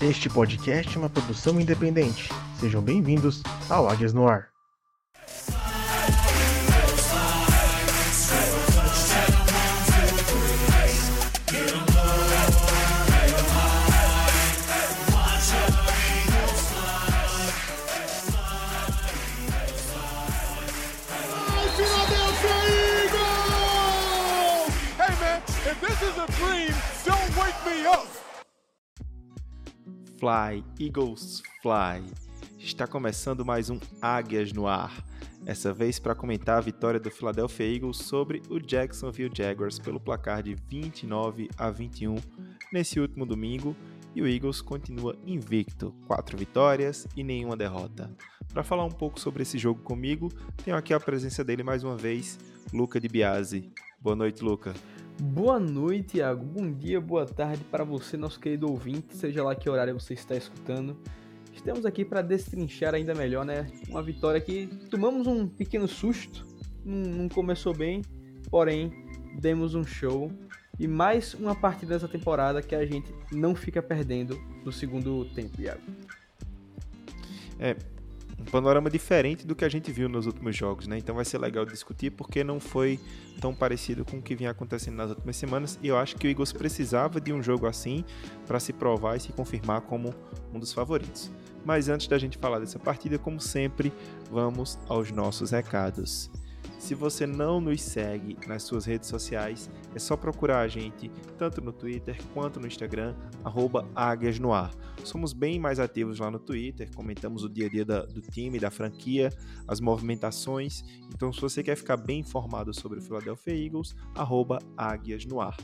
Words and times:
Este 0.00 0.30
podcast 0.30 0.94
é 0.94 0.98
uma 1.00 1.10
produção 1.10 1.60
independente. 1.60 2.28
Sejam 2.60 2.80
bem-vindos 2.80 3.42
ao 3.68 3.88
Águias 3.88 4.12
no 4.12 4.28
Ar. 4.28 4.57
Fly, 30.18 30.64
Eagles 30.80 31.42
Fly. 31.62 32.04
Está 32.58 32.88
começando 32.88 33.44
mais 33.44 33.70
um 33.70 33.78
Águias 34.02 34.52
no 34.52 34.66
Ar. 34.66 34.92
Essa 35.46 35.72
vez 35.72 36.00
para 36.00 36.14
comentar 36.14 36.58
a 36.58 36.60
vitória 36.60 36.98
do 36.98 37.08
Philadelphia 37.08 37.72
Eagles 37.72 37.98
sobre 37.98 38.42
o 38.50 38.58
Jacksonville 38.58 39.30
Jaguars 39.32 39.78
pelo 39.78 40.00
placar 40.00 40.42
de 40.42 40.56
29 40.68 41.48
a 41.56 41.70
21 41.70 42.16
nesse 42.72 42.98
último 42.98 43.24
domingo 43.24 43.76
e 44.12 44.20
o 44.20 44.26
Eagles 44.26 44.60
continua 44.60 45.16
invicto, 45.24 45.94
quatro 46.08 46.36
vitórias 46.36 47.06
e 47.16 47.22
nenhuma 47.22 47.56
derrota. 47.56 48.10
Para 48.52 48.64
falar 48.64 48.84
um 48.84 48.90
pouco 48.90 49.20
sobre 49.20 49.42
esse 49.42 49.56
jogo 49.56 49.80
comigo, 49.82 50.32
tenho 50.64 50.76
aqui 50.76 50.92
a 50.92 50.98
presença 50.98 51.44
dele 51.44 51.62
mais 51.62 51.84
uma 51.84 51.96
vez, 51.96 52.40
Luca 52.72 52.98
de 52.98 53.06
Biase. 53.06 53.70
Boa 54.00 54.16
noite, 54.16 54.42
Luca. 54.42 54.74
Boa 55.20 55.58
noite, 55.58 56.10
Thiago. 56.10 56.44
Bom 56.44 56.70
dia, 56.70 57.00
boa 57.00 57.26
tarde 57.26 57.64
para 57.64 57.82
você, 57.82 58.16
nosso 58.16 58.38
querido 58.38 58.70
ouvinte, 58.70 59.16
seja 59.16 59.42
lá 59.42 59.52
que 59.52 59.68
horário 59.68 59.98
você 59.98 60.14
está 60.14 60.36
escutando. 60.36 60.96
Estamos 61.52 61.84
aqui 61.84 62.04
para 62.04 62.22
destrinchar 62.22 62.94
ainda 62.94 63.16
melhor, 63.16 63.44
né? 63.44 63.66
Uma 63.88 64.00
vitória 64.00 64.40
que 64.40 64.68
tomamos 64.88 65.26
um 65.26 65.48
pequeno 65.48 65.88
susto, 65.88 66.46
não 66.84 67.28
começou 67.28 67.74
bem, 67.74 68.00
porém 68.48 68.92
demos 69.40 69.74
um 69.74 69.82
show 69.82 70.30
e 70.78 70.86
mais 70.86 71.34
uma 71.34 71.54
partida 71.56 71.94
dessa 71.94 72.06
temporada 72.06 72.62
que 72.62 72.76
a 72.76 72.86
gente 72.86 73.12
não 73.32 73.56
fica 73.56 73.82
perdendo 73.82 74.40
no 74.64 74.70
segundo 74.70 75.24
tempo, 75.34 75.60
Iago. 75.60 75.82
É, 77.58 77.74
um 78.38 78.44
panorama 78.44 78.88
diferente 78.88 79.46
do 79.46 79.54
que 79.54 79.64
a 79.64 79.68
gente 79.68 79.90
viu 79.90 80.08
nos 80.08 80.26
últimos 80.26 80.56
jogos, 80.56 80.86
né? 80.86 80.96
Então 80.98 81.14
vai 81.14 81.24
ser 81.24 81.38
legal 81.38 81.64
discutir 81.64 82.10
porque 82.10 82.44
não 82.44 82.60
foi 82.60 82.98
tão 83.40 83.54
parecido 83.54 84.04
com 84.04 84.18
o 84.18 84.22
que 84.22 84.34
vinha 84.34 84.50
acontecendo 84.50 84.96
nas 84.96 85.10
últimas 85.10 85.36
semanas 85.36 85.78
e 85.82 85.88
eu 85.88 85.96
acho 85.96 86.16
que 86.16 86.26
o 86.26 86.30
Eagles 86.30 86.52
precisava 86.52 87.20
de 87.20 87.32
um 87.32 87.42
jogo 87.42 87.66
assim 87.66 88.04
para 88.46 88.60
se 88.60 88.72
provar 88.72 89.16
e 89.16 89.20
se 89.20 89.32
confirmar 89.32 89.80
como 89.82 90.14
um 90.54 90.58
dos 90.58 90.72
favoritos. 90.72 91.30
Mas 91.64 91.88
antes 91.88 92.06
da 92.06 92.16
gente 92.16 92.38
falar 92.38 92.60
dessa 92.60 92.78
partida, 92.78 93.18
como 93.18 93.40
sempre, 93.40 93.92
vamos 94.30 94.78
aos 94.88 95.10
nossos 95.10 95.50
recados. 95.50 96.30
Se 96.78 96.94
você 96.94 97.26
não 97.26 97.60
nos 97.60 97.82
segue 97.82 98.36
nas 98.46 98.62
suas 98.62 98.86
redes 98.86 99.08
sociais, 99.08 99.68
é 99.94 99.98
só 99.98 100.16
procurar 100.16 100.60
a 100.60 100.68
gente 100.68 101.10
tanto 101.36 101.60
no 101.60 101.72
Twitter 101.72 102.16
quanto 102.32 102.60
no 102.60 102.66
Instagram, 102.66 103.14
@águiasnoar. 103.94 104.72
Somos 105.04 105.32
bem 105.32 105.58
mais 105.58 105.80
ativos 105.80 106.20
lá 106.20 106.30
no 106.30 106.38
Twitter, 106.38 106.88
comentamos 106.94 107.42
o 107.42 107.48
dia 107.48 107.66
a 107.66 107.68
dia 107.68 107.84
da, 107.84 108.06
do 108.06 108.20
time, 108.20 108.60
da 108.60 108.70
franquia, 108.70 109.30
as 109.66 109.80
movimentações. 109.80 110.84
Então, 111.12 111.32
se 111.32 111.40
você 111.40 111.62
quer 111.62 111.76
ficar 111.76 111.96
bem 111.96 112.20
informado 112.20 112.72
sobre 112.72 113.00
o 113.00 113.02
Philadelphia 113.02 113.54
Eagles, 113.54 113.94
@águiasnoar. 114.76 115.56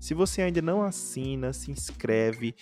Se 0.00 0.14
você 0.14 0.42
ainda 0.42 0.60
não 0.60 0.82
assina, 0.82 1.52
se 1.52 1.70
inscreve 1.70 2.54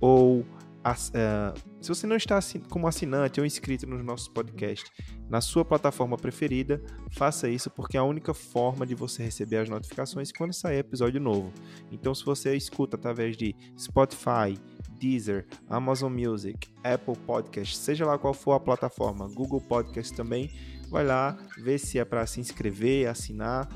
ou 0.00 0.44
Uh, 0.80 1.60
se 1.80 1.88
você 1.88 2.06
não 2.06 2.16
está 2.16 2.38
como 2.70 2.88
assinante 2.88 3.38
ou 3.38 3.44
inscrito 3.44 3.86
nos 3.86 4.02
nossos 4.02 4.28
podcasts 4.28 4.90
na 5.28 5.40
sua 5.40 5.62
plataforma 5.62 6.16
preferida, 6.16 6.82
faça 7.10 7.48
isso 7.48 7.70
porque 7.70 7.98
é 7.98 8.00
a 8.00 8.04
única 8.04 8.32
forma 8.32 8.86
de 8.86 8.94
você 8.94 9.22
receber 9.22 9.58
as 9.58 9.68
notificações 9.68 10.32
quando 10.32 10.54
sair 10.54 10.78
episódio 10.78 11.20
novo. 11.20 11.52
Então, 11.92 12.14
se 12.14 12.24
você 12.24 12.56
escuta 12.56 12.96
através 12.96 13.36
de 13.36 13.54
Spotify, 13.78 14.58
Deezer, 14.98 15.46
Amazon 15.68 16.12
Music, 16.12 16.68
Apple 16.82 17.16
Podcast, 17.26 17.76
seja 17.76 18.06
lá 18.06 18.18
qual 18.18 18.32
for 18.32 18.52
a 18.52 18.60
plataforma, 18.60 19.28
Google 19.28 19.60
Podcast 19.60 20.14
também, 20.14 20.50
vai 20.88 21.04
lá 21.04 21.36
ver 21.58 21.78
se 21.78 21.98
é 21.98 22.04
para 22.04 22.26
se 22.26 22.40
inscrever, 22.40 23.06
assinar 23.06 23.68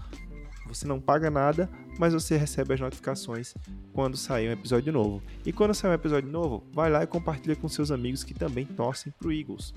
você 0.66 0.86
não 0.86 1.00
paga 1.00 1.30
nada, 1.30 1.70
mas 1.98 2.12
você 2.12 2.36
recebe 2.36 2.74
as 2.74 2.80
notificações 2.80 3.54
quando 3.92 4.16
sair 4.16 4.48
um 4.48 4.52
episódio 4.52 4.92
novo. 4.92 5.22
E 5.44 5.52
quando 5.52 5.74
sair 5.74 5.90
um 5.90 5.94
episódio 5.94 6.30
novo, 6.30 6.64
vai 6.72 6.88
lá 6.90 7.02
e 7.02 7.06
compartilha 7.06 7.56
com 7.56 7.68
seus 7.68 7.90
amigos 7.90 8.24
que 8.24 8.34
também 8.34 8.66
torcem 8.66 9.12
para 9.18 9.28
o 9.28 9.32
Eagles. 9.32 9.74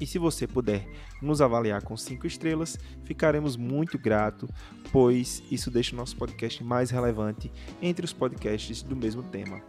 E 0.00 0.06
se 0.06 0.18
você 0.18 0.48
puder 0.48 0.88
nos 1.22 1.40
avaliar 1.40 1.80
com 1.82 1.96
5 1.96 2.26
estrelas, 2.26 2.76
ficaremos 3.04 3.56
muito 3.56 3.96
grato, 3.96 4.48
pois 4.90 5.44
isso 5.48 5.70
deixa 5.70 5.94
o 5.94 5.96
nosso 5.96 6.16
podcast 6.16 6.64
mais 6.64 6.90
relevante 6.90 7.52
entre 7.80 8.04
os 8.04 8.12
podcasts 8.12 8.82
do 8.82 8.96
mesmo 8.96 9.22
tema. 9.22 9.62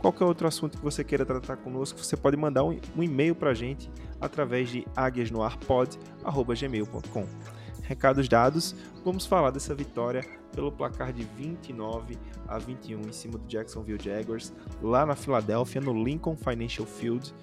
Qualquer 0.00 0.24
outro 0.24 0.48
assunto 0.48 0.78
que 0.78 0.84
você 0.84 1.04
queira 1.04 1.24
tratar 1.24 1.58
conosco, 1.58 2.00
você 2.00 2.16
pode 2.16 2.36
mandar 2.36 2.64
um, 2.64 2.76
e-mail 2.96 3.36
para 3.36 3.50
a 3.50 3.54
gente 3.54 3.88
através 4.20 4.68
de 4.68 4.84
águiasnoarpod.gmail.com. 4.96 7.61
Recados 7.92 8.26
dados, 8.26 8.74
vamos 9.04 9.26
falar 9.26 9.50
dessa 9.50 9.74
vitória 9.74 10.22
pelo 10.54 10.72
placar 10.72 11.12
de 11.12 11.24
29 11.24 12.18
a 12.48 12.58
21 12.58 13.02
em 13.02 13.12
cima 13.12 13.36
do 13.36 13.46
Jacksonville 13.46 14.02
Jaguars, 14.02 14.50
lá 14.80 15.04
na 15.04 15.14
Filadélfia, 15.14 15.78
no 15.78 16.02
Lincoln 16.02 16.34
Financial 16.34 16.86
Field, 16.86 17.34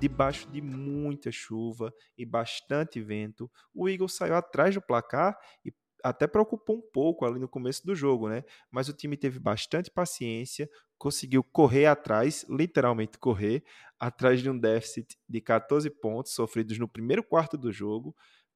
debaixo 0.00 0.50
de 0.50 0.60
muita 0.60 1.30
chuva 1.30 1.94
e 2.18 2.26
bastante 2.26 3.00
vento. 3.00 3.48
O 3.72 3.88
Eagles 3.88 4.16
saiu 4.16 4.34
atrás 4.34 4.74
do 4.74 4.82
placar 4.82 5.38
e 5.64 5.72
até 6.02 6.26
preocupou 6.26 6.78
um 6.78 6.82
pouco 6.92 7.24
ali 7.24 7.38
no 7.38 7.46
começo 7.46 7.86
do 7.86 7.94
jogo, 7.94 8.28
né? 8.28 8.42
Mas 8.72 8.88
o 8.88 8.92
time 8.92 9.16
teve 9.16 9.38
bastante 9.38 9.88
paciência, 9.88 10.68
conseguiu 10.98 11.44
correr 11.44 11.86
atrás, 11.86 12.44
literalmente 12.50 13.18
correr, 13.18 13.62
atrás 14.00 14.40
de 14.40 14.50
um 14.50 14.58
déficit 14.58 15.16
de 15.28 15.40
14 15.40 15.88
pontos 15.88 16.34
sofridos 16.34 16.76
no 16.76 16.88
primeiro 16.88 17.22
quarto 17.22 17.56
do 17.56 17.70
jogo 17.70 18.12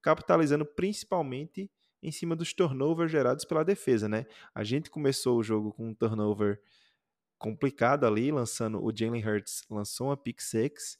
capitalizando 0.06 0.64
principalmente 0.64 1.68
em 2.00 2.12
cima 2.12 2.36
dos 2.36 2.54
turnovers 2.54 3.10
gerados 3.10 3.44
pela 3.44 3.64
defesa, 3.64 4.08
né? 4.08 4.24
A 4.54 4.62
gente 4.62 4.88
começou 4.88 5.36
o 5.36 5.42
jogo 5.42 5.72
com 5.72 5.88
um 5.88 5.94
turnover 5.94 6.60
complicado 7.36 8.06
ali, 8.06 8.30
lançando 8.30 8.80
o 8.80 8.96
Jalen 8.96 9.26
Hurts 9.26 9.64
lançou 9.68 10.06
uma 10.06 10.16
pick 10.16 10.40
six, 10.40 10.96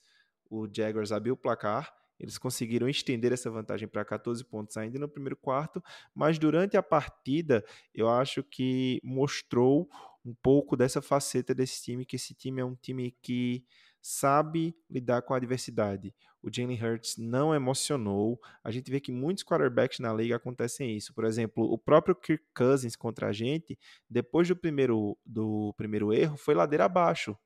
o 0.50 0.67
Jaguars 0.67 1.12
abriu 1.12 1.34
o 1.34 1.37
placar, 1.37 1.94
eles 2.19 2.37
conseguiram 2.37 2.89
estender 2.89 3.33
essa 3.33 3.49
vantagem 3.49 3.87
para 3.87 4.05
14 4.05 4.44
pontos 4.44 4.77
ainda 4.77 4.99
no 4.99 5.09
primeiro 5.09 5.37
quarto, 5.37 5.81
mas 6.12 6.37
durante 6.37 6.77
a 6.77 6.83
partida 6.83 7.65
eu 7.94 8.09
acho 8.09 8.43
que 8.43 9.00
mostrou 9.05 9.88
um 10.25 10.34
pouco 10.34 10.77
dessa 10.77 11.00
faceta 11.00 11.55
desse 11.55 11.81
time, 11.81 12.05
que 12.05 12.17
esse 12.17 12.34
time 12.34 12.61
é 12.61 12.65
um 12.65 12.75
time 12.75 13.17
que 13.23 13.65
sabe 14.03 14.77
lidar 14.91 15.23
com 15.23 15.33
a 15.33 15.37
adversidade. 15.37 16.12
O 16.47 16.51
Jalen 16.53 16.81
Hurts 16.81 17.17
não 17.19 17.53
emocionou. 17.53 18.41
A 18.62 18.71
gente 18.71 18.89
vê 18.89 19.01
que 19.01 19.11
muitos 19.11 19.43
quarterbacks 19.43 19.99
na 19.99 20.15
liga 20.15 20.37
acontecem 20.37 20.97
isso. 20.97 21.12
Por 21.12 21.25
exemplo, 21.25 21.65
o 21.65 21.77
próprio 21.77 22.15
Kirk 22.15 22.45
Cousins 22.55 22.95
contra 22.95 23.31
a 23.31 23.33
gente, 23.33 23.77
depois 24.09 24.47
do 24.47 24.55
primeiro, 24.55 25.19
do 25.27 25.75
primeiro 25.77 26.12
erro, 26.12 26.37
foi 26.37 26.55
ladeira 26.55 26.85
abaixo. 26.85 27.37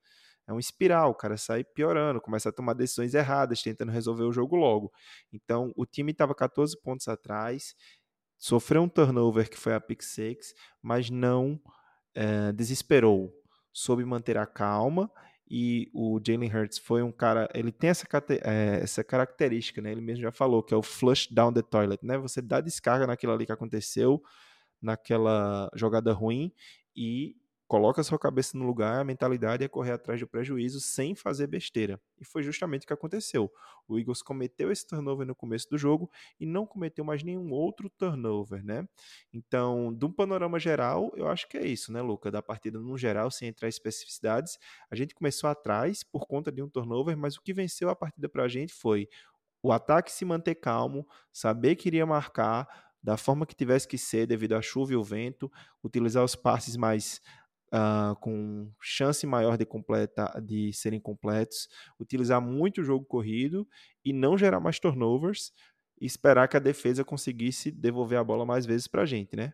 É 0.46 0.52
um 0.52 0.58
espiral, 0.58 1.12
o 1.12 1.14
cara 1.14 1.38
sai 1.38 1.64
piorando, 1.64 2.20
começa 2.20 2.50
a 2.50 2.52
tomar 2.52 2.74
decisões 2.74 3.14
erradas, 3.14 3.62
tentando 3.62 3.90
resolver 3.90 4.24
o 4.24 4.32
jogo 4.32 4.54
logo. 4.54 4.92
Então, 5.32 5.72
o 5.74 5.86
time 5.86 6.12
estava 6.12 6.34
14 6.34 6.78
pontos 6.82 7.08
atrás, 7.08 7.74
sofreu 8.36 8.82
um 8.82 8.88
turnover 8.88 9.48
que 9.48 9.56
foi 9.56 9.72
a 9.72 9.80
pick 9.80 10.02
six, 10.02 10.52
mas 10.82 11.08
não 11.08 11.58
é, 12.14 12.52
desesperou, 12.52 13.32
soube 13.72 14.04
manter 14.04 14.36
a 14.36 14.44
calma 14.44 15.10
e 15.50 15.90
o 15.92 16.20
Jalen 16.24 16.54
Hurts 16.54 16.78
foi 16.78 17.02
um 17.02 17.10
cara, 17.10 17.48
ele 17.52 17.72
tem 17.72 17.90
essa, 17.90 18.06
é, 18.44 18.80
essa 18.82 19.02
característica, 19.02 19.82
né? 19.82 19.90
Ele 19.90 20.00
mesmo 20.00 20.22
já 20.22 20.30
falou 20.30 20.62
que 20.62 20.72
é 20.72 20.76
o 20.76 20.82
flush 20.82 21.26
down 21.28 21.52
the 21.52 21.60
toilet, 21.60 22.06
né? 22.06 22.16
Você 22.18 22.40
dá 22.40 22.60
descarga 22.60 23.04
naquilo 23.04 23.32
ali 23.32 23.44
que 23.44 23.52
aconteceu, 23.52 24.22
naquela 24.80 25.68
jogada 25.74 26.12
ruim 26.12 26.52
e 26.94 27.34
coloca 27.70 28.02
sua 28.02 28.18
cabeça 28.18 28.58
no 28.58 28.66
lugar, 28.66 29.00
a 29.00 29.04
mentalidade 29.04 29.62
é 29.62 29.68
correr 29.68 29.92
atrás 29.92 30.18
do 30.18 30.26
prejuízo 30.26 30.80
sem 30.80 31.14
fazer 31.14 31.46
besteira. 31.46 32.00
E 32.20 32.24
foi 32.24 32.42
justamente 32.42 32.82
o 32.82 32.86
que 32.88 32.92
aconteceu. 32.92 33.48
O 33.86 33.96
Eagles 33.96 34.22
cometeu 34.22 34.72
esse 34.72 34.84
turnover 34.84 35.24
no 35.24 35.36
começo 35.36 35.70
do 35.70 35.78
jogo 35.78 36.10
e 36.40 36.44
não 36.44 36.66
cometeu 36.66 37.04
mais 37.04 37.22
nenhum 37.22 37.52
outro 37.52 37.88
turnover, 37.88 38.64
né? 38.64 38.88
Então, 39.32 39.94
de 39.94 40.04
um 40.04 40.10
panorama 40.10 40.58
geral, 40.58 41.12
eu 41.14 41.28
acho 41.28 41.48
que 41.48 41.56
é 41.56 41.64
isso, 41.64 41.92
né, 41.92 42.02
Luca? 42.02 42.28
Da 42.28 42.42
partida 42.42 42.80
no 42.80 42.98
geral, 42.98 43.30
sem 43.30 43.46
entrar 43.46 43.68
em 43.68 43.70
especificidades, 43.70 44.58
a 44.90 44.96
gente 44.96 45.14
começou 45.14 45.48
atrás 45.48 46.02
por 46.02 46.26
conta 46.26 46.50
de 46.50 46.60
um 46.60 46.68
turnover, 46.68 47.16
mas 47.16 47.36
o 47.36 47.40
que 47.40 47.54
venceu 47.54 47.88
a 47.88 47.94
partida 47.94 48.28
pra 48.28 48.48
gente 48.48 48.74
foi 48.74 49.08
o 49.62 49.70
ataque 49.70 50.10
se 50.10 50.24
manter 50.24 50.56
calmo, 50.56 51.06
saber 51.32 51.76
que 51.76 51.88
iria 51.88 52.04
marcar, 52.04 52.66
da 53.02 53.16
forma 53.16 53.46
que 53.46 53.54
tivesse 53.54 53.88
que 53.88 53.96
ser 53.96 54.26
devido 54.26 54.54
à 54.54 54.62
chuva 54.62 54.92
e 54.92 54.96
o 54.96 55.02
vento, 55.02 55.50
utilizar 55.82 56.22
os 56.22 56.34
passes 56.34 56.76
mais 56.76 57.20
uh, 57.72 58.14
com 58.16 58.70
chance 58.80 59.26
maior 59.26 59.56
de, 59.56 59.64
completa, 59.64 60.40
de 60.42 60.72
serem 60.72 61.00
completos, 61.00 61.68
utilizar 61.98 62.40
muito 62.40 62.80
o 62.80 62.84
jogo 62.84 63.04
corrido 63.04 63.66
e 64.04 64.12
não 64.12 64.36
gerar 64.36 64.60
mais 64.60 64.78
turnovers 64.78 65.52
e 66.00 66.06
esperar 66.06 66.48
que 66.48 66.56
a 66.56 66.60
defesa 66.60 67.04
conseguisse 67.04 67.70
devolver 67.70 68.18
a 68.18 68.24
bola 68.24 68.46
mais 68.46 68.64
vezes 68.64 68.86
para 68.86 69.02
a 69.02 69.06
gente, 69.06 69.36
né? 69.36 69.52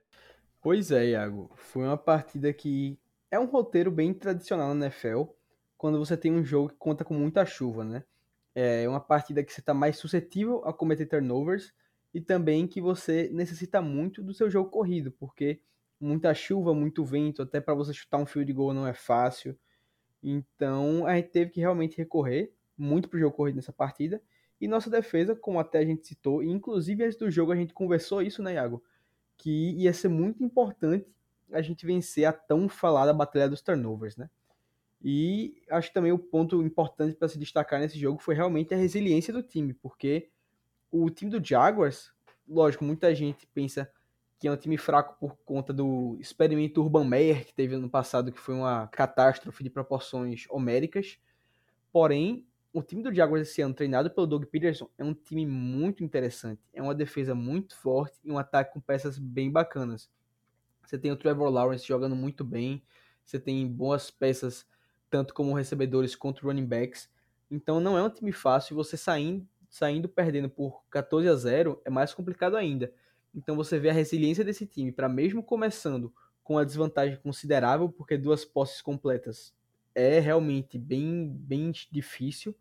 Pois 0.62 0.90
é, 0.90 1.10
Iago. 1.10 1.50
Foi 1.56 1.84
uma 1.84 1.96
partida 1.96 2.52
que 2.52 2.98
é 3.30 3.38
um 3.38 3.46
roteiro 3.46 3.90
bem 3.90 4.14
tradicional 4.14 4.74
na 4.74 4.86
NFL, 4.86 5.24
quando 5.76 5.98
você 5.98 6.16
tem 6.16 6.32
um 6.32 6.44
jogo 6.44 6.70
que 6.70 6.76
conta 6.76 7.04
com 7.04 7.14
muita 7.14 7.44
chuva, 7.44 7.84
né? 7.84 8.04
É 8.54 8.88
uma 8.88 9.00
partida 9.00 9.44
que 9.44 9.52
você 9.52 9.60
está 9.60 9.74
mais 9.74 9.98
suscetível 9.98 10.64
a 10.64 10.72
cometer 10.72 11.06
turnovers 11.06 11.74
e 12.14 12.20
também 12.20 12.66
que 12.66 12.80
você 12.80 13.28
necessita 13.30 13.82
muito 13.82 14.22
do 14.22 14.32
seu 14.32 14.50
jogo 14.50 14.70
corrido, 14.70 15.12
porque 15.12 15.60
muita 16.00 16.34
chuva, 16.34 16.74
muito 16.74 17.04
vento, 17.04 17.42
até 17.42 17.60
para 17.60 17.74
você 17.74 17.92
chutar 17.92 18.18
um 18.18 18.26
field 18.26 18.52
goal 18.52 18.74
não 18.74 18.86
é 18.86 18.92
fácil. 18.92 19.58
Então 20.22 21.06
a 21.06 21.16
gente 21.16 21.28
teve 21.28 21.50
que 21.50 21.60
realmente 21.60 21.96
recorrer 21.96 22.52
muito 22.76 23.08
para 23.08 23.16
o 23.16 23.20
jogo 23.20 23.36
corrido 23.36 23.56
nessa 23.56 23.72
partida. 23.72 24.20
E 24.60 24.66
nossa 24.66 24.88
defesa, 24.88 25.34
como 25.34 25.58
até 25.58 25.78
a 25.78 25.84
gente 25.84 26.06
citou, 26.06 26.42
e 26.42 26.48
inclusive 26.48 27.04
antes 27.04 27.16
do 27.16 27.30
jogo 27.30 27.52
a 27.52 27.56
gente 27.56 27.74
conversou 27.74 28.22
isso, 28.22 28.42
né, 28.42 28.54
Iago? 28.54 28.82
Que 29.36 29.72
ia 29.72 29.92
ser 29.92 30.08
muito 30.08 30.42
importante 30.42 31.06
a 31.52 31.60
gente 31.60 31.86
vencer 31.86 32.24
a 32.24 32.32
tão 32.32 32.68
falada 32.68 33.12
batalha 33.12 33.48
dos 33.48 33.60
turnovers, 33.60 34.16
né? 34.16 34.30
E 35.02 35.62
acho 35.70 35.88
que 35.88 35.94
também 35.94 36.10
o 36.10 36.18
ponto 36.18 36.62
importante 36.62 37.14
para 37.14 37.28
se 37.28 37.38
destacar 37.38 37.78
nesse 37.78 37.98
jogo 37.98 38.18
foi 38.18 38.34
realmente 38.34 38.74
a 38.74 38.76
resiliência 38.76 39.32
do 39.32 39.42
time, 39.42 39.74
porque 39.74 40.30
o 40.90 41.10
time 41.10 41.30
do 41.30 41.44
Jaguars, 41.44 42.12
lógico, 42.48 42.84
muita 42.84 43.14
gente 43.14 43.46
pensa 43.48 43.90
que 44.38 44.48
é 44.48 44.52
um 44.52 44.56
time 44.56 44.76
fraco 44.76 45.16
por 45.18 45.36
conta 45.44 45.72
do 45.72 46.16
experimento 46.20 46.82
Urban 46.82 47.04
Meyer 47.06 47.46
que 47.46 47.54
teve 47.54 47.74
ano 47.74 47.88
passado, 47.88 48.30
que 48.30 48.40
foi 48.40 48.54
uma 48.54 48.86
catástrofe 48.88 49.64
de 49.64 49.70
proporções 49.70 50.44
homéricas. 50.50 51.18
Porém, 51.90 52.46
o 52.72 52.82
time 52.82 53.02
do 53.02 53.14
Jaguars 53.14 53.48
esse 53.48 53.62
ano, 53.62 53.72
treinado 53.72 54.10
pelo 54.10 54.26
Doug 54.26 54.44
Peterson, 54.44 54.90
é 54.98 55.04
um 55.04 55.14
time 55.14 55.46
muito 55.46 56.04
interessante. 56.04 56.60
É 56.74 56.82
uma 56.82 56.94
defesa 56.94 57.34
muito 57.34 57.74
forte 57.74 58.18
e 58.22 58.30
um 58.30 58.38
ataque 58.38 58.74
com 58.74 58.80
peças 58.80 59.18
bem 59.18 59.50
bacanas. 59.50 60.10
Você 60.84 60.98
tem 60.98 61.10
o 61.10 61.16
Trevor 61.16 61.48
Lawrence 61.48 61.86
jogando 61.86 62.14
muito 62.14 62.44
bem, 62.44 62.82
você 63.24 63.40
tem 63.40 63.66
boas 63.66 64.10
peças, 64.10 64.66
tanto 65.08 65.32
como 65.32 65.54
recebedores 65.54 66.14
quanto 66.14 66.46
running 66.46 66.66
backs. 66.66 67.10
Então 67.50 67.80
não 67.80 67.96
é 67.96 68.02
um 68.02 68.10
time 68.10 68.30
fácil, 68.30 68.76
você 68.76 68.96
saindo, 68.96 69.48
saindo 69.70 70.08
perdendo 70.08 70.50
por 70.50 70.84
14 70.90 71.28
a 71.28 71.34
0 71.34 71.80
é 71.84 71.90
mais 71.90 72.12
complicado 72.12 72.56
ainda. 72.56 72.92
Então 73.36 73.54
você 73.54 73.78
vê 73.78 73.90
a 73.90 73.92
resiliência 73.92 74.42
desse 74.42 74.66
time 74.66 74.90
para 74.90 75.08
mesmo 75.08 75.42
começando 75.42 76.12
com 76.42 76.56
a 76.56 76.64
desvantagem 76.64 77.18
considerável, 77.18 77.88
porque 77.90 78.16
duas 78.16 78.44
posses 78.44 78.80
completas 78.80 79.54
é 79.94 80.18
realmente 80.18 80.78
bem, 80.78 81.28
bem 81.28 81.70
difícil, 81.90 82.54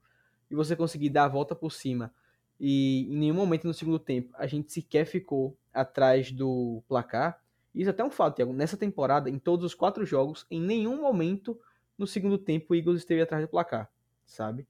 e 0.52 0.56
você 0.56 0.76
conseguir 0.76 1.10
dar 1.10 1.26
a 1.26 1.30
volta 1.30 1.56
por 1.56 1.72
cima. 1.72 2.14
E 2.60 3.08
em 3.10 3.18
nenhum 3.18 3.36
momento 3.36 3.66
no 3.68 3.74
segundo 3.74 4.00
tempo 4.00 4.34
a 4.38 4.46
gente 4.48 4.72
sequer 4.72 5.06
ficou 5.06 5.58
atrás 5.74 6.32
do 6.32 6.84
placar. 6.88 7.42
Isso 7.74 7.90
é 7.90 7.92
até 7.92 8.04
um 8.04 8.10
fato, 8.10 8.36
Thiago. 8.36 8.54
Nessa 8.54 8.78
temporada, 8.78 9.30
em 9.30 9.38
todos 9.38 9.66
os 9.66 9.76
quatro 9.76 10.06
jogos, 10.06 10.46
em 10.50 10.62
nenhum 10.62 11.02
momento 11.02 11.60
no 11.98 12.08
segundo 12.08 12.38
tempo 12.38 12.74
o 12.74 12.76
Eagles 12.76 13.00
esteve 13.00 13.22
atrás 13.22 13.44
do 13.44 13.50
placar, 13.50 13.90
sabe? 14.26 14.68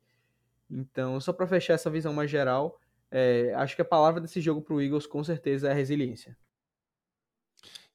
Então, 0.70 1.20
só 1.20 1.32
para 1.32 1.48
fechar 1.48 1.76
essa 1.76 1.90
visão 1.90 2.14
mais 2.14 2.30
geral, 2.30 2.80
é, 3.18 3.54
acho 3.54 3.78
que 3.78 3.82
a 3.82 3.86
palavra 3.86 4.20
desse 4.20 4.42
jogo 4.42 4.62
para 4.62 4.74
o 4.74 4.82
Eagles 4.82 5.08
com 5.08 5.24
certeza 5.24 5.70
é 5.70 5.74
resiliência. 5.74 6.38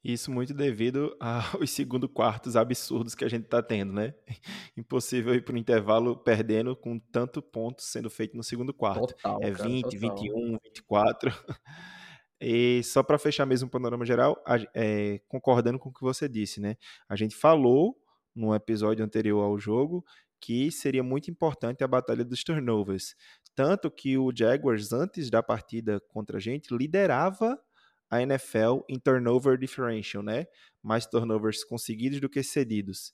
Isso 0.02 0.30
muito 0.30 0.54
devido 0.54 1.14
aos 1.60 1.70
segundo 1.70 2.08
quartos 2.08 2.56
absurdos 2.56 3.14
que 3.14 3.22
a 3.22 3.28
gente 3.28 3.44
está 3.44 3.62
tendo, 3.62 3.92
né? 3.92 4.14
Impossível 4.74 5.34
ir 5.34 5.44
para 5.44 5.54
o 5.54 5.58
intervalo 5.58 6.16
perdendo 6.16 6.74
com 6.74 6.98
tanto 6.98 7.42
pontos 7.42 7.84
sendo 7.84 8.08
feito 8.08 8.34
no 8.34 8.42
segundo 8.42 8.72
quarto. 8.72 9.14
Total, 9.14 9.38
é 9.42 9.50
20, 9.50 9.82
cara, 9.82 9.98
21, 9.98 10.58
24. 10.64 11.30
E 12.42 12.82
só 12.82 13.02
para 13.02 13.18
fechar 13.18 13.44
mesmo 13.44 13.68
o 13.68 13.70
panorama 13.70 14.06
geral, 14.06 14.42
é, 14.74 15.20
concordando 15.28 15.78
com 15.78 15.90
o 15.90 15.92
que 15.92 16.00
você 16.00 16.26
disse, 16.26 16.58
né? 16.58 16.78
A 17.06 17.14
gente 17.14 17.36
falou 17.36 17.94
no 18.34 18.54
episódio 18.54 19.04
anterior 19.04 19.42
ao 19.42 19.58
jogo 19.58 20.02
que 20.40 20.72
seria 20.72 21.02
muito 21.02 21.30
importante 21.30 21.84
a 21.84 21.88
batalha 21.88 22.24
dos 22.24 22.42
turnovers. 22.42 23.14
Tanto 23.54 23.90
que 23.90 24.16
o 24.16 24.32
Jaguars, 24.34 24.92
antes 24.92 25.30
da 25.30 25.42
partida 25.42 26.00
contra 26.08 26.38
a 26.38 26.40
gente, 26.40 26.74
liderava 26.74 27.58
a 28.10 28.22
NFL 28.22 28.80
em 28.88 28.98
turnover 28.98 29.58
differential, 29.58 30.22
né? 30.22 30.46
Mais 30.82 31.06
turnovers 31.06 31.62
conseguidos 31.64 32.20
do 32.20 32.28
que 32.28 32.42
cedidos. 32.42 33.12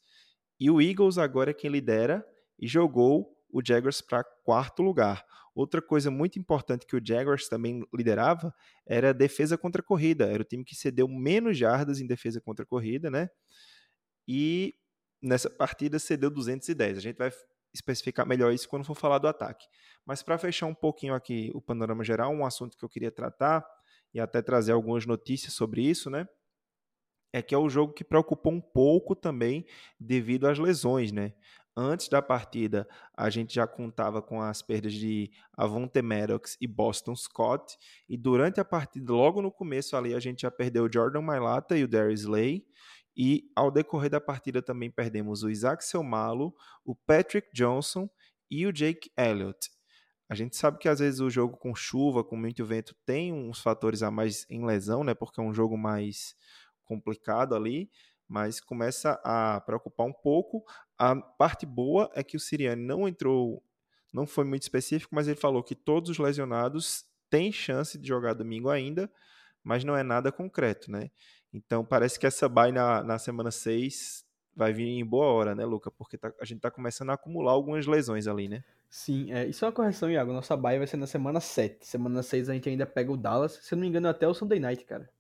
E 0.59 0.71
o 0.71 0.81
Eagles 0.81 1.19
agora 1.19 1.51
é 1.51 1.55
quem 1.55 1.71
lidera 1.71 2.27
e 2.59 2.67
jogou 2.67 3.37
o 3.51 3.61
Jaguars 3.65 4.01
para 4.01 4.25
quarto 4.45 4.83
lugar. 4.83 5.25
Outra 5.55 5.81
coisa 5.81 6.11
muito 6.11 6.39
importante 6.39 6.87
que 6.87 6.97
o 6.97 7.01
Jaguars 7.03 7.49
também 7.49 7.83
liderava 7.95 8.55
era 8.87 9.11
a 9.11 9.13
defesa 9.13 9.57
contra 9.57 9.81
a 9.81 9.85
corrida. 9.85 10.27
Era 10.27 10.43
o 10.43 10.45
time 10.45 10.65
que 10.65 10.75
cedeu 10.75 11.09
menos 11.09 11.57
jardas 11.57 12.01
em 12.01 12.07
defesa 12.07 12.41
contra 12.41 12.65
a 12.65 12.69
corrida, 12.69 13.11
né? 13.11 13.29
E 14.29 14.75
nessa 15.23 15.49
partida 15.51 15.99
cedeu 15.99 16.31
210. 16.31 16.99
A 16.99 17.01
gente 17.01 17.17
vai 17.17 17.31
especificar 17.77 18.27
melhor 18.27 18.53
isso 18.53 18.69
quando 18.69 18.85
for 18.85 18.95
falar 18.95 19.19
do 19.19 19.29
ataque. 19.29 19.67
Mas 20.05 20.23
para 20.23 20.39
fechar 20.39 20.67
um 20.67 20.75
pouquinho 20.75 21.15
aqui 21.15 21.51
o 21.55 21.61
panorama 21.61 22.03
geral, 22.03 22.33
um 22.33 22.45
assunto 22.45 22.77
que 22.77 22.85
eu 22.85 22.89
queria 22.89 23.11
tratar 23.11 23.65
e 24.13 24.21
até 24.21 24.43
trazer 24.43 24.73
algumas 24.73 25.07
notícias 25.07 25.53
sobre 25.53 25.83
isso, 25.83 26.11
né? 26.11 26.27
É 27.33 27.43
que 27.43 27.55
é 27.55 27.59
o 27.59 27.69
jogo 27.69 27.93
que 27.93 28.05
preocupou 28.05 28.53
um 28.53 28.61
pouco 28.61 29.15
também 29.15 29.67
devido 30.01 30.47
às 30.47 30.59
lesões, 30.59 31.13
né? 31.13 31.35
Antes 31.79 32.09
da 32.09 32.23
partida, 32.23 32.89
a 33.15 33.29
gente 33.29 33.55
já 33.55 33.67
contava 33.67 34.23
com 34.23 34.41
as 34.41 34.63
perdas 34.63 34.95
de 34.95 35.31
Avonte 35.53 36.01
Maddox 36.01 36.57
e 36.59 36.67
Boston 36.67 37.15
Scott, 37.15 37.77
e 38.09 38.17
durante 38.17 38.59
a 38.59 38.65
partida, 38.65 39.13
logo 39.13 39.43
no 39.43 39.53
começo 39.53 39.95
ali, 39.95 40.15
a 40.15 40.19
gente 40.19 40.41
já 40.41 40.51
perdeu 40.51 40.85
o 40.85 40.91
Jordan 40.91 41.21
Mailata 41.21 41.77
e 41.77 41.85
o 41.85 41.89
Darius 41.89 42.21
Slay, 42.23 42.65
e 43.17 43.51
ao 43.57 43.71
decorrer 43.71 44.11
da 44.11 44.21
partida 44.21 44.61
também 44.61 44.91
perdemos 44.91 45.43
o 45.43 45.49
Isaac 45.49 45.85
Selmalo, 45.85 46.55
o 46.85 46.95
Patrick 46.95 47.49
Johnson 47.55 48.09
e 48.51 48.67
o 48.67 48.73
Jake 48.73 49.11
Elliott. 49.17 49.71
A 50.29 50.35
gente 50.35 50.57
sabe 50.57 50.79
que 50.79 50.89
às 50.89 50.99
vezes 50.99 51.21
o 51.21 51.31
jogo 51.31 51.57
com 51.57 51.75
chuva, 51.75 52.25
com 52.25 52.37
muito 52.37 52.65
vento, 52.65 52.95
tem 53.07 53.33
uns 53.33 53.61
fatores 53.61 54.03
a 54.03 54.11
mais 54.11 54.45
em 54.51 54.65
lesão, 54.67 55.05
né? 55.05 55.15
Porque 55.15 55.41
é 55.41 55.43
um 55.43 55.55
jogo 55.55 55.79
mais 55.79 56.35
complicado 56.85 57.55
ali, 57.55 57.91
mas 58.29 58.61
começa 58.61 59.21
a 59.25 59.61
preocupar 59.61 60.07
um 60.07 60.13
pouco. 60.13 60.65
A 60.99 61.15
parte 61.17 61.65
boa 61.65 62.11
é 62.15 62.25
que 62.25 62.37
o 62.37 62.41
Siriane 62.41 62.83
não 62.83 63.07
entrou, 63.07 63.63
não 64.13 64.27
foi 64.27 64.45
muito 64.45 64.63
específico, 64.63 65.15
mas 65.15 65.29
ele 65.29 65.39
falou 65.39 65.63
que 65.63 65.77
todos 65.77 66.11
os 66.11 66.19
lesionados 66.19 67.05
têm 67.31 67.53
chance 67.53 67.97
de 67.97 68.09
jogar 68.09 68.35
domingo 68.35 68.69
ainda, 68.69 69.11
mas 69.63 69.85
não 69.85 69.97
é 69.97 70.03
nada 70.03 70.33
concreto, 70.33 70.91
né? 70.91 71.11
Então 71.57 71.83
parece 71.83 72.19
que 72.21 72.27
essa 72.27 72.49
bye 72.49 72.71
na, 72.71 73.03
na 73.03 73.19
semana 73.19 73.51
6 73.51 74.25
vai 74.55 74.73
vir 74.73 74.89
em 74.89 75.05
boa 75.05 75.27
hora, 75.27 75.55
né, 75.55 75.65
Luca? 75.65 75.91
Porque 75.91 76.19
tá, 76.19 76.33
a 76.39 76.45
gente 76.45 76.61
tá 76.61 76.71
começando 76.71 77.11
a 77.11 77.15
acumular 77.15 77.53
algumas 77.53 77.87
lesões 77.87 78.27
ali, 78.27 78.47
né? 78.47 78.63
Sim, 78.91 79.33
é, 79.33 79.47
isso 79.47 79.65
é 79.65 79.69
uma 79.69 79.73
correção, 79.73 80.11
Iago. 80.11 80.33
Nossa 80.33 80.57
bye 80.57 80.79
vai 80.79 80.87
ser 80.87 80.99
na 80.99 81.07
semana 81.07 81.41
7. 81.41 81.87
Semana 81.87 82.23
6 82.23 82.51
a 82.51 82.55
gente 82.55 82.69
ainda 82.69 82.87
pega 82.87 83.11
o 83.11 83.17
Dallas. 83.17 83.53
Se 83.63 83.75
eu 83.75 83.77
não 83.77 83.83
me 83.83 83.89
engano, 83.89 84.09
até 84.09 84.29
o 84.29 84.35
Sunday 84.35 84.61
Night, 84.61 84.85
cara. 84.85 85.11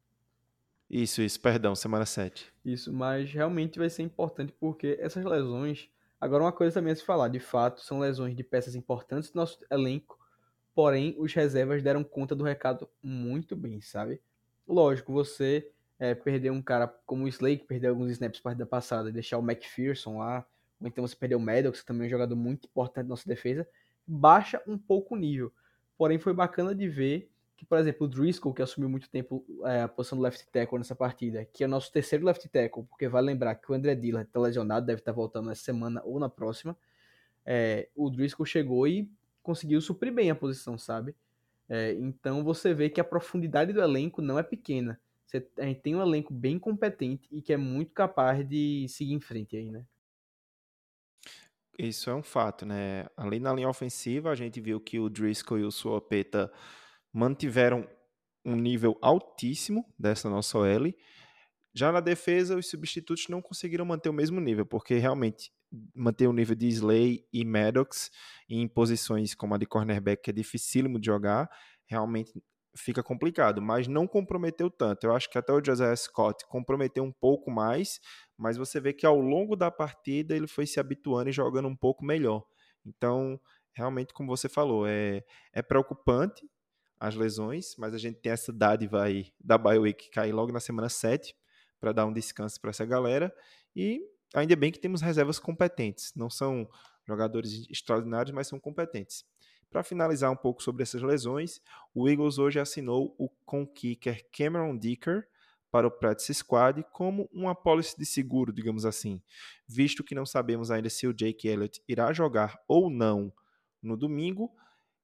Isso, 0.88 1.20
isso, 1.22 1.40
perdão, 1.40 1.74
semana 1.74 2.06
7. 2.06 2.52
Isso, 2.64 2.92
mas 2.92 3.32
realmente 3.32 3.78
vai 3.78 3.88
ser 3.90 4.02
importante 4.02 4.52
porque 4.60 4.98
essas 5.00 5.24
lesões. 5.24 5.88
Agora, 6.20 6.44
uma 6.44 6.52
coisa 6.52 6.74
também 6.74 6.92
a 6.92 6.96
se 6.96 7.04
falar: 7.04 7.28
de 7.28 7.40
fato, 7.40 7.80
são 7.80 7.98
lesões 7.98 8.36
de 8.36 8.44
peças 8.44 8.74
importantes 8.74 9.30
do 9.30 9.36
nosso 9.36 9.58
elenco, 9.70 10.18
porém, 10.74 11.14
os 11.18 11.32
reservas 11.32 11.82
deram 11.82 12.04
conta 12.04 12.34
do 12.34 12.44
recado 12.44 12.88
muito 13.02 13.56
bem, 13.56 13.80
sabe? 13.80 14.20
Lógico, 14.66 15.12
você 15.12 15.70
é, 15.98 16.14
perder 16.14 16.50
um 16.50 16.62
cara 16.62 16.86
como 17.06 17.24
o 17.24 17.28
Slay, 17.28 17.58
que 17.58 17.64
perdeu 17.64 17.90
alguns 17.90 18.10
snaps 18.12 18.40
partida 18.40 18.66
passada, 18.66 19.10
deixar 19.10 19.38
o 19.38 19.42
McPherson 19.42 20.18
lá, 20.18 20.46
ou 20.80 20.86
então 20.86 21.06
você 21.06 21.16
perder 21.16 21.36
o 21.36 21.40
Maddox, 21.40 21.80
que 21.80 21.86
também 21.86 22.04
é 22.04 22.06
um 22.06 22.10
jogador 22.10 22.36
muito 22.36 22.66
importante 22.66 23.04
na 23.04 23.10
nossa 23.10 23.28
defesa, 23.28 23.66
baixa 24.06 24.62
um 24.66 24.76
pouco 24.76 25.14
o 25.14 25.18
nível. 25.18 25.52
Porém, 25.96 26.18
foi 26.18 26.34
bacana 26.34 26.74
de 26.74 26.88
ver 26.88 27.30
que, 27.56 27.64
por 27.64 27.78
exemplo, 27.78 28.06
o 28.06 28.10
Driscoll, 28.10 28.52
que 28.52 28.60
assumiu 28.60 28.88
muito 28.88 29.08
tempo 29.08 29.44
é, 29.64 29.82
a 29.82 29.88
posição 29.88 30.18
do 30.18 30.22
left 30.22 30.46
tackle 30.52 30.78
nessa 30.78 30.94
partida, 30.94 31.46
que 31.46 31.64
é 31.64 31.66
o 31.66 31.70
nosso 31.70 31.90
terceiro 31.90 32.24
left 32.26 32.46
tackle, 32.48 32.84
porque 32.84 33.08
vai 33.08 33.22
lembrar 33.22 33.54
que 33.54 33.72
o 33.72 33.74
André 33.74 33.94
Dillard 33.94 34.28
está 34.28 34.38
lesionado, 34.38 34.84
deve 34.84 35.00
estar 35.00 35.12
tá 35.12 35.16
voltando 35.16 35.50
essa 35.50 35.62
semana 35.62 36.02
ou 36.04 36.20
na 36.20 36.28
próxima, 36.28 36.76
é, 37.46 37.88
o 37.94 38.10
Driscoll 38.10 38.44
chegou 38.44 38.86
e 38.86 39.10
conseguiu 39.42 39.80
suprir 39.80 40.12
bem 40.12 40.30
a 40.30 40.34
posição, 40.34 40.76
sabe? 40.76 41.14
É, 41.68 41.94
então 41.94 42.44
você 42.44 42.74
vê 42.74 42.90
que 42.90 43.00
a 43.00 43.04
profundidade 43.04 43.72
do 43.72 43.80
elenco 43.80 44.20
não 44.20 44.38
é 44.38 44.42
pequena. 44.42 45.00
Você, 45.26 45.46
a 45.58 45.64
gente 45.64 45.80
tem 45.80 45.96
um 45.96 46.02
elenco 46.02 46.32
bem 46.32 46.58
competente 46.58 47.28
e 47.32 47.42
que 47.42 47.52
é 47.52 47.56
muito 47.56 47.92
capaz 47.92 48.46
de 48.48 48.86
seguir 48.88 49.12
em 49.12 49.20
frente 49.20 49.56
aí, 49.56 49.70
né? 49.70 49.84
Isso 51.78 52.08
é 52.08 52.14
um 52.14 52.22
fato, 52.22 52.64
né? 52.64 53.06
Além 53.16 53.40
da 53.40 53.52
linha 53.52 53.68
ofensiva, 53.68 54.30
a 54.30 54.34
gente 54.34 54.60
viu 54.60 54.80
que 54.80 54.98
o 54.98 55.10
Driscoll 55.10 55.58
e 55.58 55.64
o 55.64 55.70
Suopeta 55.70 56.50
mantiveram 57.12 57.86
um 58.44 58.56
nível 58.56 58.96
altíssimo 59.02 59.84
dessa 59.98 60.30
nossa 60.30 60.56
OL. 60.58 60.94
Já 61.74 61.92
na 61.92 62.00
defesa, 62.00 62.56
os 62.56 62.70
substitutos 62.70 63.28
não 63.28 63.42
conseguiram 63.42 63.84
manter 63.84 64.08
o 64.08 64.12
mesmo 64.12 64.40
nível, 64.40 64.64
porque 64.64 64.94
realmente 64.94 65.52
manter 65.94 66.26
o 66.26 66.32
nível 66.32 66.54
de 66.54 66.68
Slay 66.68 67.26
e 67.32 67.44
Maddox 67.44 68.10
em 68.48 68.66
posições 68.68 69.34
como 69.34 69.54
a 69.54 69.58
de 69.58 69.66
cornerback, 69.66 70.22
que 70.22 70.30
é 70.30 70.32
dificílimo 70.32 70.98
de 70.98 71.06
jogar, 71.06 71.50
realmente 71.84 72.42
fica 72.76 73.02
complicado, 73.02 73.62
mas 73.62 73.88
não 73.88 74.06
comprometeu 74.06 74.70
tanto. 74.70 75.04
Eu 75.06 75.14
acho 75.14 75.30
que 75.30 75.38
até 75.38 75.52
o 75.52 75.64
Josiah 75.64 75.96
Scott 75.96 76.46
comprometeu 76.48 77.02
um 77.02 77.12
pouco 77.12 77.50
mais, 77.50 78.00
mas 78.36 78.56
você 78.56 78.80
vê 78.80 78.92
que 78.92 79.06
ao 79.06 79.20
longo 79.20 79.56
da 79.56 79.70
partida 79.70 80.36
ele 80.36 80.46
foi 80.46 80.66
se 80.66 80.78
habituando 80.78 81.30
e 81.30 81.32
jogando 81.32 81.68
um 81.68 81.76
pouco 81.76 82.04
melhor. 82.04 82.44
Então, 82.84 83.40
realmente, 83.72 84.12
como 84.12 84.28
você 84.28 84.48
falou, 84.48 84.86
é, 84.86 85.22
é 85.52 85.62
preocupante 85.62 86.48
as 86.98 87.14
lesões, 87.14 87.74
mas 87.76 87.94
a 87.94 87.98
gente 87.98 88.20
tem 88.20 88.32
essa 88.32 88.52
dádiva 88.52 89.02
aí 89.02 89.32
da 89.40 89.58
bye 89.58 89.78
week 89.78 90.10
cair 90.10 90.32
logo 90.32 90.52
na 90.52 90.60
semana 90.60 90.88
7 90.88 91.34
para 91.78 91.92
dar 91.92 92.06
um 92.06 92.12
descanso 92.12 92.60
para 92.60 92.70
essa 92.70 92.86
galera 92.86 93.34
e 93.74 94.00
ainda 94.34 94.56
bem 94.56 94.72
que 94.72 94.80
temos 94.80 95.02
reservas 95.02 95.38
competentes, 95.38 96.12
não 96.16 96.30
são 96.30 96.68
jogadores 97.06 97.66
extraordinários, 97.70 98.34
mas 98.34 98.48
são 98.48 98.58
competentes. 98.58 99.24
Para 99.70 99.82
finalizar 99.82 100.30
um 100.30 100.36
pouco 100.36 100.62
sobre 100.62 100.82
essas 100.82 101.02
lesões, 101.02 101.60
o 101.94 102.08
Eagles 102.08 102.38
hoje 102.38 102.58
assinou 102.58 103.14
o 103.18 103.28
com 103.44 103.66
kicker 103.66 104.26
Cameron 104.32 104.76
Dicker 104.76 105.26
para 105.70 105.86
o 105.86 105.90
practice 105.90 106.32
squad 106.32 106.82
como 106.92 107.28
uma 107.32 107.50
apólice 107.50 107.96
de 107.98 108.06
seguro, 108.06 108.52
digamos 108.52 108.86
assim, 108.86 109.20
visto 109.68 110.02
que 110.02 110.14
não 110.14 110.24
sabemos 110.24 110.70
ainda 110.70 110.88
se 110.88 111.06
o 111.06 111.12
Jake 111.12 111.46
Elliott 111.46 111.82
irá 111.86 112.12
jogar 112.12 112.58
ou 112.66 112.88
não 112.88 113.32
no 113.82 113.96
domingo. 113.96 114.50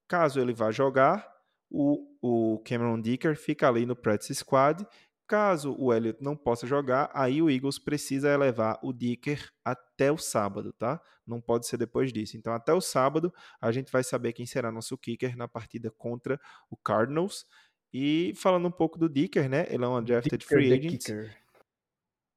Caso 0.08 0.40
ele 0.40 0.54
vá 0.54 0.70
jogar, 0.70 1.30
o, 1.70 2.06
o 2.20 2.58
Cameron 2.64 3.00
Dicker 3.00 3.36
fica 3.36 3.68
ali 3.68 3.84
no 3.84 3.96
practice 3.96 4.34
squad 4.34 4.86
Caso 5.26 5.74
o 5.78 5.92
Elliott 5.94 6.22
não 6.22 6.36
possa 6.36 6.66
jogar, 6.66 7.10
aí 7.14 7.40
o 7.40 7.48
Eagles 7.48 7.78
precisa 7.78 8.28
elevar 8.28 8.78
o 8.82 8.92
Dicker 8.92 9.50
até 9.64 10.12
o 10.12 10.18
sábado, 10.18 10.72
tá? 10.72 11.00
Não 11.26 11.40
pode 11.40 11.66
ser 11.66 11.76
depois 11.76 12.12
disso. 12.12 12.36
Então, 12.36 12.52
até 12.52 12.72
o 12.72 12.80
sábado, 12.80 13.32
a 13.60 13.72
gente 13.72 13.90
vai 13.90 14.04
saber 14.04 14.32
quem 14.32 14.44
será 14.44 14.70
nosso 14.70 14.98
kicker 14.98 15.36
na 15.36 15.48
partida 15.48 15.90
contra 15.90 16.38
o 16.68 16.76
Cardinals. 16.76 17.46
E 17.92 18.32
falando 18.36 18.68
um 18.68 18.72
pouco 18.72 18.98
do 18.98 19.08
Dicker, 19.08 19.48
né? 19.48 19.66
Ele 19.68 19.84
é 19.84 19.88
um 19.88 19.96
undrafted 19.96 20.38
Dicker 20.38 20.58
free 20.58 20.72
agent. 20.72 21.04
Kicker. 21.04 21.42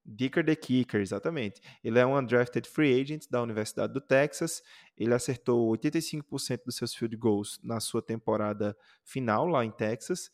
Dicker 0.05 0.45
the 0.45 0.55
Kicker, 0.55 1.01
exatamente. 1.01 1.59
Ele 1.83 1.97
é 1.97 2.05
um 2.05 2.15
undrafted 2.15 2.69
free 2.69 3.01
agent 3.01 3.23
da 3.29 3.41
Universidade 3.41 3.91
do 3.91 3.99
Texas. 3.99 4.61
Ele 4.95 5.13
acertou 5.13 5.67
85% 5.75 6.61
dos 6.63 6.75
seus 6.75 6.93
field 6.93 7.17
goals 7.17 7.59
na 7.63 7.79
sua 7.79 8.03
temporada 8.03 8.77
final 9.03 9.47
lá 9.47 9.65
em 9.65 9.71
Texas. 9.71 10.29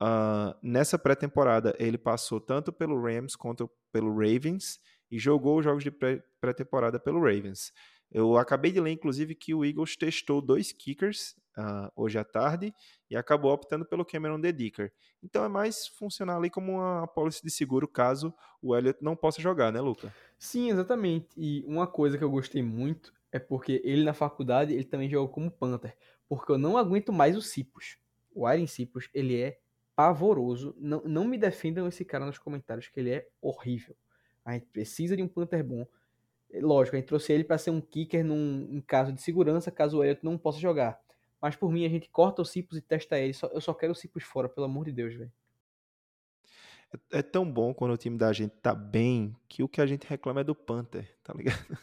Uh, 0.00 0.54
nessa 0.62 0.98
pré-temporada, 0.98 1.74
ele 1.78 1.98
passou 1.98 2.40
tanto 2.40 2.72
pelo 2.72 3.00
Rams 3.00 3.34
quanto 3.34 3.70
pelo 3.92 4.12
Ravens 4.12 4.78
e 5.10 5.18
jogou 5.18 5.58
os 5.58 5.64
jogos 5.64 5.82
de 5.82 5.90
pré-temporada 5.90 7.00
pelo 7.00 7.20
Ravens. 7.20 7.72
Eu 8.10 8.38
acabei 8.38 8.72
de 8.72 8.80
ler, 8.80 8.92
inclusive, 8.92 9.34
que 9.34 9.54
o 9.54 9.64
Eagles 9.64 9.96
testou 9.96 10.40
dois 10.40 10.72
kickers 10.72 11.34
uh, 11.58 11.90
hoje 11.94 12.18
à 12.18 12.24
tarde 12.24 12.72
e 13.10 13.16
acabou 13.16 13.52
optando 13.52 13.84
pelo 13.84 14.04
Cameron 14.04 14.40
Dedicker. 14.40 14.92
Então 15.22 15.44
é 15.44 15.48
mais 15.48 15.88
funcionar 15.88 16.36
ali 16.36 16.48
como 16.48 16.72
uma 16.72 17.06
policy 17.06 17.42
de 17.42 17.50
seguro 17.50 17.86
caso 17.86 18.32
o 18.62 18.74
Elliott 18.74 19.02
não 19.02 19.14
possa 19.14 19.42
jogar, 19.42 19.72
né, 19.72 19.80
Luca? 19.80 20.14
Sim, 20.38 20.70
exatamente. 20.70 21.28
E 21.36 21.64
uma 21.66 21.86
coisa 21.86 22.16
que 22.16 22.24
eu 22.24 22.30
gostei 22.30 22.62
muito 22.62 23.12
é 23.30 23.38
porque 23.38 23.82
ele 23.84 24.04
na 24.04 24.14
faculdade 24.14 24.72
ele 24.72 24.84
também 24.84 25.10
jogou 25.10 25.28
como 25.28 25.50
Panther, 25.50 25.96
porque 26.28 26.52
eu 26.52 26.58
não 26.58 26.78
aguento 26.78 27.12
mais 27.12 27.36
o 27.36 27.42
Cipos. 27.42 27.98
O 28.34 28.50
Iron 28.50 28.66
Cipos, 28.66 29.08
ele 29.12 29.38
é 29.38 29.58
pavoroso. 29.98 30.76
Não, 30.78 31.02
não 31.02 31.24
me 31.24 31.36
defendam 31.36 31.88
esse 31.88 32.04
cara 32.04 32.24
nos 32.24 32.38
comentários, 32.38 32.86
que 32.86 33.00
ele 33.00 33.10
é 33.10 33.26
horrível. 33.42 33.96
A 34.44 34.52
gente 34.52 34.66
precisa 34.66 35.16
de 35.16 35.24
um 35.24 35.26
Panther 35.26 35.64
bom. 35.64 35.84
Lógico, 36.54 36.94
a 36.94 37.00
gente 37.00 37.08
trouxe 37.08 37.32
ele 37.32 37.42
para 37.42 37.58
ser 37.58 37.70
um 37.70 37.80
kicker 37.80 38.24
num, 38.24 38.68
em 38.70 38.80
caso 38.80 39.12
de 39.12 39.20
segurança, 39.20 39.72
caso 39.72 39.98
o 39.98 40.04
Elliot 40.04 40.24
não 40.24 40.38
possa 40.38 40.60
jogar. 40.60 41.00
Mas 41.42 41.56
por 41.56 41.72
mim, 41.72 41.84
a 41.84 41.88
gente 41.88 42.08
corta 42.10 42.40
o 42.40 42.44
Cipos 42.44 42.78
e 42.78 42.80
testa 42.80 43.18
ele. 43.18 43.34
eu 43.52 43.60
só 43.60 43.74
quero 43.74 43.92
o 43.92 43.96
Cipos 43.96 44.22
fora, 44.22 44.48
pelo 44.48 44.66
amor 44.66 44.84
de 44.84 44.92
Deus, 44.92 45.14
velho. 45.14 45.32
É, 47.10 47.18
é 47.18 47.22
tão 47.22 47.50
bom 47.50 47.74
quando 47.74 47.90
o 47.90 47.98
time 47.98 48.16
da 48.16 48.32
gente 48.32 48.52
tá 48.62 48.76
bem 48.76 49.34
que 49.48 49.64
o 49.64 49.68
que 49.68 49.80
a 49.80 49.86
gente 49.86 50.06
reclama 50.06 50.42
é 50.42 50.44
do 50.44 50.54
Panther, 50.54 51.12
tá 51.24 51.34
ligado? 51.34 51.76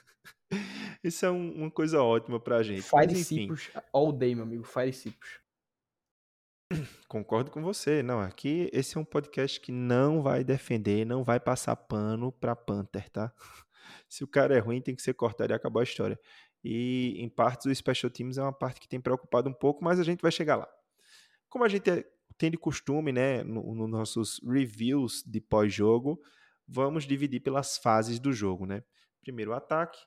Isso 1.03 1.25
é 1.25 1.29
um, 1.29 1.51
uma 1.51 1.69
coisa 1.69 2.01
ótima 2.01 2.39
pra 2.39 2.63
gente. 2.63 2.83
Fire 2.83 3.13
Cipos 3.13 3.71
all 3.91 4.13
day, 4.13 4.33
meu 4.33 4.45
amigo. 4.45 4.63
Fire 4.63 4.93
Cipos. 4.93 5.44
Concordo 7.07 7.51
com 7.51 7.61
você. 7.61 8.01
Não, 8.01 8.19
aqui 8.19 8.69
esse 8.73 8.97
é 8.97 8.99
um 8.99 9.05
podcast 9.05 9.59
que 9.59 9.71
não 9.71 10.21
vai 10.21 10.43
defender, 10.43 11.05
não 11.05 11.23
vai 11.23 11.39
passar 11.39 11.75
pano 11.75 12.31
pra 12.31 12.55
Panther, 12.55 13.09
tá? 13.09 13.31
Se 14.09 14.23
o 14.23 14.27
cara 14.27 14.55
é 14.55 14.59
ruim, 14.59 14.81
tem 14.81 14.95
que 14.95 15.01
ser 15.01 15.13
cortado 15.13 15.53
e 15.53 15.55
acabou 15.55 15.79
a 15.79 15.83
história. 15.83 16.19
E 16.63 17.15
em 17.19 17.29
partes 17.29 17.67
o 17.67 17.75
Special 17.75 18.09
Teams 18.09 18.37
é 18.37 18.41
uma 18.41 18.53
parte 18.53 18.79
que 18.79 18.87
tem 18.87 18.99
preocupado 18.99 19.49
um 19.49 19.53
pouco, 19.53 19.83
mas 19.83 19.99
a 19.99 20.03
gente 20.03 20.21
vai 20.21 20.31
chegar 20.31 20.55
lá. 20.55 20.67
Como 21.47 21.63
a 21.63 21.69
gente 21.69 21.89
é, 21.89 22.03
tem 22.37 22.49
de 22.49 22.57
costume, 22.57 23.11
né, 23.11 23.43
nos 23.43 23.63
no 23.75 23.87
nossos 23.87 24.41
reviews 24.43 25.23
de 25.23 25.39
pós-jogo, 25.39 26.19
vamos 26.67 27.05
dividir 27.05 27.41
pelas 27.41 27.77
fases 27.77 28.19
do 28.19 28.33
jogo, 28.33 28.65
né? 28.65 28.83
Primeiro 29.21 29.51
o 29.51 29.53
ataque, 29.53 29.99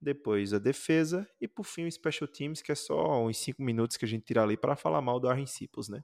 depois 0.00 0.52
a 0.52 0.58
defesa 0.58 1.28
e 1.40 1.48
por 1.48 1.64
fim 1.64 1.86
o 1.86 1.92
Special 1.92 2.28
Teams, 2.28 2.62
que 2.62 2.72
é 2.72 2.74
só 2.74 3.24
uns 3.24 3.38
5 3.38 3.62
minutos 3.62 3.96
que 3.96 4.04
a 4.04 4.08
gente 4.08 4.24
tira 4.24 4.42
ali 4.42 4.56
para 4.56 4.76
falar 4.76 5.00
mal 5.00 5.18
do 5.18 5.28
Cipos, 5.46 5.88
né? 5.88 6.02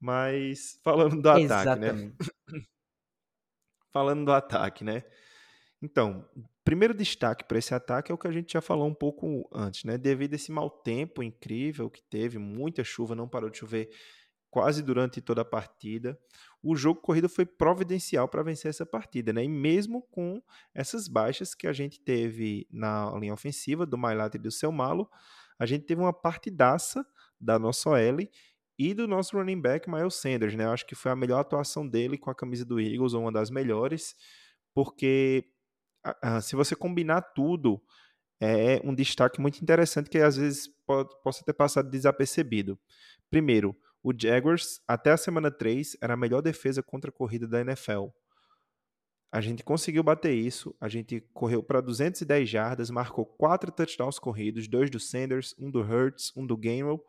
Mas 0.00 0.78
falando 0.84 1.20
do 1.20 1.28
ataque, 1.28 1.80
né? 1.80 2.12
falando 3.92 4.24
do 4.24 4.32
ataque, 4.32 4.84
né? 4.84 5.04
Então, 5.82 6.26
primeiro 6.64 6.94
destaque 6.94 7.44
para 7.44 7.58
esse 7.58 7.74
ataque 7.74 8.10
é 8.10 8.14
o 8.14 8.18
que 8.18 8.26
a 8.26 8.32
gente 8.32 8.54
já 8.54 8.62
falou 8.62 8.86
um 8.86 8.94
pouco 8.94 9.48
antes, 9.52 9.84
né? 9.84 9.98
Devido 9.98 10.32
a 10.32 10.36
esse 10.36 10.50
mau 10.50 10.70
tempo 10.70 11.22
incrível 11.22 11.90
que 11.90 12.02
teve, 12.02 12.38
muita 12.38 12.82
chuva, 12.82 13.14
não 13.14 13.28
parou 13.28 13.50
de 13.50 13.58
chover 13.58 13.90
quase 14.50 14.82
durante 14.82 15.20
toda 15.20 15.42
a 15.42 15.44
partida. 15.44 16.18
O 16.64 16.74
jogo 16.74 17.00
corrida 17.00 17.28
foi 17.28 17.44
providencial 17.44 18.26
para 18.26 18.42
vencer 18.42 18.70
essa 18.70 18.86
partida, 18.86 19.32
né? 19.32 19.44
E 19.44 19.48
mesmo 19.48 20.02
com 20.10 20.42
essas 20.74 21.06
baixas 21.06 21.54
que 21.54 21.66
a 21.66 21.72
gente 21.72 22.00
teve 22.00 22.66
na 22.70 23.12
linha 23.18 23.34
ofensiva 23.34 23.84
do 23.84 23.98
Mailata 23.98 24.36
e 24.36 24.40
do 24.40 24.50
seu 24.50 24.72
Malo, 24.72 25.08
a 25.58 25.66
gente 25.66 25.84
teve 25.84 26.00
uma 26.00 26.12
partidaça 26.12 27.06
da 27.38 27.58
nossa 27.58 27.90
OL 27.90 28.18
e 28.78 28.94
do 28.94 29.06
nosso 29.06 29.36
running 29.36 29.60
back 29.60 29.88
Miles 29.90 30.14
Sanders, 30.14 30.54
né? 30.56 30.64
Eu 30.64 30.70
acho 30.70 30.86
que 30.86 30.94
foi 30.94 31.12
a 31.12 31.16
melhor 31.16 31.40
atuação 31.40 31.86
dele 31.86 32.16
com 32.16 32.30
a 32.30 32.34
camisa 32.34 32.64
do 32.64 32.80
Eagles, 32.80 33.12
ou 33.12 33.20
uma 33.20 33.32
das 33.32 33.50
melhores, 33.50 34.16
porque 34.74 35.44
se 36.42 36.56
você 36.56 36.74
combinar 36.74 37.20
tudo, 37.34 37.80
é 38.40 38.80
um 38.84 38.94
destaque 38.94 39.40
muito 39.40 39.60
interessante 39.62 40.10
que 40.10 40.18
às 40.18 40.36
vezes 40.36 40.68
pode, 40.86 41.08
possa 41.22 41.44
ter 41.44 41.52
passado 41.54 41.88
desapercebido. 41.88 42.78
Primeiro, 43.30 43.76
o 44.04 44.12
Jaguars, 44.14 44.82
até 44.86 45.12
a 45.12 45.16
semana 45.16 45.50
3, 45.50 45.96
era 45.98 46.12
a 46.12 46.16
melhor 46.16 46.42
defesa 46.42 46.82
contra 46.82 47.08
a 47.08 47.12
corrida 47.12 47.48
da 47.48 47.62
NFL. 47.62 48.08
A 49.32 49.40
gente 49.40 49.64
conseguiu 49.64 50.02
bater 50.02 50.34
isso, 50.34 50.76
a 50.78 50.90
gente 50.90 51.22
correu 51.32 51.62
para 51.62 51.80
210 51.80 52.46
jardas, 52.46 52.90
marcou 52.90 53.24
quatro 53.24 53.72
touchdowns 53.72 54.18
corridos, 54.18 54.68
dois 54.68 54.90
do 54.90 55.00
Sanders, 55.00 55.54
um 55.58 55.70
do 55.70 55.80
Hurts, 55.80 56.30
um 56.36 56.46
do 56.46 56.54
Gainwell, 56.54 57.02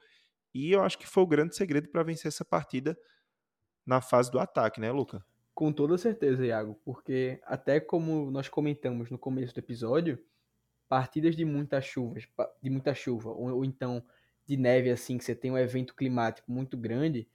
e 0.53 0.71
eu 0.71 0.81
acho 0.81 0.97
que 0.97 1.05
foi 1.05 1.21
o 1.21 1.27
grande 1.27 1.53
segredo 1.53 1.89
para 1.89 2.01
vencer 2.01 2.29
essa 2.29 2.45
partida 2.45 2.97
na 3.85 3.99
fase 3.99 4.31
do 4.31 4.39
ataque, 4.39 4.79
né, 4.79 4.89
Luca? 4.89 5.23
Com 5.53 5.73
toda 5.73 5.97
certeza, 5.97 6.45
Iago, 6.45 6.79
porque 6.85 7.41
até 7.43 7.81
como 7.81 8.31
nós 8.31 8.47
comentamos 8.47 9.11
no 9.11 9.19
começo 9.19 9.53
do 9.53 9.59
episódio, 9.59 10.17
partidas 10.87 11.35
de 11.35 11.43
muita 11.43 11.81
chuva, 11.81 12.15
de 12.63 12.69
muita 12.69 12.95
chuva, 12.95 13.31
ou, 13.31 13.53
ou 13.53 13.65
então 13.65 14.01
de 14.45 14.57
neve 14.57 14.89
assim, 14.89 15.17
que 15.17 15.23
você 15.23 15.35
tem 15.35 15.51
um 15.51 15.57
evento 15.57 15.95
climático 15.95 16.51
muito 16.51 16.77
grande, 16.77 17.27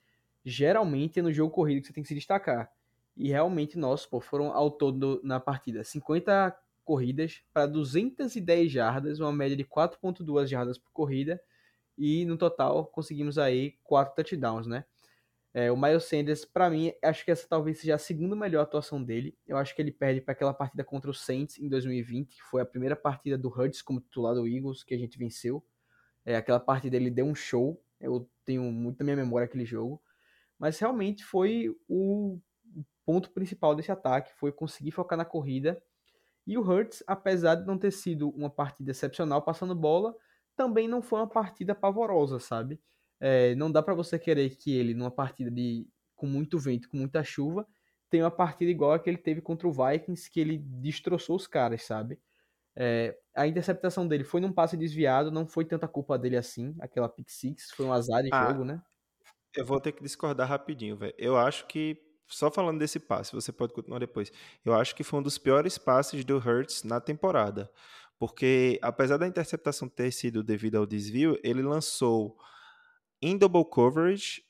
geralmente 0.45 1.19
é 1.19 1.23
no 1.23 1.33
jogo 1.33 1.53
corrido 1.53 1.81
que 1.81 1.89
você 1.89 1.93
tem 1.93 2.03
que 2.03 2.09
se 2.09 2.15
destacar. 2.15 2.71
E 3.17 3.29
realmente, 3.29 3.77
nós, 3.79 4.07
pô, 4.07 4.21
foram 4.21 4.53
ao 4.53 4.71
todo 4.71 5.21
na 5.25 5.41
partida 5.41 5.85
50 5.85 6.57
corridas 6.85 7.43
para 7.53 7.67
210 7.67 8.71
jardas, 8.71 9.21
uma 9.21 9.33
média 9.33 9.57
de 9.57 9.65
4.2 9.65 10.47
jardas 10.47 10.79
por 10.79 10.91
corrida, 10.93 11.41
e 11.99 12.25
no 12.25 12.37
total 12.37 12.87
conseguimos 12.87 13.39
aí 13.39 13.77
4 13.85 14.15
touchdowns, 14.15 14.67
né? 14.67 14.85
É, 15.53 15.71
o 15.71 15.77
Miles 15.77 16.05
Sanders, 16.05 16.45
para 16.45 16.71
mim, 16.71 16.93
acho 17.03 17.25
que 17.25 17.31
essa 17.31 17.47
talvez 17.49 17.79
seja 17.81 17.97
a 17.97 17.99
segunda 17.99 18.37
melhor 18.37 18.63
atuação 18.63 19.03
dele. 19.03 19.37
Eu 19.47 19.57
acho 19.57 19.75
que 19.75 19.83
ele 19.83 19.91
perde 19.91 20.21
para 20.21 20.33
aquela 20.33 20.55
partida 20.55 20.85
contra 20.85 21.11
o 21.11 21.15
Saints 21.15 21.59
em 21.59 21.69
2020, 21.69 22.37
que 22.37 22.43
foi 22.43 22.63
a 22.63 22.65
primeira 22.65 22.95
partida 22.95 23.37
do 23.37 23.49
Hurts 23.49 23.83
como 23.83 24.01
titular 24.01 24.35
do 24.35 24.47
Eagles 24.47 24.85
que 24.85 24.95
a 24.95 24.99
gente 24.99 25.19
venceu. 25.19 25.65
É, 26.25 26.37
aquela 26.37 26.61
parte 26.61 26.91
dele 26.91 27.11
deu 27.11 27.27
um 27.27 27.35
show. 27.35 27.83
Eu 28.01 28.29
tenho 28.45 28.63
muito 28.65 28.99
na 29.01 29.05
minha 29.05 29.17
memória 29.17 29.47
aquele 29.47 29.65
jogo. 29.65 30.03
Mas 30.59 30.79
realmente 30.79 31.25
foi 31.25 31.75
o 31.89 32.39
ponto 33.05 33.31
principal 33.31 33.75
desse 33.75 33.91
ataque. 33.91 34.33
Foi 34.37 34.53
conseguir 34.53 34.91
focar 34.91 35.17
na 35.19 35.25
corrida. 35.25 35.83
E 36.47 36.59
o 36.59 36.63
Hurts, 36.63 37.03
apesar 37.07 37.57
de 37.57 37.67
não 37.67 37.79
ter 37.79 37.91
sido 37.91 38.31
uma 38.31 38.51
partida 38.51 38.91
excepcional 38.91 39.43
passando 39.43 39.75
bola, 39.75 40.15
também 40.57 40.89
não 40.89 41.01
foi 41.01 41.21
uma 41.21 41.29
partida 41.29 41.75
pavorosa, 41.75 42.39
sabe? 42.39 42.81
É, 43.19 43.55
não 43.55 43.71
dá 43.71 43.83
para 43.83 43.95
você 43.95 44.19
querer 44.19 44.57
que 44.57 44.75
ele, 44.75 44.95
numa 44.95 45.11
partida 45.11 45.51
de 45.51 45.87
com 46.17 46.27
muito 46.27 46.59
vento, 46.59 46.89
com 46.89 46.99
muita 46.99 47.25
chuva, 47.25 47.67
tem 48.11 48.23
uma 48.23 48.31
partida 48.31 48.71
igual 48.71 48.93
a 48.93 48.99
que 48.99 49.09
ele 49.09 49.17
teve 49.17 49.41
contra 49.41 49.67
o 49.69 49.73
Vikings, 49.73 50.31
que 50.31 50.41
ele 50.41 50.59
destroçou 50.59 51.37
os 51.37 51.47
caras, 51.47 51.85
sabe? 51.85 52.19
É, 52.83 53.15
a 53.37 53.47
interceptação 53.47 54.09
dele 54.09 54.25
foi 54.25 54.41
num 54.41 54.53
passe 54.53 54.75
desviado, 54.75 55.31
não 55.31 55.47
foi 55.47 55.67
tanta 55.67 55.87
culpa 55.87 56.19
dele 56.19 56.39
assim, 56.39 56.75
aquela 56.81 57.11
pick 57.11 57.29
six, 57.29 57.71
foi 57.73 57.85
um 57.85 57.93
azar 57.93 58.23
de 58.23 58.31
Ah, 58.33 58.49
jogo, 58.49 58.65
né? 58.65 58.83
Eu 59.55 59.67
vou 59.67 59.81
ter 59.81 59.93
que 59.93 60.03
discordar 60.03 60.49
rapidinho, 60.49 60.97
velho. 60.97 61.15
Eu 61.19 61.37
acho 61.37 61.67
que, 61.67 61.99
só 62.29 62.51
falando 62.51 62.79
desse 62.79 63.01
passe, 63.01 63.33
você 63.33 63.53
pode 63.53 63.75
continuar 63.75 63.99
depois. 63.99 64.33
Eu 64.65 64.75
acho 64.75 64.95
que 64.95 65.03
foi 65.05 65.21
um 65.21 65.23
dos 65.23 65.39
piores 65.39 65.77
passes 65.77 66.25
do 66.25 66.39
Hurts 66.39 66.85
na 66.85 67.01
temporada. 67.01 67.71
Porque, 68.19 68.79
apesar 68.83 69.17
da 69.17 69.27
interceptação 69.27 69.89
ter 69.89 70.13
sido 70.13 70.43
devido 70.43 70.77
ao 70.77 70.87
desvio, 70.87 71.39
ele 71.43 71.63
lançou 71.63 72.37
em 73.23 73.37
double 73.37 73.65
coverage 73.65 74.43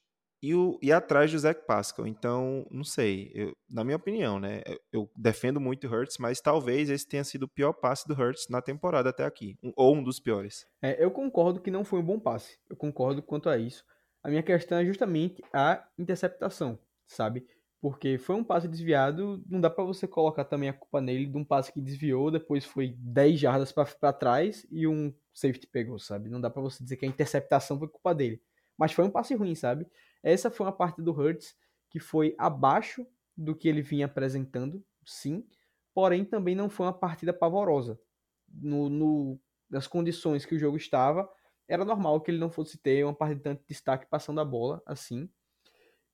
e, 0.42 0.54
o, 0.54 0.78
e 0.82 0.90
atrás 0.92 1.30
do 1.30 1.38
Zach 1.38 1.64
Pascal. 1.66 2.06
Então, 2.06 2.66
não 2.70 2.84
sei. 2.84 3.30
eu- 3.34 3.54
na 3.70 3.84
minha 3.84 3.96
opinião, 3.96 4.40
né? 4.40 4.62
eu- 4.92 5.10
defendo 5.16 5.60
muito 5.60 5.86
o 5.86 5.90
Hurts, 5.90 6.16
mas 6.18 6.40
talvez 6.40 6.88
esse 6.90 7.06
tenha 7.06 7.24
sido 7.24 7.44
o 7.44 7.48
pior 7.48 7.72
passe 7.72 8.06
do 8.08 8.14
Hurts 8.14 8.46
na 8.48 8.60
temporada 8.62 9.10
até 9.10 9.24
aqui. 9.24 9.56
um- 9.62 9.72
ou 9.76 9.96
um 9.96 10.02
dos 10.02 10.18
piores. 10.20 10.66
É, 10.82 11.02
eu 11.02 11.10
concordo 11.10 11.60
que 11.60 11.70
não 11.70 11.84
foi 11.84 12.00
um 12.00 12.04
bom 12.04 12.18
passe. 12.18 12.58
Eu 12.68 12.76
concordo 12.76 13.22
quanto 13.22 13.48
a 13.48 13.58
isso. 13.58 13.84
A 14.22 14.28
minha 14.28 14.42
questão 14.42 14.78
é 14.78 14.84
justamente 14.84 15.42
a 15.52 15.86
interceptação, 15.98 16.78
sabe? 17.06 17.46
Porque 17.80 18.18
foi 18.18 18.36
um 18.36 18.44
passe 18.44 18.68
desviado, 18.68 19.42
não 19.48 19.58
dá 19.58 19.70
pra 19.70 19.82
você 19.84 20.06
colocar 20.06 20.44
também 20.44 20.68
a 20.68 20.72
culpa 20.74 21.00
nele 21.00 21.24
de 21.24 21.38
um 21.38 21.44
passe 21.44 21.72
que 21.72 21.80
desviou, 21.80 22.30
depois 22.30 22.64
foi 22.66 22.94
10 22.98 23.40
jardas 23.40 23.72
pra 23.72 24.12
trás 24.12 24.66
e 24.70 24.86
um 24.86 25.10
safety 25.32 25.66
pegou, 25.66 25.98
sabe? 25.98 26.28
Não 26.28 26.38
dá 26.40 26.50
pra 26.50 26.60
você 26.60 26.82
dizer 26.84 26.96
que 26.98 27.06
a 27.06 27.08
interceptação 27.08 27.78
foi 27.78 27.88
culpa 27.88 28.14
dele. 28.14 28.42
Mas 28.80 28.92
foi 28.94 29.06
um 29.06 29.10
passe 29.12 29.34
ruim, 29.36 29.54
sabe? 29.56 29.86
Essa 30.24 30.50
foi 30.50 30.66
uma 30.66 30.72
parte 30.72 31.02
do 31.02 31.12
Hurts 31.12 31.56
que 31.90 32.00
foi 32.00 32.36
abaixo 32.38 33.06
do 33.36 33.56
que 33.56 33.68
ele 33.68 33.82
vinha 33.82 34.06
apresentando, 34.06 34.84
sim. 35.06 35.46
Porém, 35.94 36.24
também 36.24 36.56
não 36.56 36.70
foi 36.70 36.86
uma 36.86 36.94
partida 36.98 37.34
pavorosa. 37.34 38.00
No, 38.48 38.88
no- 38.90 39.40
nas 39.70 39.86
condições 39.88 40.46
que 40.46 40.56
o 40.56 40.60
jogo 40.60 40.78
estava, 40.78 41.30
era 41.68 41.84
normal 41.84 42.20
que 42.22 42.32
ele 42.32 42.38
não 42.38 42.50
fosse 42.50 42.78
ter 42.78 43.04
uma 43.04 43.14
parte 43.14 43.36
de 43.36 43.42
tanto 43.42 43.64
destaque 43.68 44.06
passando 44.10 44.40
a 44.40 44.46
bola, 44.46 44.82
assim. 44.86 45.30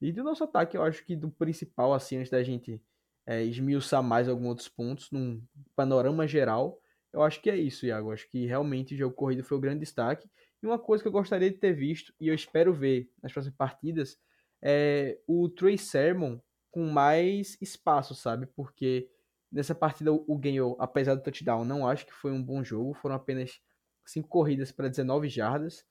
E 0.00 0.12
do 0.12 0.22
nosso 0.24 0.44
ataque, 0.44 0.76
eu 0.76 0.82
acho 0.84 1.04
que 1.04 1.16
do 1.16 1.30
principal, 1.30 1.94
assim, 1.94 2.18
antes 2.18 2.30
da 2.30 2.42
gente 2.42 2.82
é, 3.26 3.42
esmiuçar 3.44 4.02
mais 4.02 4.28
alguns 4.28 4.48
outros 4.48 4.68
pontos, 4.68 5.10
num 5.10 5.42
panorama 5.74 6.26
geral, 6.28 6.80
eu 7.12 7.22
acho 7.22 7.40
que 7.40 7.50
é 7.50 7.56
isso, 7.56 7.86
Iago. 7.86 8.08
Eu 8.10 8.12
acho 8.12 8.28
que 8.30 8.46
realmente 8.46 8.94
o 8.94 8.98
jogo 8.98 9.14
corrido 9.14 9.42
foi 9.44 9.56
o 9.56 9.60
grande 9.60 9.80
destaque. 9.80 10.30
Uma 10.66 10.78
coisa 10.78 11.02
que 11.02 11.08
eu 11.08 11.12
gostaria 11.12 11.50
de 11.50 11.58
ter 11.58 11.72
visto, 11.72 12.12
e 12.20 12.28
eu 12.28 12.34
espero 12.34 12.74
ver 12.74 13.08
nas 13.22 13.32
próximas 13.32 13.56
partidas, 13.56 14.18
é 14.60 15.18
o 15.26 15.48
Trey 15.48 15.78
Sermon 15.78 16.38
com 16.70 16.84
mais 16.86 17.56
espaço, 17.60 18.14
sabe? 18.14 18.46
Porque 18.46 19.08
nessa 19.50 19.74
partida 19.74 20.12
o 20.12 20.36
ganhou, 20.36 20.76
apesar 20.80 21.14
do 21.14 21.22
touchdown, 21.22 21.64
não 21.64 21.86
acho 21.86 22.04
que 22.04 22.12
foi 22.12 22.32
um 22.32 22.42
bom 22.42 22.64
jogo. 22.64 22.94
Foram 22.94 23.14
apenas 23.14 23.60
cinco 24.04 24.28
corridas 24.28 24.72
para 24.72 24.88
19 24.88 25.28
jardas. 25.28 25.84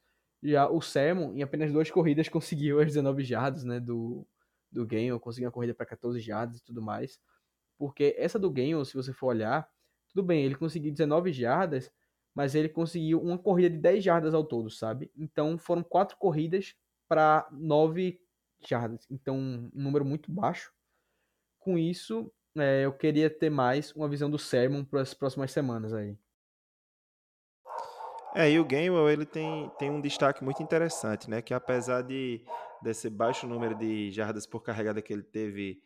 Já 0.43 0.69
o 0.69 0.81
Sermon, 0.81 1.33
em 1.33 1.41
apenas 1.41 1.71
duas 1.71 1.89
corridas, 1.89 2.27
conseguiu 2.29 2.79
as 2.79 2.87
19 2.87 3.23
jardas 3.23 3.63
né, 3.63 3.79
do, 3.79 4.27
do 4.71 4.85
Gainwell, 4.85 5.19
conseguiu 5.19 5.47
uma 5.47 5.53
corrida 5.53 5.73
para 5.73 5.85
14 5.85 6.19
jardas 6.19 6.57
e 6.57 6.63
tudo 6.63 6.81
mais. 6.81 7.19
Porque 7.77 8.13
essa 8.17 8.37
do 8.37 8.51
Gainwell, 8.51 8.85
se 8.85 8.93
você 8.93 9.13
for 9.13 9.27
olhar, 9.27 9.67
tudo 10.09 10.23
bem, 10.23 10.43
ele 10.43 10.55
conseguiu 10.55 10.91
19 10.91 11.31
jardas, 11.31 11.91
mas 12.35 12.53
ele 12.53 12.67
conseguiu 12.67 13.21
uma 13.21 13.37
corrida 13.37 13.69
de 13.69 13.81
10 13.81 14.03
jardas 14.03 14.33
ao 14.33 14.43
todo, 14.43 14.69
sabe? 14.69 15.09
Então 15.15 15.57
foram 15.57 15.81
quatro 15.81 16.17
corridas 16.17 16.75
para 17.07 17.47
9 17.51 18.19
jardas. 18.67 19.07
Então, 19.09 19.37
um 19.37 19.71
número 19.73 20.03
muito 20.03 20.29
baixo. 20.29 20.73
Com 21.59 21.77
isso, 21.77 22.31
é, 22.57 22.85
eu 22.85 22.93
queria 22.93 23.29
ter 23.29 23.49
mais 23.49 23.91
uma 23.93 24.09
visão 24.09 24.29
do 24.29 24.37
Sermon 24.37 24.83
para 24.83 25.01
as 25.01 25.13
próximas 25.13 25.51
semanas 25.51 25.93
aí. 25.93 26.17
É, 28.35 28.51
e 28.51 28.59
o 28.59 28.65
Gainwell, 28.65 29.09
ele 29.09 29.25
tem, 29.25 29.71
tem 29.79 29.89
um 29.89 30.01
destaque 30.01 30.43
muito 30.43 30.61
interessante, 30.61 31.29
né? 31.29 31.41
Que 31.41 31.53
apesar 31.53 32.01
de 32.01 32.43
desse 32.81 33.09
baixo 33.09 33.47
número 33.47 33.73
de 33.73 34.11
jardas 34.11 34.45
por 34.45 34.61
carregada 34.61 35.01
que 35.01 35.13
ele 35.13 35.23
teve 35.23 35.81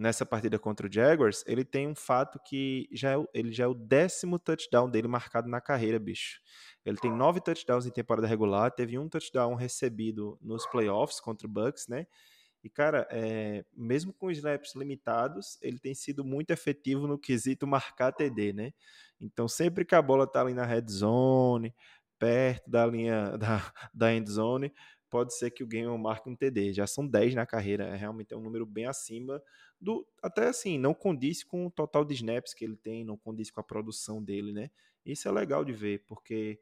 nessa 0.00 0.24
partida 0.24 0.58
contra 0.58 0.86
o 0.86 0.92
Jaguars, 0.92 1.44
ele 1.46 1.62
tem 1.62 1.86
um 1.86 1.94
fato 1.94 2.40
que 2.42 2.88
já 2.90 3.18
é, 3.18 3.24
ele 3.34 3.52
já 3.52 3.64
é 3.64 3.66
o 3.66 3.74
décimo 3.74 4.38
touchdown 4.38 4.88
dele 4.88 5.06
marcado 5.06 5.46
na 5.46 5.60
carreira, 5.60 5.98
bicho. 5.98 6.40
Ele 6.86 6.96
tem 6.96 7.14
nove 7.14 7.38
touchdowns 7.38 7.84
em 7.84 7.90
temporada 7.90 8.26
regular, 8.26 8.70
teve 8.70 8.98
um 8.98 9.10
touchdown 9.10 9.54
recebido 9.54 10.38
nos 10.40 10.66
playoffs 10.66 11.20
contra 11.20 11.46
o 11.46 11.50
Bucks, 11.50 11.86
né? 11.86 12.06
E, 12.64 12.70
cara, 12.70 13.06
é, 13.10 13.62
mesmo 13.76 14.12
com 14.14 14.30
snaps 14.30 14.74
limitados, 14.74 15.58
ele 15.60 15.78
tem 15.78 15.94
sido 15.94 16.24
muito 16.24 16.50
efetivo 16.50 17.06
no 17.06 17.18
quesito 17.18 17.66
marcar 17.66 18.12
TD, 18.12 18.54
né? 18.54 18.72
Então, 19.20 19.46
sempre 19.48 19.84
que 19.84 19.94
a 19.94 20.00
bola 20.00 20.26
tá 20.26 20.40
ali 20.40 20.54
na 20.54 20.64
red 20.64 20.86
zone, 20.88 21.74
perto 22.18 22.70
da 22.70 22.86
linha 22.86 23.36
da, 23.38 23.72
da 23.92 24.14
end 24.14 24.30
zone, 24.30 24.72
pode 25.10 25.36
ser 25.36 25.50
que 25.50 25.62
o 25.62 25.66
game 25.66 25.86
marque 25.98 26.28
um 26.28 26.36
TD. 26.36 26.72
Já 26.72 26.86
são 26.86 27.06
10 27.06 27.34
na 27.34 27.44
carreira, 27.44 27.84
é 27.84 27.96
realmente 27.96 28.32
é 28.32 28.36
um 28.36 28.40
número 28.40 28.64
bem 28.64 28.86
acima 28.86 29.42
do. 29.80 30.06
Até 30.22 30.48
assim, 30.48 30.78
não 30.78 30.94
condiz 30.94 31.42
com 31.42 31.66
o 31.66 31.70
total 31.70 32.04
de 32.04 32.14
snaps 32.14 32.54
que 32.54 32.64
ele 32.64 32.76
tem, 32.76 33.04
não 33.04 33.16
condiz 33.16 33.50
com 33.50 33.60
a 33.60 33.64
produção 33.64 34.22
dele, 34.22 34.52
né? 34.52 34.70
Isso 35.04 35.28
é 35.28 35.32
legal 35.32 35.64
de 35.64 35.72
ver, 35.72 36.04
porque 36.06 36.60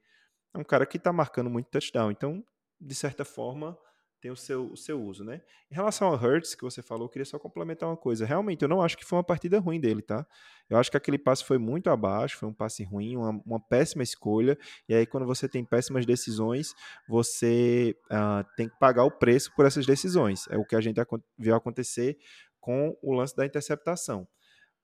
é 0.54 0.58
um 0.58 0.64
cara 0.64 0.86
que 0.86 0.98
tá 0.98 1.12
marcando 1.12 1.50
muito 1.50 1.66
touchdown. 1.66 2.10
Então, 2.10 2.44
de 2.80 2.94
certa 2.94 3.24
forma, 3.24 3.78
tem 4.20 4.30
o 4.30 4.36
seu, 4.36 4.66
o 4.72 4.76
seu 4.76 5.00
uso, 5.00 5.24
né? 5.24 5.40
Em 5.70 5.74
relação 5.74 6.08
ao 6.08 6.14
Hurts, 6.14 6.54
que 6.54 6.62
você 6.62 6.82
falou, 6.82 7.04
eu 7.04 7.08
queria 7.08 7.24
só 7.24 7.38
complementar 7.38 7.88
uma 7.88 7.96
coisa. 7.96 8.26
Realmente, 8.26 8.62
eu 8.62 8.68
não 8.68 8.82
acho 8.82 8.96
que 8.96 9.04
foi 9.04 9.16
uma 9.16 9.24
partida 9.24 9.58
ruim 9.60 9.80
dele, 9.80 10.02
tá? 10.02 10.26
Eu 10.68 10.76
acho 10.76 10.90
que 10.90 10.96
aquele 10.96 11.18
passe 11.18 11.44
foi 11.44 11.56
muito 11.56 11.88
abaixo, 11.88 12.36
foi 12.36 12.48
um 12.48 12.52
passe 12.52 12.82
ruim, 12.82 13.16
uma, 13.16 13.30
uma 13.46 13.60
péssima 13.60 14.02
escolha. 14.02 14.58
E 14.88 14.94
aí, 14.94 15.06
quando 15.06 15.26
você 15.26 15.48
tem 15.48 15.64
péssimas 15.64 16.04
decisões, 16.04 16.74
você 17.08 17.96
ah, 18.10 18.44
tem 18.56 18.68
que 18.68 18.78
pagar 18.78 19.04
o 19.04 19.10
preço 19.10 19.54
por 19.54 19.64
essas 19.64 19.86
decisões. 19.86 20.46
É 20.50 20.58
o 20.58 20.64
que 20.64 20.74
a 20.74 20.80
gente 20.80 21.00
viu 21.38 21.54
acontecer 21.54 22.18
com 22.60 22.96
o 23.00 23.12
lance 23.12 23.36
da 23.36 23.46
interceptação. 23.46 24.26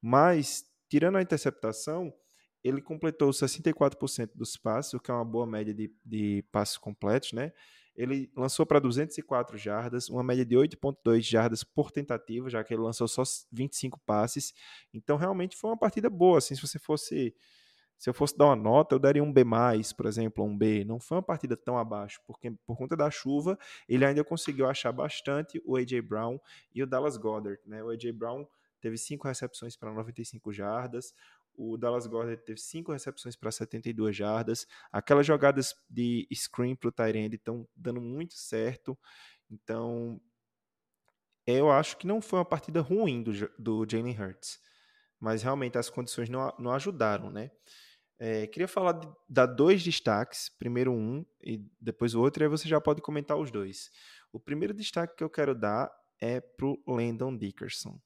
Mas, 0.01 0.65
tirando 0.89 1.17
a 1.17 1.23
interceptação, 1.23 2.13
ele 2.63 2.81
completou 2.81 3.31
64% 3.31 4.31
dos 4.35 4.57
passes, 4.57 4.95
o 4.95 5.01
que 5.01 5.11
é 5.11 5.15
uma 5.15 5.25
boa 5.25 5.47
média 5.47 5.75
de, 5.75 5.93
de 6.05 6.45
passes 6.53 6.79
completos, 6.79 7.33
né? 7.33 7.53
Ele 7.97 8.31
lançou 8.37 8.67
para 8.67 8.79
204 8.79 9.57
jardas, 9.57 10.09
uma 10.09 10.23
média 10.23 10.45
de 10.45 10.57
8,2 10.57 11.21
jardas 11.21 11.63
por 11.63 11.91
tentativa, 11.91 12.51
já 12.51 12.65
que 12.65 12.75
ele 12.75 12.83
lançou 12.83 13.07
só 13.07 13.23
25 13.53 14.01
passes. 14.01 14.53
Então, 14.93 15.17
realmente 15.17 15.57
foi 15.57 15.71
uma 15.71 15.77
partida 15.77 16.11
boa. 16.11 16.39
Assim, 16.39 16.55
se 16.55 16.61
você 16.61 16.79
fosse. 16.79 17.35
Se 17.97 18.11
eu 18.11 18.15
fosse 18.15 18.37
dar 18.37 18.47
uma 18.47 18.57
nota, 18.57 18.97
eu 18.97 18.99
daria 18.99 19.23
um 19.23 19.33
B, 19.33 19.45
por 19.97 20.07
exemplo, 20.07 20.45
um 20.45 20.59
B. 20.59 20.85
Não 20.85 20.99
foi 20.99 21.17
uma 21.17 21.23
partida 21.23 21.57
tão 21.57 21.79
abaixo, 21.79 22.21
porque 22.27 22.51
por 22.67 22.77
conta 22.77 22.97
da 22.97 23.09
chuva, 23.09 23.57
ele 23.89 24.05
ainda 24.05 24.23
conseguiu 24.25 24.69
achar 24.69 24.91
bastante 24.91 25.63
o 25.65 25.77
A.J. 25.77 26.03
Brown 26.03 26.39
e 26.75 26.83
o 26.83 26.87
Dallas 26.87 27.17
Goddard. 27.17 27.59
Né? 27.65 27.83
O 27.83 27.91
A.J. 27.91 28.13
Brown 28.13 28.45
teve 28.81 28.99
5 28.99 29.27
recepções 29.27 29.77
para 29.77 29.91
95 29.91 30.53
jardas, 30.53 31.15
o 31.57 31.77
Dallas 31.77 32.07
Goddard 32.07 32.43
teve 32.43 32.61
5 32.61 32.93
recepções 32.93 33.37
para 33.37 33.51
72 33.51 34.17
jardas. 34.17 34.67
Aquelas 34.93 35.27
jogadas 35.27 35.75
de 35.89 36.27
screen 36.33 36.75
para 36.75 36.89
o 36.89 36.93
Tyrande 36.93 37.37
estão 37.37 37.67
dando 37.75 38.01
muito 38.01 38.35
certo. 38.35 38.99
Então, 39.51 40.21
eu 41.47 41.71
acho 41.71 41.97
que 41.97 42.07
não 42.07 42.21
foi 42.21 42.39
uma 42.39 42.45
partida 42.45 42.81
ruim 42.81 43.23
do, 43.23 43.33
do 43.59 43.87
Jalen 43.89 44.19
Hurts. 44.19 44.59
Mas 45.21 45.43
realmente 45.43 45.79
as 45.79 45.89
condições 45.89 46.29
não, 46.29 46.53
não 46.59 46.73
ajudaram, 46.73 47.31
né? 47.31 47.51
É, 48.19 48.47
queria 48.47 48.69
falar 48.69 48.93
de, 48.93 49.09
dar 49.29 49.47
dois 49.47 49.83
destaques, 49.83 50.49
primeiro 50.59 50.93
um 50.93 51.25
e 51.43 51.59
depois 51.81 52.15
o 52.15 52.21
outro, 52.21 52.43
e 52.43 52.45
aí 52.45 52.49
você 52.49 52.69
já 52.69 52.81
pode 52.81 53.03
comentar 53.03 53.37
os 53.37 53.51
dois. 53.51 53.91
O 54.33 54.39
primeiro 54.39 54.73
destaque 54.73 55.17
que 55.17 55.25
eu 55.25 55.31
quero 55.31 55.55
dar 55.55 55.91
é 56.21 56.41
pro 56.41 56.83
Landon 56.87 57.37
Dickerson. 57.37 58.01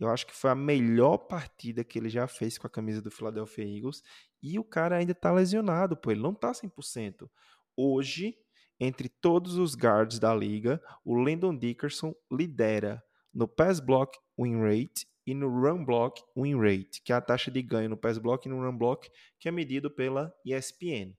Eu 0.00 0.08
acho 0.08 0.26
que 0.26 0.34
foi 0.34 0.50
a 0.50 0.54
melhor 0.54 1.18
partida 1.18 1.84
que 1.84 1.98
ele 1.98 2.08
já 2.08 2.26
fez 2.26 2.56
com 2.56 2.66
a 2.66 2.70
camisa 2.70 3.02
do 3.02 3.10
Philadelphia 3.10 3.64
Eagles. 3.64 4.02
E 4.42 4.58
o 4.58 4.64
cara 4.64 4.96
ainda 4.96 5.14
tá 5.14 5.30
lesionado, 5.30 5.94
pô. 5.96 6.10
Ele 6.10 6.22
não 6.22 6.34
tá 6.34 6.52
100%. 6.52 7.28
Hoje, 7.76 8.34
entre 8.80 9.10
todos 9.10 9.56
os 9.56 9.74
guards 9.74 10.18
da 10.18 10.34
liga, 10.34 10.82
o 11.04 11.14
Landon 11.14 11.56
Dickerson 11.56 12.14
lidera 12.32 13.02
no 13.32 13.46
pass 13.46 13.78
block 13.78 14.18
win 14.38 14.62
rate 14.62 15.06
e 15.26 15.34
no 15.34 15.48
run 15.48 15.84
block 15.84 16.22
win 16.34 16.58
rate, 16.58 17.02
que 17.04 17.12
é 17.12 17.16
a 17.16 17.20
taxa 17.20 17.50
de 17.50 17.60
ganho 17.60 17.90
no 17.90 17.96
pass 17.96 18.16
block 18.16 18.46
e 18.46 18.50
no 18.50 18.64
run 18.64 18.76
block, 18.76 19.08
que 19.38 19.48
é 19.48 19.52
medido 19.52 19.90
pela 19.90 20.34
ESPN. 20.44 21.14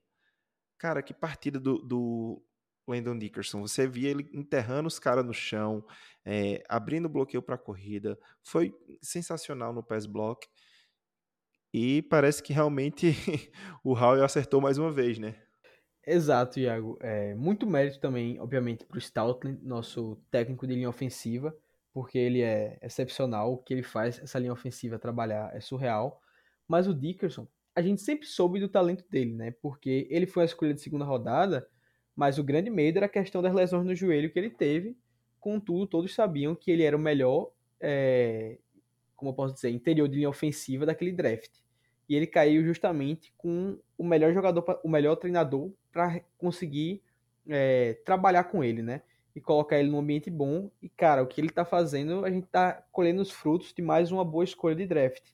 Cara, 0.76 1.02
que 1.02 1.14
partida 1.14 1.60
do, 1.60 1.78
do 1.78 2.42
Landon 2.86 3.18
Dickerson. 3.18 3.60
Você 3.60 3.86
via 3.86 4.10
ele 4.10 4.28
enterrando 4.32 4.88
os 4.88 4.98
caras 4.98 5.24
no 5.24 5.32
chão, 5.32 5.84
é, 6.24 6.62
abrindo 6.68 7.08
bloqueio 7.08 7.42
para 7.42 7.54
a 7.54 7.58
corrida. 7.58 8.18
Foi 8.42 8.74
sensacional 9.00 9.72
no 9.72 9.82
pass 9.82 10.06
block. 10.06 10.46
E 11.72 12.02
parece 12.02 12.42
que 12.42 12.52
realmente 12.52 13.12
o 13.82 13.94
Howell 13.94 14.24
acertou 14.24 14.60
mais 14.60 14.76
uma 14.78 14.92
vez, 14.92 15.18
né? 15.18 15.34
Exato, 16.06 16.58
Iago. 16.58 16.98
É, 17.00 17.34
muito 17.34 17.66
mérito 17.66 18.00
também, 18.00 18.38
obviamente, 18.40 18.84
para 18.84 18.98
o 18.98 19.00
Stoutland, 19.00 19.64
nosso 19.64 20.16
técnico 20.30 20.66
de 20.66 20.74
linha 20.74 20.88
ofensiva, 20.88 21.56
porque 21.92 22.18
ele 22.18 22.42
é 22.42 22.78
excepcional, 22.82 23.52
o 23.52 23.58
que 23.58 23.72
ele 23.72 23.82
faz, 23.82 24.18
essa 24.18 24.38
linha 24.38 24.52
ofensiva 24.52 24.98
trabalhar 24.98 25.54
é 25.54 25.60
surreal. 25.60 26.20
Mas 26.66 26.88
o 26.88 26.94
Dickerson, 26.94 27.46
a 27.74 27.80
gente 27.80 28.02
sempre 28.02 28.26
soube 28.26 28.58
do 28.58 28.68
talento 28.68 29.04
dele, 29.08 29.32
né? 29.32 29.52
Porque 29.62 30.06
ele 30.10 30.26
foi 30.26 30.42
a 30.42 30.46
escolha 30.46 30.74
de 30.74 30.80
segunda 30.80 31.04
rodada, 31.04 31.68
mas 32.14 32.38
o 32.38 32.44
grande 32.44 32.70
medo 32.70 32.98
era 32.98 33.06
a 33.06 33.08
questão 33.08 33.42
das 33.42 33.54
lesões 33.54 33.84
no 33.84 33.94
joelho 33.94 34.30
que 34.30 34.38
ele 34.38 34.50
teve. 34.50 34.96
Contudo, 35.40 35.86
todos 35.86 36.14
sabiam 36.14 36.54
que 36.54 36.70
ele 36.70 36.82
era 36.82 36.96
o 36.96 37.00
melhor, 37.00 37.50
é, 37.80 38.58
como 39.16 39.30
eu 39.30 39.34
posso 39.34 39.54
dizer, 39.54 39.70
interior 39.70 40.08
de 40.08 40.16
linha 40.16 40.28
ofensiva 40.28 40.86
daquele 40.86 41.12
draft. 41.12 41.50
E 42.08 42.14
ele 42.14 42.26
caiu 42.26 42.64
justamente 42.64 43.32
com 43.36 43.78
o 43.96 44.04
melhor 44.04 44.32
jogador, 44.34 44.80
o 44.84 44.88
melhor 44.88 45.16
treinador 45.16 45.72
para 45.90 46.20
conseguir 46.36 47.02
é, 47.48 47.94
trabalhar 48.04 48.44
com 48.44 48.62
ele, 48.62 48.82
né? 48.82 49.02
E 49.34 49.40
colocar 49.40 49.78
ele 49.78 49.90
num 49.90 49.98
ambiente 49.98 50.30
bom. 50.30 50.70
E, 50.82 50.88
cara, 50.88 51.22
o 51.22 51.26
que 51.26 51.40
ele 51.40 51.48
tá 51.48 51.64
fazendo, 51.64 52.24
a 52.24 52.30
gente 52.30 52.46
tá 52.46 52.84
colhendo 52.92 53.22
os 53.22 53.30
frutos 53.30 53.72
de 53.72 53.80
mais 53.80 54.12
uma 54.12 54.24
boa 54.24 54.44
escolha 54.44 54.76
de 54.76 54.86
draft. 54.86 55.30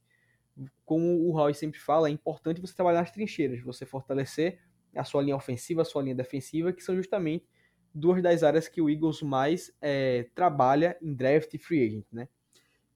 Como 0.85 1.29
o 1.29 1.33
Roy 1.33 1.53
sempre 1.53 1.81
fala, 1.81 2.09
é 2.09 2.13
importante 2.13 2.61
você 2.61 2.75
trabalhar 2.75 3.01
nas 3.01 3.11
trincheiras, 3.11 3.61
você 3.61 3.85
fortalecer 3.85 4.61
a 4.99 5.05
sua 5.05 5.23
linha 5.23 5.37
ofensiva, 5.37 5.83
a 5.83 5.85
sua 5.85 6.03
linha 6.03 6.15
defensiva, 6.15 6.73
que 6.73 6.83
são 6.83 6.97
justamente 6.97 7.47
duas 7.95 8.23
das 8.23 8.43
áreas 8.43 8.69
que 8.69 8.81
o 8.81 8.91
Eagles 8.91 9.23
mais 9.23 9.75
é, 9.81 10.29
trabalha 10.35 10.97
em 11.01 11.15
draft 11.15 11.53
e 11.55 11.59
free 11.59 11.87
agent, 11.87 12.07
né? 12.13 12.29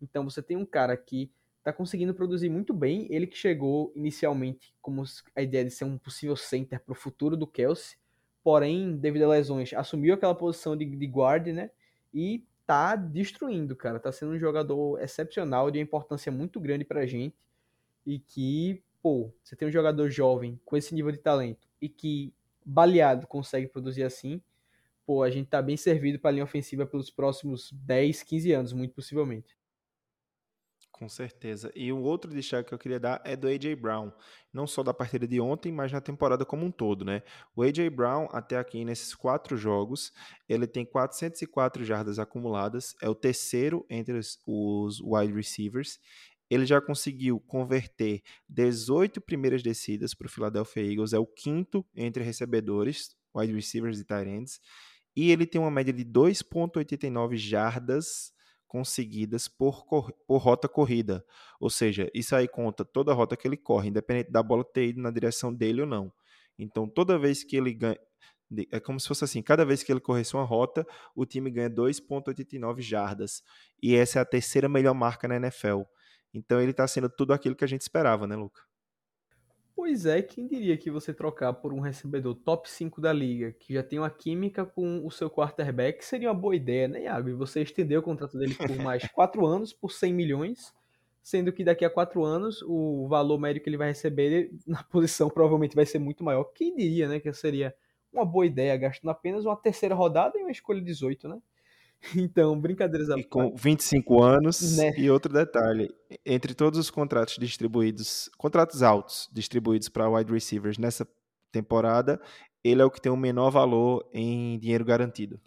Então 0.00 0.24
você 0.24 0.42
tem 0.42 0.56
um 0.56 0.66
cara 0.66 0.96
que 0.96 1.30
está 1.58 1.72
conseguindo 1.72 2.14
produzir 2.14 2.48
muito 2.48 2.74
bem. 2.74 3.06
Ele 3.10 3.26
que 3.26 3.36
chegou 3.36 3.92
inicialmente 3.94 4.74
como 4.82 5.04
a 5.34 5.42
ideia 5.42 5.64
de 5.64 5.70
ser 5.70 5.84
um 5.84 5.96
possível 5.96 6.36
center 6.36 6.80
para 6.80 6.92
o 6.92 6.96
futuro 6.96 7.36
do 7.36 7.46
Kelsey, 7.46 7.96
porém, 8.42 8.96
devido 8.96 9.24
a 9.24 9.28
lesões, 9.28 9.72
assumiu 9.72 10.14
aquela 10.14 10.34
posição 10.34 10.76
de, 10.76 10.84
de 10.84 11.06
guard, 11.06 11.46
né? 11.48 11.70
E 12.12 12.44
tá 12.66 12.96
destruindo, 12.96 13.76
cara. 13.76 14.00
Tá 14.00 14.10
sendo 14.10 14.32
um 14.32 14.38
jogador 14.38 15.00
excepcional, 15.00 15.70
de 15.70 15.78
importância 15.78 16.32
muito 16.32 16.60
grande 16.60 16.84
pra 16.84 17.06
gente. 17.06 17.36
E 18.04 18.18
que, 18.18 18.82
pô, 19.00 19.32
você 19.42 19.54
tem 19.54 19.68
um 19.68 19.72
jogador 19.72 20.10
jovem 20.10 20.60
com 20.64 20.76
esse 20.76 20.92
nível 20.92 21.12
de 21.12 21.18
talento 21.18 21.71
e 21.82 21.88
que, 21.88 22.32
baleado, 22.64 23.26
consegue 23.26 23.66
produzir 23.66 24.04
assim. 24.04 24.40
Pô, 25.04 25.24
a 25.24 25.30
gente 25.30 25.48
tá 25.48 25.60
bem 25.60 25.76
servido 25.76 26.20
para 26.20 26.30
a 26.30 26.32
linha 26.32 26.44
ofensiva 26.44 26.86
pelos 26.86 27.10
próximos 27.10 27.72
10, 27.72 28.22
15 28.22 28.52
anos, 28.52 28.72
muito 28.72 28.94
possivelmente. 28.94 29.56
Com 30.92 31.08
certeza. 31.08 31.72
E 31.74 31.92
um 31.92 32.00
outro 32.02 32.30
destaque 32.30 32.68
que 32.68 32.74
eu 32.74 32.78
queria 32.78 33.00
dar 33.00 33.20
é 33.24 33.34
do 33.34 33.48
A.J. 33.48 33.74
Brown. 33.74 34.12
Não 34.52 34.68
só 34.68 34.84
da 34.84 34.94
partida 34.94 35.26
de 35.26 35.40
ontem, 35.40 35.72
mas 35.72 35.90
na 35.90 36.00
temporada 36.00 36.44
como 36.44 36.64
um 36.64 36.70
todo, 36.70 37.04
né? 37.04 37.24
O 37.56 37.62
A.J. 37.62 37.90
Brown, 37.90 38.28
até 38.30 38.56
aqui 38.56 38.84
nesses 38.84 39.12
quatro 39.12 39.56
jogos, 39.56 40.12
ele 40.48 40.64
tem 40.64 40.84
404 40.84 41.82
jardas 41.82 42.20
acumuladas. 42.20 42.94
É 43.02 43.08
o 43.08 43.16
terceiro 43.16 43.84
entre 43.90 44.16
os, 44.16 44.38
os 44.46 45.00
wide 45.00 45.32
receivers. 45.32 45.98
Ele 46.52 46.66
já 46.66 46.82
conseguiu 46.82 47.40
converter 47.40 48.20
18 48.46 49.22
primeiras 49.22 49.62
descidas 49.62 50.12
para 50.12 50.26
o 50.26 50.30
Philadelphia 50.30 50.82
Eagles. 50.82 51.14
É 51.14 51.18
o 51.18 51.24
quinto 51.24 51.82
entre 51.96 52.22
recebedores, 52.22 53.16
wide 53.34 53.54
receivers 53.54 53.98
e 53.98 54.04
tight 54.04 54.28
ends. 54.28 54.60
E 55.16 55.30
ele 55.30 55.46
tem 55.46 55.58
uma 55.58 55.70
média 55.70 55.94
de 55.94 56.04
2,89 56.04 57.36
jardas 57.36 58.34
conseguidas 58.68 59.48
por, 59.48 59.86
por 60.26 60.36
rota 60.36 60.68
corrida. 60.68 61.24
Ou 61.58 61.70
seja, 61.70 62.10
isso 62.12 62.36
aí 62.36 62.46
conta 62.46 62.84
toda 62.84 63.12
a 63.12 63.14
rota 63.14 63.34
que 63.34 63.48
ele 63.48 63.56
corre, 63.56 63.88
independente 63.88 64.30
da 64.30 64.42
bola 64.42 64.62
ter 64.62 64.88
ido 64.88 65.00
na 65.00 65.10
direção 65.10 65.54
dele 65.54 65.80
ou 65.80 65.86
não. 65.86 66.12
Então, 66.58 66.86
toda 66.86 67.18
vez 67.18 67.42
que 67.42 67.56
ele 67.56 67.72
ganha. 67.72 67.98
É 68.70 68.78
como 68.78 69.00
se 69.00 69.08
fosse 69.08 69.24
assim: 69.24 69.40
cada 69.40 69.64
vez 69.64 69.82
que 69.82 69.90
ele 69.90 70.00
corresse 70.00 70.34
uma 70.34 70.44
rota, 70.44 70.86
o 71.16 71.24
time 71.24 71.50
ganha 71.50 71.70
2,89 71.70 72.82
jardas. 72.82 73.42
E 73.82 73.96
essa 73.96 74.18
é 74.18 74.22
a 74.22 74.26
terceira 74.26 74.68
melhor 74.68 74.92
marca 74.92 75.26
na 75.26 75.36
NFL. 75.36 75.84
Então, 76.34 76.60
ele 76.60 76.70
está 76.72 76.86
sendo 76.86 77.08
tudo 77.08 77.32
aquilo 77.32 77.56
que 77.56 77.64
a 77.64 77.68
gente 77.68 77.82
esperava, 77.82 78.26
né, 78.26 78.36
Luca? 78.36 78.62
Pois 79.74 80.04
é, 80.04 80.20
quem 80.22 80.46
diria 80.46 80.76
que 80.76 80.90
você 80.90 81.14
trocar 81.14 81.54
por 81.54 81.72
um 81.72 81.80
recebedor 81.80 82.34
top 82.34 82.70
5 82.70 83.00
da 83.00 83.12
liga, 83.12 83.52
que 83.52 83.72
já 83.72 83.82
tem 83.82 83.98
uma 83.98 84.10
química 84.10 84.66
com 84.66 85.04
o 85.04 85.10
seu 85.10 85.30
quarterback, 85.30 86.04
seria 86.04 86.28
uma 86.28 86.38
boa 86.38 86.54
ideia, 86.54 86.86
né, 86.86 87.04
Iago? 87.04 87.30
E 87.30 87.34
você 87.34 87.62
estendeu 87.62 88.00
o 88.00 88.02
contrato 88.02 88.38
dele 88.38 88.54
por 88.54 88.76
mais 88.76 89.02
4 89.12 89.44
anos, 89.46 89.72
por 89.72 89.90
100 89.90 90.12
milhões, 90.12 90.74
sendo 91.22 91.52
que 91.52 91.64
daqui 91.64 91.84
a 91.84 91.90
4 91.90 92.22
anos 92.22 92.62
o 92.62 93.08
valor 93.08 93.38
médio 93.38 93.62
que 93.62 93.68
ele 93.68 93.78
vai 93.78 93.88
receber 93.88 94.50
na 94.66 94.82
posição 94.84 95.30
provavelmente 95.30 95.74
vai 95.74 95.86
ser 95.86 95.98
muito 95.98 96.22
maior. 96.22 96.44
Quem 96.54 96.76
diria, 96.76 97.08
né, 97.08 97.18
que 97.18 97.32
seria 97.32 97.74
uma 98.12 98.26
boa 98.26 98.44
ideia, 98.44 98.76
gastando 98.76 99.10
apenas 99.10 99.46
uma 99.46 99.56
terceira 99.56 99.94
rodada 99.94 100.38
e 100.38 100.42
uma 100.42 100.50
escolha 100.50 100.82
18, 100.82 101.28
né? 101.28 101.40
Então, 102.16 102.58
brincadeiras 102.58 103.10
à 103.10 103.18
E 103.18 103.24
com 103.24 103.54
25 103.54 104.22
anos, 104.22 104.76
né? 104.76 104.92
e 104.96 105.10
outro 105.10 105.32
detalhe, 105.32 105.88
entre 106.26 106.54
todos 106.54 106.78
os 106.78 106.90
contratos 106.90 107.36
distribuídos, 107.38 108.28
contratos 108.36 108.82
altos 108.82 109.28
distribuídos 109.32 109.88
para 109.88 110.10
wide 110.10 110.32
receivers 110.32 110.78
nessa 110.78 111.06
temporada, 111.50 112.20
ele 112.64 112.82
é 112.82 112.84
o 112.84 112.90
que 112.90 113.00
tem 113.00 113.12
o 113.12 113.16
menor 113.16 113.50
valor 113.50 114.08
em 114.12 114.58
dinheiro 114.58 114.84
garantido. 114.84 115.40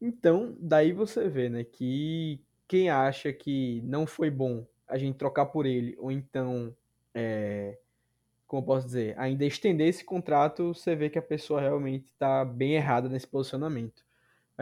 Então, 0.00 0.56
daí 0.58 0.92
você 0.92 1.28
vê, 1.28 1.48
né, 1.48 1.64
que 1.64 2.40
quem 2.66 2.90
acha 2.90 3.32
que 3.32 3.80
não 3.82 4.06
foi 4.06 4.30
bom 4.30 4.66
a 4.88 4.98
gente 4.98 5.16
trocar 5.16 5.46
por 5.46 5.64
ele, 5.64 5.94
ou 5.98 6.10
então, 6.10 6.74
é, 7.14 7.78
como 8.46 8.62
eu 8.62 8.66
posso 8.66 8.86
dizer, 8.86 9.18
ainda 9.18 9.44
estender 9.44 9.88
esse 9.88 10.04
contrato, 10.04 10.74
você 10.74 10.96
vê 10.96 11.08
que 11.08 11.18
a 11.18 11.22
pessoa 11.22 11.60
realmente 11.60 12.06
está 12.06 12.44
bem 12.44 12.74
errada 12.74 13.08
nesse 13.08 13.26
posicionamento. 13.26 14.02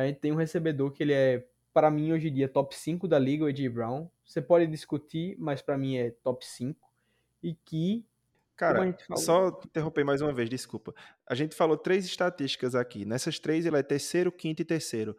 A 0.03 0.07
gente 0.07 0.21
tem 0.21 0.33
um 0.33 0.37
recebedor 0.37 0.91
que 0.91 1.03
ele 1.03 1.13
é, 1.13 1.47
para 1.73 1.91
mim, 1.91 2.13
hoje 2.13 2.29
em 2.29 2.33
dia, 2.33 2.49
top 2.49 2.77
5 2.77 3.07
da 3.07 3.19
liga, 3.19 3.45
o 3.45 3.47
AJ 3.47 3.69
Brown. 3.69 4.09
Você 4.25 4.41
pode 4.41 4.67
discutir, 4.67 5.37
mas 5.39 5.63
para 5.63 5.79
mim 5.79 5.97
é 5.97 6.11
top 6.11 6.45
5. 6.45 6.79
E 7.43 7.55
que. 7.55 8.05
Cara, 8.57 8.95
só 9.17 9.49
interromper 9.65 10.05
mais 10.05 10.21
uma 10.21 10.35
vez, 10.35 10.51
desculpa. 10.51 10.95
A 11.27 11.35
gente 11.35 11.55
falou 11.55 11.79
três 11.79 12.05
estatísticas 12.05 12.75
aqui. 12.75 13.07
Nessas 13.07 13.39
três, 13.39 13.65
ele 13.65 13.77
é 13.77 13.83
terceiro, 13.83 14.31
quinto 14.31 14.61
e 14.61 14.65
terceiro. 14.67 15.17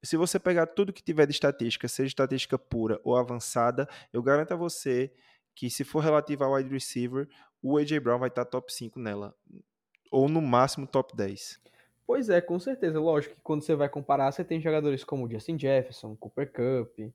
Se 0.00 0.16
você 0.16 0.38
pegar 0.38 0.66
tudo 0.66 0.92
que 0.92 1.02
tiver 1.02 1.26
de 1.26 1.32
estatística, 1.32 1.88
seja 1.88 2.08
estatística 2.08 2.56
pura 2.56 3.00
ou 3.02 3.16
avançada, 3.16 3.88
eu 4.12 4.22
garanto 4.22 4.52
a 4.52 4.56
você 4.56 5.10
que 5.54 5.70
se 5.70 5.82
for 5.82 6.00
relativo 6.00 6.44
ao 6.44 6.52
wide 6.52 6.68
receiver, 6.68 7.28
o 7.62 7.78
AJ 7.78 7.98
Brown 7.98 8.18
vai 8.18 8.28
estar 8.28 8.44
top 8.44 8.72
5 8.72 9.00
nela. 9.00 9.34
Ou 10.10 10.28
no 10.28 10.42
máximo 10.42 10.86
top 10.86 11.16
10. 11.16 11.58
Pois 12.06 12.28
é, 12.28 12.40
com 12.40 12.58
certeza. 12.58 13.00
Lógico 13.00 13.34
que 13.34 13.40
quando 13.40 13.62
você 13.62 13.74
vai 13.74 13.88
comparar, 13.88 14.30
você 14.30 14.44
tem 14.44 14.60
jogadores 14.60 15.02
como 15.04 15.30
Justin 15.30 15.58
Jefferson, 15.58 16.14
Cooper 16.16 16.52
Cup, 16.52 17.12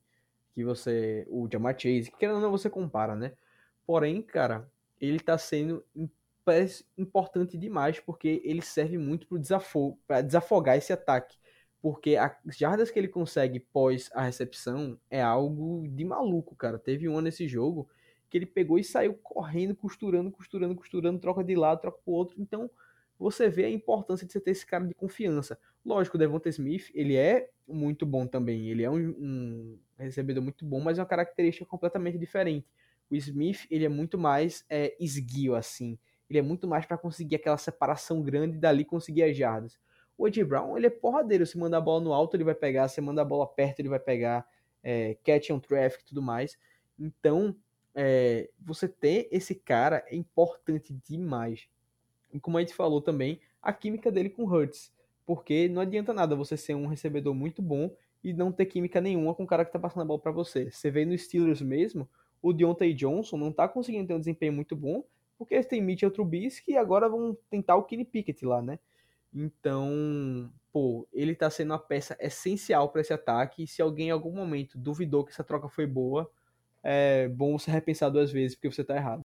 que 0.52 0.64
você. 0.64 1.26
o 1.28 1.48
Jamar 1.50 1.78
Chase, 1.78 2.10
que 2.10 2.18
querendo 2.18 2.36
ou 2.36 2.42
não 2.42 2.50
você 2.50 2.68
compara, 2.68 3.14
né? 3.14 3.32
Porém, 3.86 4.20
cara, 4.22 4.68
ele 5.00 5.20
tá 5.20 5.38
sendo 5.38 5.84
importante 6.98 7.56
demais 7.56 8.00
porque 8.00 8.40
ele 8.44 8.62
serve 8.62 8.98
muito 8.98 9.26
para 10.06 10.22
desafogar 10.22 10.76
esse 10.76 10.92
ataque. 10.92 11.36
Porque 11.80 12.16
as 12.16 12.56
jardas 12.58 12.90
que 12.90 12.98
ele 12.98 13.08
consegue 13.08 13.58
pós 13.58 14.10
a 14.12 14.22
recepção 14.22 14.98
é 15.08 15.22
algo 15.22 15.86
de 15.88 16.04
maluco, 16.04 16.54
cara. 16.54 16.78
Teve 16.78 17.08
um 17.08 17.20
nesse 17.20 17.48
jogo 17.48 17.88
que 18.28 18.36
ele 18.36 18.46
pegou 18.46 18.78
e 18.78 18.84
saiu 18.84 19.14
correndo, 19.14 19.74
costurando, 19.74 20.30
costurando, 20.30 20.74
costurando, 20.74 21.18
troca 21.18 21.42
de 21.42 21.54
lado, 21.54 21.80
troca 21.80 21.98
pro 22.04 22.12
outro. 22.12 22.40
Então, 22.40 22.70
você 23.20 23.50
vê 23.50 23.66
a 23.66 23.70
importância 23.70 24.26
de 24.26 24.32
você 24.32 24.40
ter 24.40 24.52
esse 24.52 24.64
cara 24.64 24.86
de 24.86 24.94
confiança. 24.94 25.58
Lógico, 25.84 26.16
o 26.16 26.18
Devonta 26.18 26.48
Smith, 26.48 26.90
ele 26.94 27.16
é 27.16 27.50
muito 27.68 28.06
bom 28.06 28.26
também, 28.26 28.68
ele 28.68 28.82
é 28.82 28.90
um, 28.90 28.96
um 28.96 29.78
recebedor 29.98 30.42
muito 30.42 30.64
bom, 30.64 30.80
mas 30.80 30.98
é 30.98 31.02
uma 31.02 31.06
característica 31.06 31.66
completamente 31.66 32.18
diferente. 32.18 32.66
O 33.10 33.14
Smith, 33.14 33.66
ele 33.70 33.84
é 33.84 33.88
muito 33.88 34.16
mais 34.16 34.64
é, 34.70 34.96
esguio, 34.98 35.54
assim, 35.54 35.98
ele 36.28 36.38
é 36.38 36.42
muito 36.42 36.66
mais 36.66 36.86
para 36.86 36.96
conseguir 36.96 37.36
aquela 37.36 37.58
separação 37.58 38.22
grande 38.22 38.56
e 38.56 38.60
dali 38.60 38.84
conseguir 38.84 39.24
as 39.24 39.36
jardas. 39.36 39.78
O 40.16 40.26
Ed 40.26 40.42
Brown, 40.44 40.76
ele 40.76 40.86
é 40.86 40.90
porradeiro, 40.90 41.44
se 41.44 41.58
mandar 41.58 41.78
a 41.78 41.80
bola 41.80 42.02
no 42.02 42.12
alto 42.12 42.36
ele 42.36 42.44
vai 42.44 42.54
pegar, 42.54 42.88
se 42.88 43.00
mandar 43.00 43.22
a 43.22 43.24
bola 43.24 43.46
perto 43.46 43.80
ele 43.80 43.88
vai 43.88 43.98
pegar, 44.00 44.46
é, 44.82 45.16
catch 45.24 45.50
on 45.50 45.58
traffic 45.58 46.02
e 46.02 46.06
tudo 46.06 46.22
mais. 46.22 46.58
Então, 46.98 47.56
é, 47.94 48.50
você 48.58 48.88
ter 48.88 49.28
esse 49.30 49.54
cara 49.54 50.04
é 50.06 50.16
importante 50.16 50.94
demais. 51.06 51.68
Como 52.40 52.58
a 52.58 52.60
gente 52.60 52.74
falou 52.74 53.00
também, 53.00 53.40
a 53.62 53.72
química 53.72 54.10
dele 54.10 54.30
com 54.30 54.44
Hurts. 54.44 54.92
Porque 55.26 55.68
não 55.68 55.82
adianta 55.82 56.12
nada 56.12 56.34
você 56.34 56.56
ser 56.56 56.74
um 56.74 56.86
recebedor 56.86 57.34
muito 57.34 57.62
bom 57.62 57.90
e 58.22 58.32
não 58.32 58.52
ter 58.52 58.66
química 58.66 59.00
nenhuma 59.00 59.34
com 59.34 59.44
o 59.44 59.46
cara 59.46 59.64
que 59.64 59.72
tá 59.72 59.78
passando 59.78 60.02
a 60.02 60.04
bola 60.04 60.20
para 60.20 60.32
você. 60.32 60.70
Você 60.70 60.90
vê 60.90 61.04
no 61.04 61.16
Steelers 61.16 61.62
mesmo, 61.62 62.08
o 62.42 62.52
Deontay 62.52 62.92
Johnson 62.94 63.36
não 63.36 63.52
tá 63.52 63.68
conseguindo 63.68 64.08
ter 64.08 64.14
um 64.14 64.18
desempenho 64.18 64.52
muito 64.52 64.74
bom, 64.74 65.04
porque 65.38 65.54
eles 65.54 65.66
têm 65.66 65.80
Mitchell 65.80 66.10
Trubisky 66.10 66.72
e 66.72 66.76
agora 66.76 67.08
vão 67.08 67.36
tentar 67.48 67.76
o 67.76 67.84
Kenny 67.84 68.04
Pickett 68.04 68.44
lá, 68.44 68.60
né? 68.60 68.78
Então, 69.32 70.52
pô, 70.72 71.06
ele 71.12 71.34
tá 71.34 71.48
sendo 71.48 71.70
uma 71.70 71.78
peça 71.78 72.16
essencial 72.20 72.88
para 72.88 73.00
esse 73.00 73.12
ataque. 73.12 73.62
E 73.62 73.66
se 73.66 73.80
alguém 73.80 74.08
em 74.08 74.10
algum 74.10 74.32
momento 74.32 74.76
duvidou 74.76 75.24
que 75.24 75.32
essa 75.32 75.44
troca 75.44 75.68
foi 75.68 75.86
boa, 75.86 76.30
é 76.82 77.28
bom 77.28 77.58
você 77.58 77.70
repensar 77.70 78.10
duas 78.10 78.30
vezes 78.30 78.56
porque 78.56 78.70
você 78.70 78.84
tá 78.84 78.96
errado. 78.96 79.22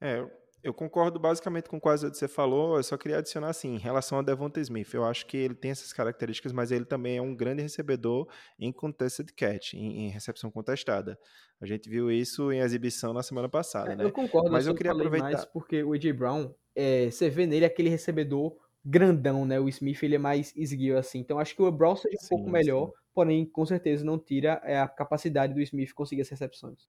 É, 0.00 0.28
Eu 0.64 0.72
concordo 0.72 1.20
basicamente 1.20 1.68
com 1.68 1.78
quase 1.78 2.06
o 2.06 2.10
que 2.10 2.16
você 2.16 2.26
falou, 2.26 2.78
eu 2.78 2.82
só 2.82 2.96
queria 2.96 3.18
adicionar 3.18 3.50
assim, 3.50 3.74
em 3.74 3.78
relação 3.78 4.18
a 4.18 4.22
Devonta 4.22 4.58
Smith, 4.60 4.94
eu 4.94 5.04
acho 5.04 5.26
que 5.26 5.36
ele 5.36 5.54
tem 5.54 5.70
essas 5.70 5.92
características, 5.92 6.52
mas 6.52 6.72
ele 6.72 6.86
também 6.86 7.18
é 7.18 7.22
um 7.22 7.34
grande 7.36 7.60
recebedor 7.60 8.26
em 8.58 8.72
contested 8.72 9.30
catch, 9.34 9.74
em, 9.74 10.06
em 10.06 10.08
recepção 10.08 10.50
contestada. 10.50 11.18
A 11.60 11.66
gente 11.66 11.86
viu 11.88 12.10
isso 12.10 12.50
em 12.50 12.60
exibição 12.60 13.12
na 13.12 13.22
semana 13.22 13.46
passada, 13.46 13.92
É, 13.92 13.96
né? 13.96 14.04
Eu 14.04 14.10
concordo, 14.10 14.50
Mas 14.50 14.64
eu, 14.66 14.72
eu 14.72 14.76
queria 14.76 14.92
aproveitar- 14.92 15.32
mais 15.32 15.44
porque 15.44 15.82
o 15.84 15.92
AJ 15.92 16.12
Brown, 16.12 16.54
é, 16.74 17.10
você 17.10 17.28
vê 17.28 17.46
nele 17.46 17.66
aquele 17.66 17.90
recebedor 17.90 18.56
grandão, 18.82 19.44
né? 19.44 19.60
O 19.60 19.68
Smith 19.68 20.02
ele 20.02 20.14
é 20.14 20.18
mais 20.18 20.50
esguio 20.56 20.96
assim. 20.96 21.18
Então 21.18 21.38
acho 21.38 21.54
que 21.54 21.62
o 21.62 21.70
Brown 21.70 21.94
seja 21.94 22.16
um 22.16 22.20
Sim, 22.22 22.28
pouco 22.28 22.50
melhor, 22.50 22.86
sim. 22.86 22.92
porém 23.14 23.44
com 23.44 23.66
certeza 23.66 24.02
não 24.02 24.18
tira 24.18 24.60
é, 24.64 24.78
a 24.80 24.88
capacidade 24.88 25.52
do 25.52 25.60
Smith 25.60 25.92
conseguir 25.92 26.22
as 26.22 26.28
recepções. 26.30 26.88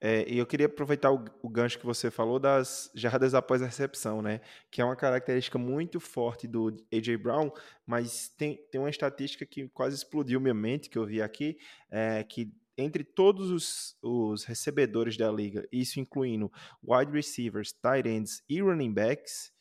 É, 0.00 0.24
e 0.28 0.38
eu 0.38 0.46
queria 0.46 0.66
aproveitar 0.66 1.10
o, 1.10 1.24
o 1.42 1.48
gancho 1.48 1.78
que 1.78 1.86
você 1.86 2.10
falou 2.10 2.38
das 2.38 2.90
jardas 2.94 3.34
após 3.34 3.62
a 3.62 3.66
recepção, 3.66 4.22
né? 4.22 4.40
Que 4.70 4.80
é 4.80 4.84
uma 4.84 4.94
característica 4.94 5.58
muito 5.58 5.98
forte 5.98 6.46
do 6.46 6.68
A.J. 6.92 7.16
Brown, 7.16 7.50
mas 7.84 8.28
tem, 8.28 8.56
tem 8.70 8.80
uma 8.80 8.90
estatística 8.90 9.44
que 9.44 9.68
quase 9.70 9.96
explodiu 9.96 10.40
minha 10.40 10.54
mente, 10.54 10.88
que 10.88 10.98
eu 10.98 11.04
vi 11.04 11.20
aqui, 11.20 11.58
é 11.90 12.22
que 12.22 12.52
entre 12.76 13.02
todos 13.02 13.50
os, 13.50 13.96
os 14.00 14.44
recebedores 14.44 15.16
da 15.16 15.32
liga, 15.32 15.66
isso 15.72 15.98
incluindo 15.98 16.50
wide 16.80 17.10
receivers, 17.10 17.72
tight 17.72 18.08
ends 18.08 18.40
e 18.48 18.62
running 18.62 18.94
backs, 18.94 19.52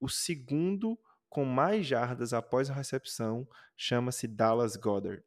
o 0.00 0.08
segundo 0.08 0.98
com 1.28 1.44
mais 1.44 1.86
jardas 1.86 2.32
após 2.32 2.68
a 2.68 2.74
recepção 2.74 3.48
chama-se 3.76 4.26
Dallas 4.26 4.74
Goddard. 4.74 5.24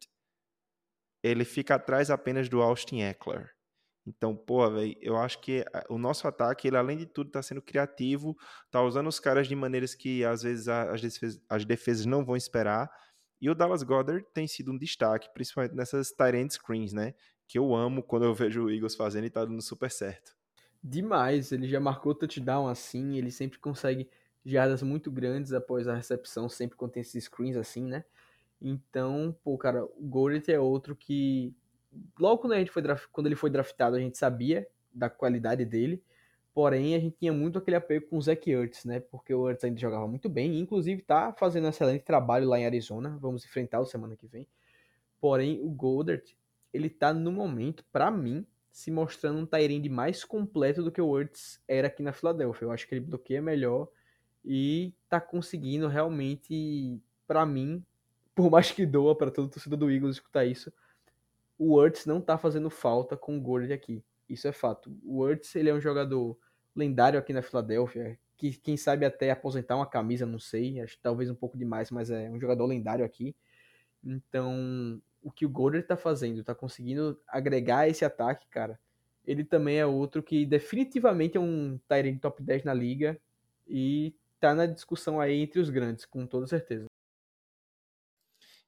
Ele 1.24 1.46
fica 1.46 1.76
atrás 1.76 2.10
apenas 2.10 2.50
do 2.50 2.62
Austin 2.62 3.02
Eckler. 3.02 3.54
Então, 4.06 4.36
pô, 4.36 4.70
velho, 4.72 4.96
eu 5.02 5.18
acho 5.18 5.40
que 5.42 5.64
a- 5.74 5.84
o 5.90 5.98
nosso 5.98 6.28
ataque, 6.28 6.68
ele 6.68 6.78
além 6.78 6.98
de 6.98 7.06
tudo, 7.06 7.30
tá 7.32 7.42
sendo 7.44 7.62
criativo, 7.62 8.36
tá 8.72 8.82
usando 8.82 9.08
os 9.08 9.20
caras 9.20 9.48
de 9.48 9.56
maneiras 9.56 9.94
que 9.96 10.24
às 10.26 10.42
vezes 10.44 10.68
as 10.68 11.02
defesas, 11.02 11.42
as 11.50 11.66
defesas 11.66 12.06
não 12.06 12.26
vão 12.26 12.36
esperar. 12.36 12.90
E 13.42 13.50
o 13.50 13.56
Dallas 13.56 13.84
Goddard 13.84 14.26
tem 14.34 14.48
sido 14.48 14.72
um 14.72 14.78
destaque, 14.78 15.30
principalmente 15.34 15.76
nessas 15.76 16.12
tight 16.12 16.36
end 16.38 16.54
screens, 16.54 16.94
né? 16.94 17.14
Que 17.48 17.58
eu 17.60 17.74
amo 17.76 18.04
quando 18.04 18.26
eu 18.26 18.34
vejo 18.36 18.66
o 18.66 18.72
Eagles 18.72 18.96
fazendo 18.96 19.26
e 19.26 19.30
tá 19.30 19.46
dando 19.46 19.62
super 19.62 19.92
certo. 19.92 20.34
Demais, 20.84 21.52
ele 21.52 21.68
já 21.68 21.80
marcou 21.80 22.16
touchdown 22.16 22.68
assim, 22.68 23.18
ele 23.18 23.32
sempre 23.32 23.60
consegue 23.60 24.10
jardas 24.46 24.82
muito 24.82 25.12
grandes 25.12 25.52
após 25.52 25.88
a 25.88 25.96
recepção, 25.96 26.48
sempre 26.48 26.78
quando 26.78 26.92
tem 26.94 27.02
esses 27.02 27.26
screens 27.26 27.58
assim, 27.58 27.84
né? 27.86 28.06
Então, 28.62 29.36
pô, 29.44 29.58
cara, 29.58 29.86
o 29.86 30.08
Goddard 30.08 30.52
é 30.52 30.60
outro 30.60 30.96
que 30.96 31.56
logo 32.20 32.42
quando 32.42 32.54
a 32.54 32.60
gente 32.60 32.72
foi 32.72 32.82
draf- 32.82 33.08
quando 33.12 33.28
ele 33.28 33.36
foi 33.36 33.50
draftado, 33.50 33.96
a 33.96 34.00
gente 34.00 34.18
sabia 34.18 34.68
da 34.94 35.10
qualidade 35.10 35.66
dele. 35.66 36.04
Porém, 36.54 36.96
a 36.96 37.00
gente 37.00 37.16
tinha 37.18 37.32
muito 37.32 37.58
aquele 37.60 37.78
apego 37.78 38.08
com 38.08 38.18
o 38.18 38.22
Zach 38.22 38.50
Ertz, 38.50 38.84
né? 38.84 39.00
Porque 39.00 39.34
o 39.34 39.50
Ertz 39.50 39.64
ainda 39.64 39.80
jogava 39.80 40.08
muito 40.08 40.28
bem, 40.28 40.60
inclusive 40.60 41.02
tá 41.02 41.32
fazendo 41.34 41.66
um 41.66 41.70
excelente 41.70 42.04
trabalho 42.04 42.48
lá 42.50 42.60
em 42.60 42.66
Arizona. 42.66 43.18
Vamos 43.22 43.46
enfrentá-lo 43.46 43.86
semana 43.86 44.16
que 44.16 44.28
vem. 44.28 44.48
Porém, 45.22 45.60
o 45.62 45.70
Goddard, 45.70 46.36
ele 46.74 46.90
tá 46.90 47.14
no 47.14 47.32
momento, 47.32 47.86
pra 47.92 48.10
mim, 48.12 48.46
se 48.72 48.92
mostrando 48.92 49.40
um 49.40 49.46
Tyrande 49.46 49.90
mais 49.90 50.24
completo 50.24 50.84
do 50.84 50.92
que 50.92 51.02
o 51.02 51.20
Ertz 51.20 51.62
era 51.68 51.88
aqui 51.88 52.02
na 52.02 52.14
Filadélfia. 52.14 52.66
Eu 52.66 52.72
acho 52.72 52.88
que 52.88 52.96
ele 52.96 53.06
bloqueia 53.06 53.42
melhor 53.42 53.88
e 54.44 54.94
tá 55.08 55.20
conseguindo 55.22 55.88
realmente, 55.88 57.00
pra 57.28 57.46
mim, 57.46 57.84
por 58.36 58.50
mais 58.50 58.72
que 58.72 58.86
doa 58.86 59.16
pra 59.16 59.32
todo 59.32 59.50
torcedor 59.50 59.78
do 59.78 59.92
Eagles 59.92 60.16
escutar 60.16 60.46
isso, 60.46 60.72
o 61.60 61.84
Ertz 61.84 62.06
não 62.06 62.22
tá 62.22 62.38
fazendo 62.38 62.70
falta 62.70 63.18
com 63.18 63.38
o 63.38 63.42
Goddard 63.42 63.74
aqui. 63.74 64.02
Isso 64.30 64.48
é 64.48 64.52
fato. 64.54 64.98
O 65.04 65.28
Ertz, 65.28 65.56
ele 65.56 65.70
é 65.70 65.74
um 65.74 65.82
jogador 65.82 66.38
lendário 66.74 67.20
aqui 67.20 67.34
na 67.34 67.42
Filadélfia, 67.42 68.18
que 68.38 68.54
quem 68.54 68.78
sabe 68.78 69.06
até 69.06 69.30
aposentar 69.30 69.76
uma 69.76 69.86
camisa, 69.86 70.26
não 70.26 70.40
sei, 70.40 70.80
acho 70.80 70.98
talvez 71.02 71.30
um 71.30 71.36
pouco 71.36 71.58
demais, 71.58 71.92
mas 71.92 72.10
é 72.10 72.30
um 72.30 72.40
jogador 72.40 72.66
lendário 72.66 73.04
aqui. 73.04 73.36
Então, 74.02 75.02
o 75.22 75.30
que 75.30 75.46
o 75.46 75.50
Goddard 75.50 75.86
tá 75.86 75.98
fazendo, 75.98 76.44
tá 76.46 76.56
conseguindo 76.56 77.20
agregar 77.28 77.90
esse 77.90 78.06
ataque, 78.06 78.48
cara. 78.48 78.80
Ele 79.26 79.44
também 79.44 79.78
é 79.78 79.86
outro 79.86 80.24
que 80.24 80.46
definitivamente 80.46 81.36
é 81.36 81.42
um 81.42 81.78
Tyrant 81.90 82.20
top 82.20 82.42
10 82.42 82.64
na 82.64 82.74
liga 82.74 83.20
e 83.68 84.16
tá 84.40 84.56
na 84.56 84.66
discussão 84.66 85.20
aí 85.20 85.42
entre 85.42 85.60
os 85.60 85.70
grandes, 85.70 86.06
com 86.06 86.26
toda 86.26 86.48
certeza. 86.48 86.89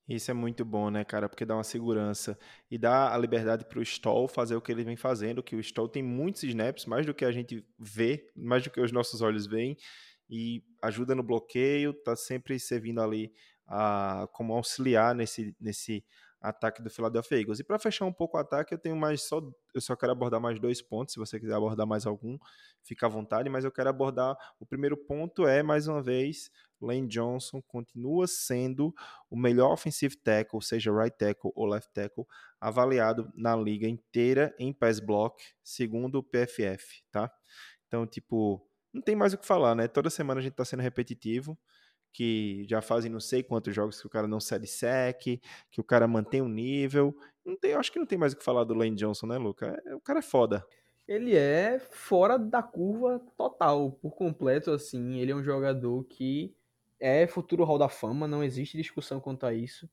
Isso 0.07 0.29
é 0.29 0.33
muito 0.33 0.65
bom, 0.65 0.89
né, 0.89 1.05
cara? 1.05 1.29
Porque 1.29 1.45
dá 1.45 1.55
uma 1.55 1.63
segurança 1.63 2.37
e 2.69 2.77
dá 2.77 3.13
a 3.13 3.17
liberdade 3.17 3.65
para 3.65 3.79
o 3.79 3.81
Stoll 3.81 4.27
fazer 4.27 4.55
o 4.55 4.61
que 4.61 4.71
ele 4.71 4.83
vem 4.83 4.97
fazendo, 4.97 5.43
que 5.43 5.55
o 5.55 5.59
Stoll 5.59 5.87
tem 5.87 6.03
muitos 6.03 6.43
snaps, 6.43 6.85
mais 6.85 7.05
do 7.05 7.13
que 7.13 7.23
a 7.23 7.31
gente 7.31 7.65
vê, 7.79 8.29
mais 8.35 8.63
do 8.63 8.69
que 8.69 8.81
os 8.81 8.91
nossos 8.91 9.21
olhos 9.21 9.45
veem, 9.45 9.77
e 10.29 10.63
ajuda 10.81 11.15
no 11.15 11.23
bloqueio, 11.23 11.93
tá 11.93 12.15
sempre 12.15 12.59
servindo 12.59 13.01
ali 13.01 13.31
a, 13.67 14.27
como 14.33 14.53
auxiliar 14.53 15.15
nesse, 15.15 15.55
nesse 15.59 16.03
ataque 16.41 16.81
do 16.81 16.89
Philadelphia 16.89 17.39
Eagles. 17.39 17.59
E 17.59 17.63
para 17.63 17.77
fechar 17.77 18.05
um 18.05 18.11
pouco 18.11 18.35
o 18.35 18.39
ataque, 18.39 18.73
eu 18.73 18.77
tenho 18.77 18.95
mais 18.95 19.21
só, 19.23 19.41
eu 19.73 19.79
só 19.79 19.95
quero 19.95 20.11
abordar 20.11 20.41
mais 20.41 20.59
dois 20.59 20.81
pontos, 20.81 21.13
se 21.13 21.19
você 21.19 21.39
quiser 21.39 21.53
abordar 21.53 21.85
mais 21.85 22.05
algum, 22.05 22.37
fica 22.83 23.05
à 23.05 23.09
vontade, 23.09 23.49
mas 23.49 23.63
eu 23.63 23.71
quero 23.71 23.89
abordar, 23.89 24.35
o 24.59 24.65
primeiro 24.65 24.97
ponto 24.97 25.45
é, 25.45 25.61
mais 25.61 25.87
uma 25.87 26.01
vez, 26.01 26.49
Lane 26.81 27.07
Johnson 27.07 27.61
continua 27.61 28.25
sendo 28.25 28.93
o 29.29 29.37
melhor 29.37 29.71
offensive 29.71 30.17
tackle, 30.17 30.61
seja 30.61 30.91
right 30.91 31.15
tackle 31.15 31.51
ou 31.53 31.67
left 31.67 31.91
tackle, 31.93 32.25
avaliado 32.59 33.31
na 33.35 33.55
liga 33.55 33.87
inteira 33.87 34.53
em 34.57 34.73
pass 34.73 34.99
block, 34.99 35.43
segundo 35.63 36.15
o 36.15 36.23
PFF, 36.23 37.03
tá? 37.11 37.31
Então, 37.87 38.07
tipo, 38.07 38.65
não 38.91 39.01
tem 39.01 39.15
mais 39.15 39.33
o 39.33 39.37
que 39.37 39.45
falar, 39.45 39.75
né? 39.75 39.87
Toda 39.87 40.09
semana 40.09 40.39
a 40.39 40.43
gente 40.43 40.53
tá 40.53 40.65
sendo 40.65 40.81
repetitivo, 40.81 41.57
que 42.11 42.65
já 42.67 42.81
fazem 42.81 43.11
não 43.11 43.19
sei 43.19 43.43
quantos 43.43 43.73
jogos 43.73 43.99
que 43.99 44.07
o 44.07 44.09
cara 44.09 44.27
não 44.27 44.39
cede 44.39 44.67
sec, 44.67 45.39
que 45.69 45.79
o 45.81 45.83
cara 45.83 46.07
mantém 46.07 46.41
um 46.41 46.49
nível. 46.49 47.15
Não 47.45 47.55
tem, 47.55 47.73
acho 47.73 47.91
que 47.91 47.99
não 47.99 48.05
tem 48.05 48.17
mais 48.17 48.33
o 48.33 48.37
que 48.37 48.43
falar 48.43 48.63
do 48.63 48.73
Lane 48.73 48.95
Johnson, 48.95 49.27
né, 49.27 49.37
Luca? 49.37 49.81
É, 49.85 49.95
o 49.95 50.01
cara 50.01 50.19
é 50.19 50.23
foda. 50.23 50.65
Ele 51.07 51.35
é 51.35 51.79
fora 51.89 52.37
da 52.37 52.61
curva 52.61 53.19
total, 53.37 53.91
por 53.93 54.15
completo, 54.15 54.71
assim. 54.71 55.19
Ele 55.19 55.31
é 55.31 55.35
um 55.35 55.43
jogador 55.43 56.03
que 56.05 56.55
é 56.99 57.25
futuro 57.27 57.63
Hall 57.63 57.79
da 57.79 57.89
Fama, 57.89 58.27
não 58.27 58.43
existe 58.43 58.77
discussão 58.77 59.19
quanto 59.19 59.45
a 59.45 59.53
isso. 59.53 59.89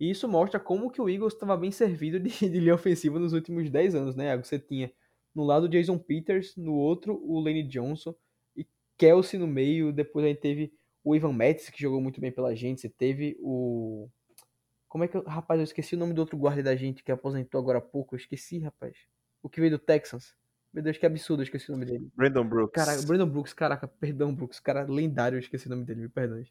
E 0.00 0.10
isso 0.10 0.28
mostra 0.28 0.58
como 0.60 0.90
que 0.90 1.00
o 1.00 1.08
Eagles 1.08 1.34
estava 1.34 1.56
bem 1.56 1.70
servido 1.70 2.18
de, 2.20 2.30
de 2.30 2.60
linha 2.60 2.74
ofensiva 2.74 3.18
nos 3.18 3.32
últimos 3.32 3.68
10 3.68 3.94
anos, 3.94 4.16
né? 4.16 4.36
Você 4.36 4.58
tinha 4.58 4.92
no 5.34 5.44
lado 5.44 5.64
o 5.64 5.68
Jason 5.68 5.98
Peters, 5.98 6.56
no 6.56 6.74
outro 6.74 7.20
o 7.22 7.38
Lane 7.40 7.62
Johnson 7.64 8.14
e 8.56 8.66
Kelsey 8.96 9.38
no 9.38 9.46
meio. 9.46 9.92
Depois 9.92 10.24
a 10.24 10.28
gente 10.28 10.40
teve 10.40 10.72
o 11.08 11.16
Ivan 11.16 11.32
Metz, 11.32 11.70
que 11.70 11.80
jogou 11.80 12.00
muito 12.00 12.20
bem 12.20 12.30
pela 12.30 12.54
gente. 12.54 12.80
Você 12.82 12.88
teve 12.88 13.36
o. 13.40 14.08
Como 14.88 15.04
é 15.04 15.08
que. 15.08 15.16
eu- 15.16 15.22
Rapaz, 15.24 15.58
eu 15.58 15.64
esqueci 15.64 15.94
o 15.94 15.98
nome 15.98 16.12
do 16.12 16.18
outro 16.20 16.36
guarda 16.36 16.62
da 16.62 16.76
gente 16.76 17.02
que 17.02 17.10
aposentou 17.10 17.58
agora 17.60 17.78
há 17.78 17.82
pouco. 17.82 18.14
Eu 18.14 18.18
esqueci, 18.18 18.58
rapaz. 18.58 18.96
O 19.42 19.48
que 19.48 19.60
veio 19.60 19.72
do 19.72 19.78
Texans. 19.78 20.34
Meu 20.72 20.82
Deus, 20.82 20.98
que 20.98 21.06
absurdo, 21.06 21.40
eu 21.40 21.44
esqueci 21.44 21.70
o 21.70 21.72
nome 21.72 21.86
dele. 21.86 22.10
Brandon 22.14 22.44
Brooks. 22.46 22.74
Caraca, 22.84 23.02
Brandon 23.06 23.28
Brooks, 23.28 23.52
caraca, 23.54 23.88
perdão, 23.88 24.34
Brooks, 24.34 24.60
cara 24.60 24.84
lendário, 24.84 25.36
eu 25.36 25.40
esqueci 25.40 25.66
o 25.66 25.70
nome 25.70 25.84
dele, 25.84 26.02
me 26.02 26.08
perdão. 26.10 26.44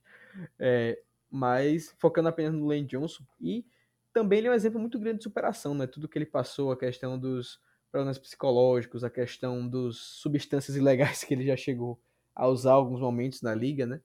É, 0.58 1.00
mas 1.30 1.93
focando 2.00 2.28
apenas 2.28 2.52
no 2.54 2.65
Lane 2.65 2.86
Johnson, 2.88 3.24
e 3.39 3.63
também 4.12 4.39
ele 4.39 4.48
é 4.48 4.52
um 4.52 4.56
exemplo 4.56 4.80
muito 4.80 4.98
grande 4.98 5.20
de 5.20 5.24
superação, 5.24 5.76
né? 5.76 5.86
Tudo 5.86 6.10
que 6.10 6.17
ele 6.17 6.26
passou, 6.26 6.72
a 6.72 6.78
questão 6.78 7.20
dos 7.20 7.60
problemas 7.91 8.17
psicológicos, 8.17 9.04
a 9.04 9.10
questão 9.10 9.67
dos 9.67 9.98
substâncias 10.20 10.76
ilegais 10.76 11.24
que 11.24 11.36
ele 11.36 11.46
já 11.46 11.56
chegou 11.56 12.02
a 12.36 12.48
usar 12.48 12.72
alguns 12.74 13.00
momentos 13.00 13.43
na 13.43 13.54
liga, 13.54 13.86
né? 13.86 14.02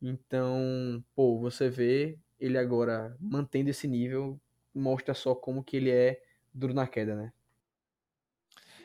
Então, 0.00 1.04
pô, 1.14 1.38
você 1.38 1.68
vê 1.68 2.18
ele 2.38 2.56
agora 2.56 3.16
mantendo 3.20 3.70
esse 3.70 3.86
nível, 3.86 4.40
mostra 4.74 5.12
só 5.12 5.34
como 5.34 5.62
que 5.62 5.76
ele 5.76 5.90
é 5.90 6.22
duro 6.52 6.72
na 6.72 6.86
queda, 6.86 7.14
né? 7.14 7.32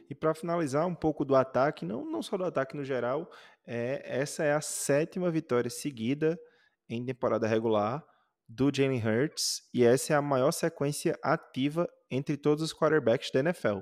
E 0.10 0.13
para 0.13 0.36
finalizar 0.36 0.86
um 0.86 0.93
pouco 0.93 1.25
do 1.25 1.36
ataque, 1.36 1.86
não, 1.86 2.06
não 2.06 2.21
só 2.21 2.38
do 2.38 2.43
ataque 2.43 2.75
no 2.75 2.84
geral, 2.84 3.32
é, 3.65 4.01
essa 4.06 4.43
é 4.43 4.54
a 4.54 4.62
sétima 4.62 5.32
vitória 5.32 5.69
seguida 5.69 6.39
em 6.88 7.04
temporada 7.04 7.47
regular 7.47 8.06
do 8.47 8.69
Jalen 8.71 9.01
Hurts 9.04 9.67
e 9.73 9.84
essa 9.84 10.13
é 10.13 10.15
a 10.15 10.21
maior 10.21 10.51
sequência 10.51 11.17
ativa 11.23 11.88
entre 12.12 12.38
todos 12.38 12.63
os 12.63 12.73
quarterbacks 12.73 13.32
da 13.32 13.39
NFL. 13.39 13.80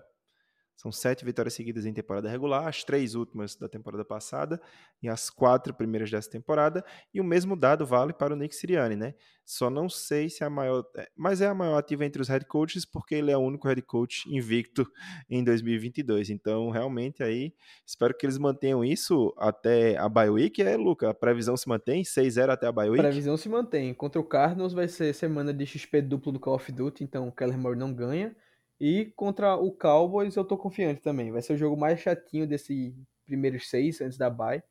São 0.76 0.92
sete 0.92 1.24
vitórias 1.24 1.54
seguidas 1.54 1.86
em 1.86 1.94
temporada 1.94 2.30
regular, 2.30 2.68
as 2.68 2.84
três 2.84 3.16
últimas 3.16 3.56
da 3.56 3.70
temporada 3.70 4.04
passada 4.04 4.60
e 5.02 5.08
as 5.08 5.30
quatro 5.30 5.74
primeiras 5.74 6.10
dessa 6.10 6.30
temporada. 6.30 6.84
E 7.14 7.22
o 7.22 7.24
mesmo 7.24 7.56
dado 7.56 7.86
vale 7.86 8.12
para 8.12 8.34
o 8.34 8.36
Nick 8.36 8.56
Sirianni, 8.56 8.96
né? 8.96 9.14
Só 9.46 9.70
não 9.70 9.90
sei 9.90 10.30
se 10.30 10.44
é 10.44 10.48
a 10.48 10.50
maior, 10.50 10.86
é, 10.98 11.08
mas 11.16 11.42
é 11.42 11.48
a 11.48 11.54
maior 11.54 11.78
ativa 11.78 12.06
entre 12.06 12.22
os 12.22 12.28
head 12.30 12.46
coaches 12.46 12.86
porque 12.86 13.16
ele 13.16 13.30
é 13.30 13.38
o 13.38 13.42
único 13.42 13.68
head 13.68 13.82
coach 13.82 14.24
invicto 14.34 14.90
em 15.30 15.44
2022. 15.44 16.30
Então, 16.30 16.70
realmente 16.70 17.22
aí, 17.22 17.54
espero 17.86 18.16
que 18.18 18.26
eles 18.26 18.38
mantenham 18.38 18.84
isso 18.84 19.34
até 19.38 19.98
a 19.98 20.08
bye 20.10 20.30
week, 20.30 20.62
é, 20.62 20.76
Luca? 20.78 21.10
A 21.10 21.14
previsão 21.14 21.56
se 21.56 21.68
mantém 21.68 22.04
6-0 22.04 22.50
até 22.50 22.68
a 22.68 22.72
bye 22.72 22.88
A 22.88 22.92
week? 22.92 23.04
previsão 23.04 23.38
se 23.38 23.48
mantém. 23.50 23.94
Contra 23.94 24.20
o 24.20 24.24
Cardinals 24.24 24.74
vai 24.74 24.88
ser 24.88 25.14
semana 25.14 25.54
de 25.54 25.66
XP 25.66 26.02
duplo 26.02 26.32
do 26.32 26.40
Call 26.40 26.56
of 26.56 26.72
Duty, 26.72 27.04
então 27.04 27.28
o 27.28 27.32
Keller 27.32 27.58
Moore 27.58 27.78
não 27.78 27.94
ganha. 27.94 28.36
E 28.80 29.06
contra 29.16 29.56
o 29.56 29.72
Cowboys 29.72 30.36
eu 30.36 30.44
tô 30.44 30.58
confiante 30.58 31.02
também. 31.02 31.32
Vai 31.32 31.42
ser 31.42 31.54
o 31.54 31.58
jogo 31.58 31.78
mais 31.78 32.00
chatinho 32.00 32.48
desse 32.48 32.96
primeiros 33.26 33.70
seis 33.70 34.02
antes 34.02 34.18
da 34.18 34.30
bye, 34.30 34.64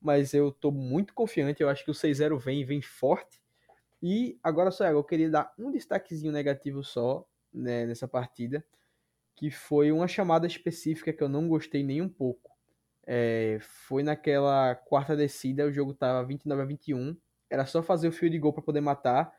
mas 0.00 0.34
eu 0.34 0.50
tô 0.50 0.70
muito 0.70 1.14
confiante, 1.14 1.62
eu 1.62 1.68
acho 1.68 1.84
que 1.84 1.90
o 1.90 1.94
6-0 1.94 2.38
vem 2.38 2.64
vem 2.64 2.82
forte. 2.82 3.40
E 4.02 4.38
agora 4.42 4.70
só 4.70 4.86
eu 4.86 5.04
queria 5.04 5.30
dar 5.30 5.52
um 5.58 5.70
destaquezinho 5.70 6.32
negativo 6.32 6.82
só 6.82 7.26
né, 7.52 7.86
nessa 7.86 8.08
partida, 8.08 8.64
que 9.36 9.50
foi 9.50 9.92
uma 9.92 10.08
chamada 10.08 10.46
específica 10.46 11.12
que 11.12 11.22
eu 11.22 11.28
não 11.28 11.48
gostei 11.48 11.82
nem 11.82 12.00
um 12.02 12.08
pouco. 12.08 12.50
É, 13.06 13.58
foi 13.60 14.02
naquela 14.02 14.74
quarta 14.74 15.16
descida, 15.16 15.66
o 15.66 15.72
jogo 15.72 15.94
tava 15.94 16.26
29 16.26 16.62
a 16.62 16.64
21, 16.64 17.16
era 17.48 17.66
só 17.66 17.82
fazer 17.82 18.08
o 18.08 18.12
field 18.12 18.38
goal 18.38 18.52
para 18.52 18.62
poder 18.62 18.80
matar, 18.80 19.34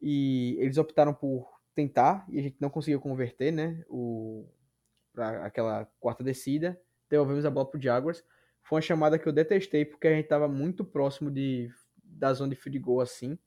e 0.00 0.56
eles 0.58 0.76
optaram 0.76 1.14
por 1.14 1.55
tentar, 1.76 2.26
e 2.28 2.40
a 2.40 2.42
gente 2.42 2.56
não 2.58 2.70
conseguiu 2.70 3.00
converter, 3.00 3.52
né, 3.52 3.84
o, 3.88 4.48
pra 5.12 5.44
aquela 5.44 5.84
quarta 6.00 6.24
descida, 6.24 6.80
devolvemos 7.08 7.44
a 7.44 7.50
bola 7.50 7.70
pro 7.70 7.80
Jaguars, 7.80 8.24
foi 8.62 8.76
uma 8.76 8.82
chamada 8.82 9.18
que 9.18 9.28
eu 9.28 9.32
detestei, 9.32 9.84
porque 9.84 10.08
a 10.08 10.14
gente 10.14 10.26
tava 10.26 10.48
muito 10.48 10.84
próximo 10.84 11.30
de, 11.30 11.70
da 12.02 12.32
zona 12.32 12.50
de 12.50 12.56
field 12.56 12.78
goal 12.78 13.00
assim, 13.00 13.38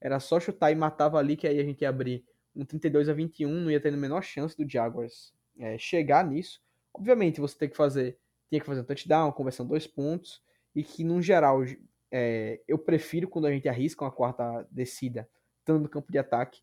era 0.00 0.20
só 0.20 0.38
chutar 0.38 0.70
e 0.70 0.74
matava 0.74 1.16
ali, 1.18 1.36
que 1.36 1.46
aí 1.46 1.58
a 1.60 1.64
gente 1.64 1.80
ia 1.80 1.88
abrir 1.88 2.26
um 2.54 2.64
32 2.64 3.08
a 3.08 3.14
21, 3.14 3.48
não 3.48 3.70
ia 3.70 3.80
ter 3.80 3.94
a 3.94 3.96
menor 3.96 4.22
chance 4.22 4.56
do 4.56 4.68
Jaguars 4.68 5.32
é, 5.58 5.78
chegar 5.78 6.26
nisso. 6.26 6.60
Obviamente, 6.92 7.40
você 7.40 7.56
tem 7.56 7.68
que 7.68 7.76
fazer, 7.76 8.18
tinha 8.48 8.60
que 8.60 8.66
fazer 8.66 8.80
um 8.80 8.84
touchdown, 8.84 9.32
conversão 9.32 9.66
dois 9.66 9.86
pontos, 9.86 10.42
e 10.74 10.82
que, 10.82 11.04
no 11.04 11.22
geral, 11.22 11.62
é, 12.10 12.60
eu 12.66 12.78
prefiro 12.78 13.28
quando 13.28 13.46
a 13.46 13.50
gente 13.50 13.68
arrisca 13.68 14.04
uma 14.04 14.10
quarta 14.10 14.66
descida, 14.70 15.28
estando 15.60 15.82
no 15.82 15.88
campo 15.88 16.10
de 16.10 16.18
ataque. 16.18 16.60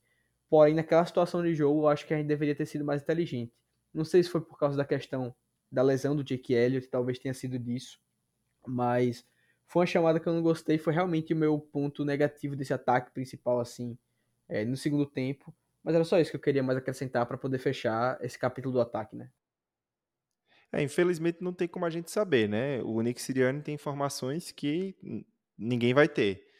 Porém, 0.54 0.76
naquela 0.76 1.04
situação 1.04 1.42
de 1.42 1.56
jogo, 1.56 1.82
eu 1.82 1.88
acho 1.88 2.06
que 2.06 2.14
a 2.14 2.18
gente 2.18 2.28
deveria 2.28 2.54
ter 2.54 2.68
sido 2.68 2.86
mais 2.86 3.02
inteligente. 3.02 3.52
Não 3.92 4.06
sei 4.06 4.22
se 4.22 4.30
foi 4.30 4.40
por 4.40 4.56
causa 4.56 4.78
da 4.78 4.86
questão 4.86 5.36
da 5.72 5.82
lesão 5.82 6.16
do 6.16 6.24
Jake 6.24 6.54
Elliott, 6.54 6.88
talvez 6.90 7.18
tenha 7.18 7.34
sido 7.34 7.58
disso, 7.58 8.00
mas 8.68 9.26
foi 9.66 9.80
uma 9.80 9.88
chamada 9.88 10.20
que 10.20 10.30
eu 10.30 10.34
não 10.34 10.44
gostei, 10.44 10.78
foi 10.78 10.94
realmente 10.94 11.34
o 11.34 11.36
meu 11.36 11.60
ponto 11.60 12.06
negativo 12.06 12.56
desse 12.56 12.72
ataque 12.72 13.10
principal, 13.10 13.60
assim, 13.60 13.98
é, 14.48 14.64
no 14.64 14.78
segundo 14.78 15.08
tempo. 15.08 15.52
Mas 15.84 15.96
era 15.96 16.04
só 16.04 16.20
isso 16.20 16.30
que 16.30 16.38
eu 16.38 16.42
queria 16.42 16.62
mais 16.62 16.78
acrescentar 16.78 17.26
para 17.26 17.36
poder 17.36 17.58
fechar 17.58 18.24
esse 18.24 18.38
capítulo 18.38 18.76
do 18.76 18.82
ataque, 18.82 19.16
né? 19.16 19.32
É, 20.72 20.84
infelizmente 20.84 21.42
não 21.42 21.52
tem 21.52 21.68
como 21.68 21.86
a 21.86 21.90
gente 21.90 22.12
saber, 22.12 22.48
né? 22.48 22.80
O 22.84 23.02
Nick 23.02 23.20
Sirianni 23.20 23.64
tem 23.64 23.74
informações 23.74 24.52
que 24.52 25.26
ninguém 25.58 25.96
vai 25.96 26.08
ter. 26.08 26.53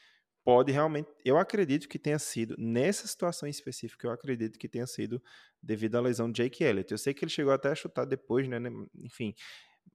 Pode 0.44 0.74
realmente, 0.74 1.10
eu 1.24 1.38
acredito 1.38 1.88
que 1.88 1.98
tenha 1.98 2.20
sido, 2.20 2.56
nessa 2.58 3.08
situação 3.08 3.48
específica, 3.48 4.08
eu 4.08 4.12
acredito 4.12 4.60
que 4.60 4.68
tenha 4.68 4.86
sido 4.86 5.24
devido 5.62 5.96
à 5.96 6.02
lesão 6.02 6.30
de 6.30 6.44
Jake 6.44 6.64
Elliott. 6.64 6.92
Eu 6.92 6.98
sei 6.98 7.14
que 7.14 7.24
ele 7.24 7.32
chegou 7.32 7.54
até 7.54 7.70
a 7.70 7.76
chutar 7.76 8.04
depois, 8.06 8.48
né? 8.50 8.58
Enfim, 8.96 9.34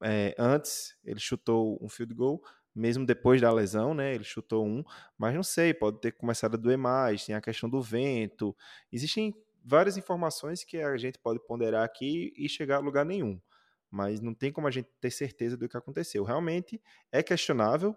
é, 0.02 0.34
antes 0.38 0.96
ele 1.04 1.20
chutou 1.20 1.78
um 1.82 1.88
field 1.88 2.14
goal, 2.14 2.42
mesmo 2.74 3.04
depois 3.04 3.40
da 3.42 3.52
lesão, 3.52 3.92
né? 3.92 4.14
Ele 4.14 4.24
chutou 4.24 4.66
um, 4.66 4.82
mas 5.18 5.34
não 5.34 5.42
sei, 5.42 5.74
pode 5.74 6.00
ter 6.00 6.12
começado 6.12 6.54
a 6.54 6.58
doer 6.58 6.78
mais, 6.78 7.26
tem 7.26 7.34
a 7.34 7.40
questão 7.42 7.68
do 7.68 7.82
vento. 7.82 8.56
Existem 8.90 9.34
várias 9.62 9.98
informações 9.98 10.64
que 10.64 10.78
a 10.78 10.96
gente 10.96 11.18
pode 11.18 11.40
ponderar 11.46 11.84
aqui 11.84 12.32
e 12.36 12.48
chegar 12.48 12.76
a 12.76 12.80
lugar 12.80 13.04
nenhum. 13.04 13.38
Mas 13.90 14.20
não 14.20 14.34
tem 14.34 14.52
como 14.52 14.66
a 14.66 14.70
gente 14.70 14.88
ter 15.00 15.10
certeza 15.10 15.56
do 15.56 15.68
que 15.68 15.76
aconteceu. 15.76 16.24
Realmente 16.24 16.80
é 17.12 17.22
questionável. 17.22 17.96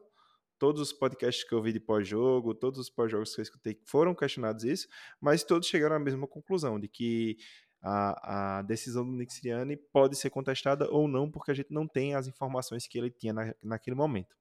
Todos 0.61 0.79
os 0.79 0.93
podcasts 0.93 1.43
que 1.43 1.55
eu 1.55 1.59
vi 1.59 1.73
de 1.73 1.79
pós-jogo, 1.79 2.53
todos 2.53 2.79
os 2.79 2.87
pós-jogos 2.87 3.33
que 3.33 3.41
eu 3.41 3.43
escutei 3.43 3.81
foram 3.83 4.13
questionados 4.13 4.63
isso, 4.63 4.87
mas 5.19 5.43
todos 5.43 5.67
chegaram 5.67 5.95
à 5.95 5.99
mesma 5.99 6.27
conclusão, 6.27 6.79
de 6.79 6.87
que 6.87 7.39
a, 7.81 8.59
a 8.59 8.61
decisão 8.61 9.03
do 9.03 9.11
Nick 9.11 9.33
Sirianni 9.33 9.75
pode 9.75 10.15
ser 10.15 10.29
contestada 10.29 10.87
ou 10.91 11.07
não, 11.07 11.31
porque 11.31 11.49
a 11.49 11.53
gente 11.55 11.73
não 11.73 11.87
tem 11.87 12.13
as 12.13 12.27
informações 12.27 12.85
que 12.85 12.95
ele 12.95 13.09
tinha 13.09 13.33
na, 13.33 13.55
naquele 13.63 13.95
momento. 13.95 14.37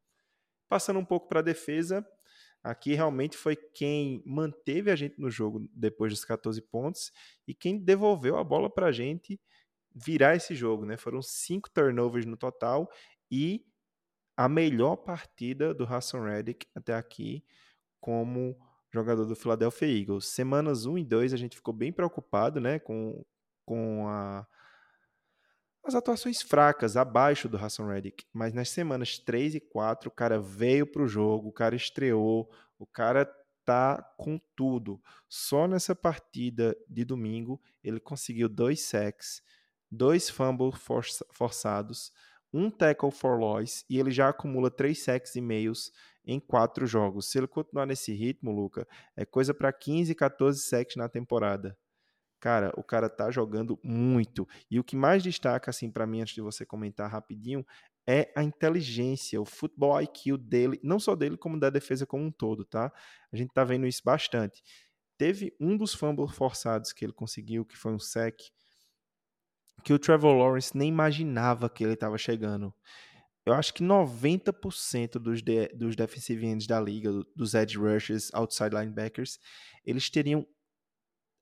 Passando 0.68 1.00
um 1.00 1.04
pouco 1.06 1.26
para 1.26 1.40
a 1.40 1.42
defesa, 1.42 2.06
aqui 2.62 2.92
realmente 2.92 3.38
foi 3.38 3.56
quem 3.56 4.22
manteve 4.26 4.90
a 4.90 4.96
gente 4.96 5.18
no 5.18 5.30
jogo 5.30 5.66
depois 5.72 6.12
dos 6.12 6.22
14 6.22 6.61
pontos 6.61 7.11
e 7.48 7.54
quem 7.54 7.78
devolveu 7.78 8.37
a 8.37 8.44
bola 8.44 8.68
para 8.68 8.88
a 8.88 8.92
gente 8.92 9.40
virar 9.94 10.37
esse 10.37 10.54
jogo. 10.54 10.85
Né? 10.85 10.98
Foram 10.98 11.22
cinco 11.22 11.70
turnovers 11.70 12.26
no 12.26 12.37
total 12.37 12.90
e 13.30 13.64
a 14.40 14.48
melhor 14.48 14.96
partida 14.96 15.74
do 15.74 15.85
Hassan 15.85 16.24
Reddick 16.24 16.66
até 16.74 16.94
aqui 16.94 17.44
como 18.00 18.59
jogador 18.90 19.26
do 19.26 19.37
Philadelphia 19.37 19.87
Eagles. 19.87 20.29
Semanas 20.29 20.87
1 20.87 20.96
e 20.96 21.05
2 21.05 21.35
a 21.35 21.37
gente 21.37 21.57
ficou 21.57 21.74
bem 21.74 21.92
preocupado 21.92 22.59
né, 22.59 22.79
com, 22.79 23.22
com 23.66 24.09
a 24.09 24.46
as 25.85 25.94
atuações 25.94 26.40
fracas, 26.40 26.96
abaixo 26.96 27.50
do 27.50 27.59
Hassan 27.59 27.87
Reddick. 27.87 28.24
Mas 28.33 28.55
nas 28.55 28.70
semanas 28.70 29.18
3 29.18 29.57
e 29.57 29.61
4, 29.61 30.09
o 30.09 30.12
cara 30.12 30.40
veio 30.40 30.87
para 30.87 31.03
o 31.03 31.09
jogo, 31.09 31.50
o 31.50 31.53
cara 31.53 31.76
estreou, 31.76 32.50
o 32.79 32.87
cara 32.87 33.31
tá 33.62 34.03
com 34.16 34.40
tudo. 34.57 35.03
Só 35.29 35.68
nessa 35.68 35.94
partida 35.94 36.74
de 36.88 37.05
domingo, 37.05 37.61
ele 37.85 38.00
conseguiu 38.00 38.48
dois 38.48 38.81
sacks, 38.81 39.42
dois 39.90 40.31
fumbles 40.31 40.81
forçados, 41.31 42.11
um 42.52 42.70
tackle 42.70 43.10
for 43.10 43.38
loss, 43.38 43.84
e 43.88 43.98
ele 43.98 44.10
já 44.10 44.28
acumula 44.28 44.70
três 44.70 45.04
sacks 45.04 45.36
e 45.36 45.40
meios 45.40 45.92
em 46.24 46.38
quatro 46.38 46.86
jogos. 46.86 47.30
Se 47.30 47.38
ele 47.38 47.46
continuar 47.46 47.86
nesse 47.86 48.12
ritmo, 48.12 48.52
Luca, 48.52 48.86
é 49.16 49.24
coisa 49.24 49.54
para 49.54 49.72
15, 49.72 50.14
14 50.14 50.60
sacks 50.62 50.96
na 50.96 51.08
temporada. 51.08 51.76
Cara, 52.40 52.72
o 52.76 52.82
cara 52.82 53.08
tá 53.10 53.30
jogando 53.30 53.78
muito. 53.82 54.48
E 54.70 54.80
o 54.80 54.84
que 54.84 54.96
mais 54.96 55.22
destaca, 55.22 55.70
assim, 55.70 55.90
para 55.90 56.06
mim, 56.06 56.22
antes 56.22 56.34
de 56.34 56.40
você 56.40 56.64
comentar 56.64 57.10
rapidinho, 57.10 57.64
é 58.06 58.32
a 58.34 58.42
inteligência, 58.42 59.40
o 59.40 59.44
futebol 59.44 60.00
IQ 60.00 60.38
dele, 60.38 60.80
não 60.82 60.98
só 60.98 61.14
dele, 61.14 61.36
como 61.36 61.60
da 61.60 61.68
defesa 61.68 62.06
como 62.06 62.24
um 62.24 62.32
todo, 62.32 62.64
tá? 62.64 62.90
A 63.30 63.36
gente 63.36 63.52
tá 63.52 63.62
vendo 63.62 63.86
isso 63.86 64.00
bastante. 64.04 64.62
Teve 65.18 65.54
um 65.60 65.76
dos 65.76 65.92
fumbles 65.92 66.34
forçados 66.34 66.94
que 66.94 67.04
ele 67.04 67.12
conseguiu, 67.12 67.64
que 67.64 67.76
foi 67.76 67.92
um 67.92 67.98
sec, 67.98 68.40
que 69.81 69.93
o 69.93 69.99
Trevor 69.99 70.37
Lawrence 70.37 70.77
nem 70.77 70.88
imaginava 70.88 71.69
que 71.69 71.85
ele 71.85 71.95
estava 71.95 72.19
chegando. 72.19 72.75
Eu 73.45 73.55
acho 73.55 73.73
que 73.73 73.83
90% 73.83 75.12
dos, 75.12 75.43
de, 75.43 75.69
dos 75.69 75.97
defensive 75.97 76.47
ends 76.47 76.66
da 76.66 76.81
liga, 76.81 77.11
dos 77.35 77.55
edge 77.55 77.79
rushers, 77.79 78.31
outside 78.35 78.75
linebackers, 78.75 79.38
eles 79.85 80.11
teriam 80.11 80.47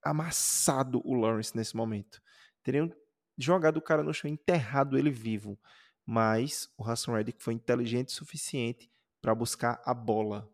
amassado 0.03 1.03
o 1.05 1.15
Lawrence 1.15 1.57
nesse 1.57 1.77
momento. 1.77 2.23
Teriam 2.63 2.91
jogado 3.37 3.79
o 3.79 3.83
cara 3.83 4.03
no 4.03 4.15
chão, 4.15 4.31
enterrado 4.31 4.97
ele 4.97 5.11
vivo. 5.11 5.59
Mas 6.07 6.69
o 6.79 6.85
Hassan 6.85 7.15
Reddick 7.15 7.43
foi 7.43 7.55
inteligente 7.55 8.09
o 8.09 8.13
suficiente 8.13 8.91
para 9.21 9.35
buscar 9.35 9.83
a 9.85 9.93
bola. 9.93 10.51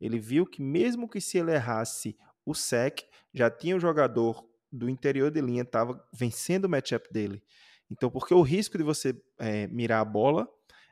Ele 0.00 0.18
viu 0.18 0.46
que 0.46 0.62
mesmo 0.62 1.08
que 1.08 1.20
se 1.20 1.38
ele 1.38 1.52
errasse 1.52 2.16
o 2.44 2.54
sec, 2.54 3.02
já 3.34 3.50
tinha 3.50 3.76
o 3.76 3.80
jogador 3.80 4.48
do 4.70 4.88
interior 4.88 5.30
de 5.30 5.40
linha 5.40 5.62
estava 5.62 6.02
vencendo 6.12 6.64
o 6.64 6.68
matchup 6.68 7.12
dele. 7.12 7.42
Então, 7.90 8.10
porque 8.10 8.34
o 8.34 8.42
risco 8.42 8.76
de 8.76 8.84
você 8.84 9.14
é, 9.38 9.66
mirar 9.68 10.00
a 10.00 10.04
bola 10.04 10.48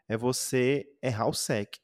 é 0.08 0.16
você 0.16 0.86
errar 1.02 1.28
o 1.28 1.34
sec. 1.34 1.76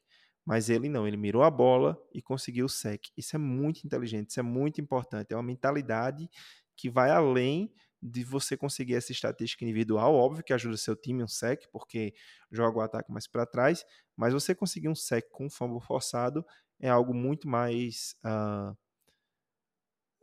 Mas 0.45 0.69
ele 0.69 0.89
não, 0.89 1.07
ele 1.07 1.17
mirou 1.17 1.43
a 1.43 1.51
bola 1.51 2.01
e 2.13 2.21
conseguiu 2.21 2.65
o 2.65 2.69
sec. 2.69 3.07
Isso 3.15 3.35
é 3.35 3.39
muito 3.39 3.83
inteligente, 3.83 4.31
isso 4.31 4.39
é 4.39 4.43
muito 4.43 4.81
importante. 4.81 5.33
É 5.33 5.35
uma 5.35 5.43
mentalidade 5.43 6.29
que 6.75 6.89
vai 6.89 7.11
além 7.11 7.71
de 8.01 8.23
você 8.23 8.57
conseguir 8.57 8.95
essa 8.95 9.11
estatística 9.11 9.63
individual, 9.63 10.15
óbvio 10.15 10.43
que 10.43 10.53
ajuda 10.53 10.75
seu 10.75 10.95
time 10.95 11.23
um 11.23 11.27
sec, 11.27 11.67
porque 11.71 12.15
joga 12.51 12.79
o 12.79 12.81
ataque 12.81 13.11
mais 13.11 13.27
para 13.27 13.45
trás, 13.45 13.85
mas 14.17 14.33
você 14.33 14.55
conseguir 14.55 14.89
um 14.89 14.95
sec 14.95 15.29
com 15.29 15.45
um 15.45 15.49
fumble 15.49 15.79
forçado 15.79 16.43
é 16.79 16.89
algo 16.89 17.13
muito 17.13 17.47
mais 17.47 18.15
uh, 18.25 18.75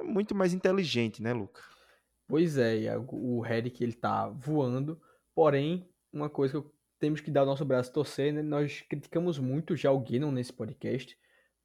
muito 0.03 0.35
mais 0.35 0.53
inteligente, 0.53 1.23
né, 1.23 1.33
Luca? 1.33 1.63
Pois 2.27 2.59
é, 2.59 2.81
Iago, 2.81 3.17
o 3.17 3.45
Herrick 3.45 3.83
ele 3.83 3.95
tá 3.95 4.29
voando, 4.29 5.01
porém, 5.35 5.89
uma 6.13 6.29
coisa 6.29 6.61
que 6.61 6.69
temos 6.99 7.21
que 7.21 7.31
dar 7.31 7.45
o 7.45 7.47
nosso 7.47 7.65
braço 7.65 7.93
torcer, 7.93 8.33
né? 8.33 8.43
Nós 8.43 8.83
criticamos 8.83 9.39
muito 9.39 9.77
já 9.77 9.91
o 9.91 10.01
Guinan 10.01 10.33
nesse 10.33 10.53
podcast, 10.53 11.17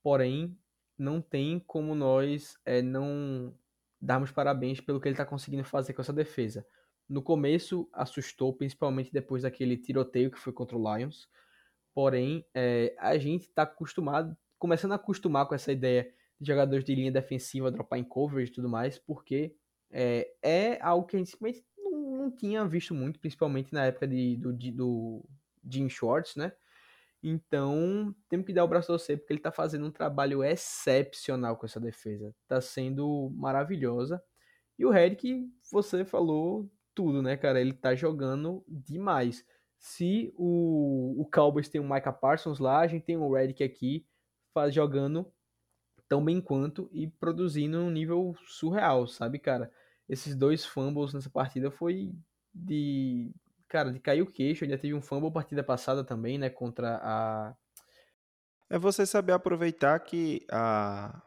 porém, 0.02 0.58
não 0.98 1.22
tem 1.22 1.60
como 1.60 1.94
nós 1.96 2.58
é, 2.66 2.82
não 2.82 3.54
darmos 4.00 4.32
parabéns 4.32 4.80
pelo 4.80 5.00
que 5.00 5.08
ele 5.08 5.14
está 5.14 5.26
conseguindo 5.26 5.64
fazer 5.64 5.94
com 5.94 6.02
essa 6.02 6.14
defesa. 6.14 6.66
No 7.10 7.22
começo, 7.22 7.90
assustou, 7.92 8.54
principalmente 8.54 9.12
depois 9.12 9.44
daquele 9.44 9.78
tiroteio 9.78 10.32
que 10.32 10.40
foi 10.40 10.54
contra 10.54 10.78
o 10.78 10.98
Lions, 10.98 11.28
porém, 11.94 12.46
é, 12.54 12.96
a 13.00 13.18
gente 13.18 13.44
está 13.44 13.64
acostumado, 13.64 14.36
começando 14.58 14.94
a 14.94 14.96
acostumar 14.96 15.46
com 15.46 15.56
essa 15.56 15.72
ideia 15.72 16.04
de 16.04 16.14
jogadores 16.46 16.84
de 16.84 16.96
linha 16.96 17.12
defensiva 17.12 17.72
dropar 17.72 18.00
em 18.00 18.04
coverage 18.04 18.52
e 18.52 18.54
tudo 18.54 18.70
mais, 18.70 18.98
porque 18.98 19.56
é, 19.92 20.30
é 20.42 20.82
algo 20.82 21.06
que 21.06 21.16
a 21.16 21.20
gente 21.20 21.32
simplesmente 21.32 21.66
não 21.78 22.32
tinha 22.32 22.66
visto 22.66 22.94
muito, 22.94 23.20
principalmente 23.20 23.74
na 23.74 23.86
época 23.86 24.08
de, 24.08 24.38
do, 24.38 24.54
de, 24.54 24.72
do 24.72 25.24
Jim 25.70 25.90
Schwartz, 25.90 26.36
né? 26.36 26.54
Então, 27.22 28.14
temos 28.28 28.46
que 28.46 28.54
dar 28.54 28.66
o 28.66 28.68
braço 28.68 28.92
a 28.92 28.98
você, 28.98 29.16
porque 29.16 29.32
ele 29.32 29.40
está 29.40 29.52
fazendo 29.52 29.86
um 29.86 29.92
trabalho 29.92 30.44
excepcional 30.44 31.56
com 31.56 31.66
essa 31.66 31.80
defesa. 31.80 32.36
Está 32.44 32.60
sendo 32.60 33.32
maravilhosa. 33.34 34.22
E 34.78 34.86
o 34.86 34.90
Red, 34.90 35.16
que 35.16 35.50
você 35.72 36.04
falou 36.04 36.70
tudo, 36.94 37.22
né, 37.22 37.38
cara? 37.38 37.62
Ele 37.62 37.72
está 37.72 37.96
jogando 37.96 38.64
demais. 38.68 39.46
se 39.80 40.34
o, 40.38 41.22
o 41.22 41.26
Cowboys 41.32 41.70
tem 41.70 41.80
o 41.80 41.90
Micah 41.90 42.12
Parsons 42.12 42.60
lá, 42.60 42.80
a 42.80 42.88
gente 42.88 43.06
tem 43.06 43.18
o 43.18 43.34
Redick 43.34 43.64
aqui 43.64 44.06
faz, 44.54 44.74
jogando 44.74 45.30
tão 46.14 46.24
bem 46.24 46.40
quanto 46.40 46.88
e 46.94 47.08
produzindo 47.08 47.80
um 47.80 47.90
nível 47.90 48.36
surreal, 48.46 49.08
sabe, 49.08 49.40
cara? 49.40 49.72
Esses 50.08 50.36
dois 50.36 50.64
fumbles 50.64 51.12
nessa 51.12 51.28
partida 51.28 51.72
foi 51.72 52.14
de. 52.54 53.32
Cara, 53.68 53.92
de 53.92 54.00
cair 54.00 54.22
o 54.22 54.28
queixo. 54.28 54.64
Ainda 54.64 54.78
teve 54.78 54.94
um 54.94 55.02
fumble 55.02 55.32
partida 55.32 55.64
passada 55.64 56.04
também, 56.04 56.38
né? 56.38 56.52
Contra 56.52 57.00
a. 57.02 57.56
É 58.70 58.78
você 58.78 59.08
saber 59.08 59.32
aproveitar 59.32 60.00
que 60.02 60.46
a. 60.52 61.20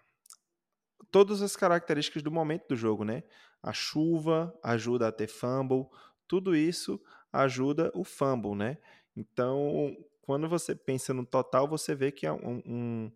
Todas 1.10 1.42
as 1.42 1.56
características 1.56 2.22
do 2.22 2.30
momento 2.30 2.68
do 2.68 2.76
jogo, 2.76 3.02
né? 3.04 3.24
A 3.60 3.72
chuva 3.72 4.56
ajuda 4.62 5.08
a 5.08 5.12
ter 5.12 5.26
fumble, 5.26 5.88
tudo 6.28 6.54
isso 6.54 7.00
ajuda 7.32 7.90
o 7.92 8.04
fumble, 8.04 8.54
né? 8.54 8.78
Então, 9.16 9.96
quando 10.22 10.48
você 10.48 10.76
pensa 10.76 11.12
no 11.12 11.26
total, 11.26 11.66
você 11.66 11.92
vê 11.92 12.12
que 12.12 12.24
é 12.24 12.32
um, 12.32 12.62
um, 12.64 13.12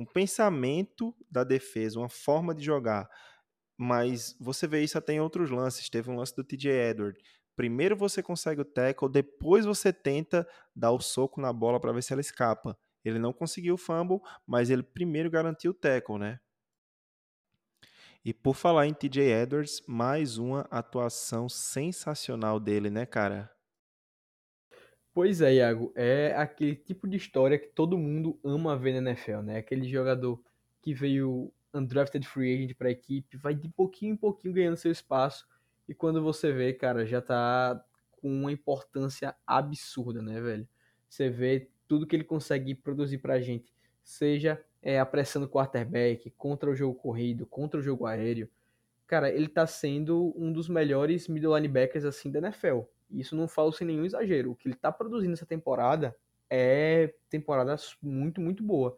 um 0.00 0.06
pensamento 0.06 1.14
da 1.30 1.44
defesa, 1.44 1.98
uma 1.98 2.08
forma 2.08 2.54
de 2.54 2.64
jogar. 2.64 3.06
Mas 3.76 4.34
você 4.40 4.66
vê 4.66 4.82
isso 4.82 4.96
até 4.96 5.12
em 5.12 5.20
outros 5.20 5.50
lances. 5.50 5.90
Teve 5.90 6.10
um 6.10 6.16
lance 6.16 6.34
do 6.34 6.42
TJ 6.42 6.70
Edward. 6.70 7.20
Primeiro 7.54 7.94
você 7.94 8.22
consegue 8.22 8.62
o 8.62 8.64
tackle, 8.64 9.10
depois 9.10 9.66
você 9.66 9.92
tenta 9.92 10.48
dar 10.74 10.92
o 10.92 11.00
soco 11.00 11.38
na 11.40 11.52
bola 11.52 11.78
para 11.78 11.92
ver 11.92 12.02
se 12.02 12.12
ela 12.14 12.20
escapa. 12.22 12.78
Ele 13.04 13.18
não 13.18 13.32
conseguiu 13.32 13.74
o 13.74 13.78
fumble, 13.78 14.20
mas 14.46 14.70
ele 14.70 14.82
primeiro 14.82 15.30
garantiu 15.30 15.72
o 15.72 15.74
tackle, 15.74 16.18
né? 16.18 16.40
E 18.24 18.32
por 18.32 18.54
falar 18.54 18.86
em 18.86 18.94
TJ 18.94 19.42
Edwards, 19.42 19.82
mais 19.86 20.38
uma 20.38 20.62
atuação 20.70 21.48
sensacional 21.48 22.58
dele, 22.58 22.88
né, 22.88 23.04
cara? 23.04 23.50
Pois 25.12 25.40
é, 25.40 25.54
Iago, 25.54 25.92
é 25.96 26.34
aquele 26.36 26.76
tipo 26.76 27.08
de 27.08 27.16
história 27.16 27.58
que 27.58 27.68
todo 27.68 27.98
mundo 27.98 28.38
ama 28.44 28.76
ver 28.76 29.00
na 29.00 29.10
NFL, 29.10 29.40
né? 29.42 29.58
Aquele 29.58 29.88
jogador 29.88 30.40
que 30.80 30.94
veio 30.94 31.52
undrafted 31.74 32.26
free 32.26 32.54
agent 32.54 32.76
para 32.76 32.88
a 32.88 32.92
equipe, 32.92 33.36
vai 33.36 33.54
de 33.54 33.68
pouquinho 33.68 34.14
em 34.14 34.16
pouquinho 34.16 34.54
ganhando 34.54 34.76
seu 34.76 34.90
espaço 34.90 35.46
e 35.88 35.94
quando 35.94 36.22
você 36.22 36.52
vê, 36.52 36.72
cara, 36.72 37.04
já 37.04 37.20
tá 37.20 37.84
com 38.12 38.28
uma 38.28 38.52
importância 38.52 39.34
absurda, 39.44 40.22
né, 40.22 40.40
velho? 40.40 40.68
Você 41.08 41.28
vê 41.28 41.68
tudo 41.88 42.06
que 42.06 42.14
ele 42.14 42.22
consegue 42.22 42.74
produzir 42.76 43.18
pra 43.18 43.40
gente, 43.40 43.74
seja 44.04 44.64
é, 44.80 45.00
apressando 45.00 45.46
o 45.46 45.48
quarterback, 45.48 46.30
contra 46.30 46.70
o 46.70 46.74
jogo 46.76 46.94
corrido, 46.94 47.44
contra 47.46 47.80
o 47.80 47.82
jogo 47.82 48.06
aéreo. 48.06 48.48
Cara, 49.06 49.28
ele 49.28 49.48
tá 49.48 49.66
sendo 49.66 50.32
um 50.36 50.52
dos 50.52 50.68
melhores 50.68 51.26
middle 51.26 51.56
linebackers 51.56 52.04
assim 52.04 52.30
da 52.30 52.38
NFL. 52.38 52.82
Isso 53.10 53.34
não 53.36 53.48
falo 53.48 53.72
sem 53.72 53.86
nenhum 53.86 54.04
exagero. 54.04 54.52
O 54.52 54.54
que 54.54 54.68
ele 54.68 54.74
tá 54.74 54.92
produzindo 54.92 55.32
essa 55.32 55.46
temporada 55.46 56.16
é 56.48 57.14
temporada 57.28 57.76
muito, 58.02 58.40
muito 58.40 58.62
boa. 58.62 58.96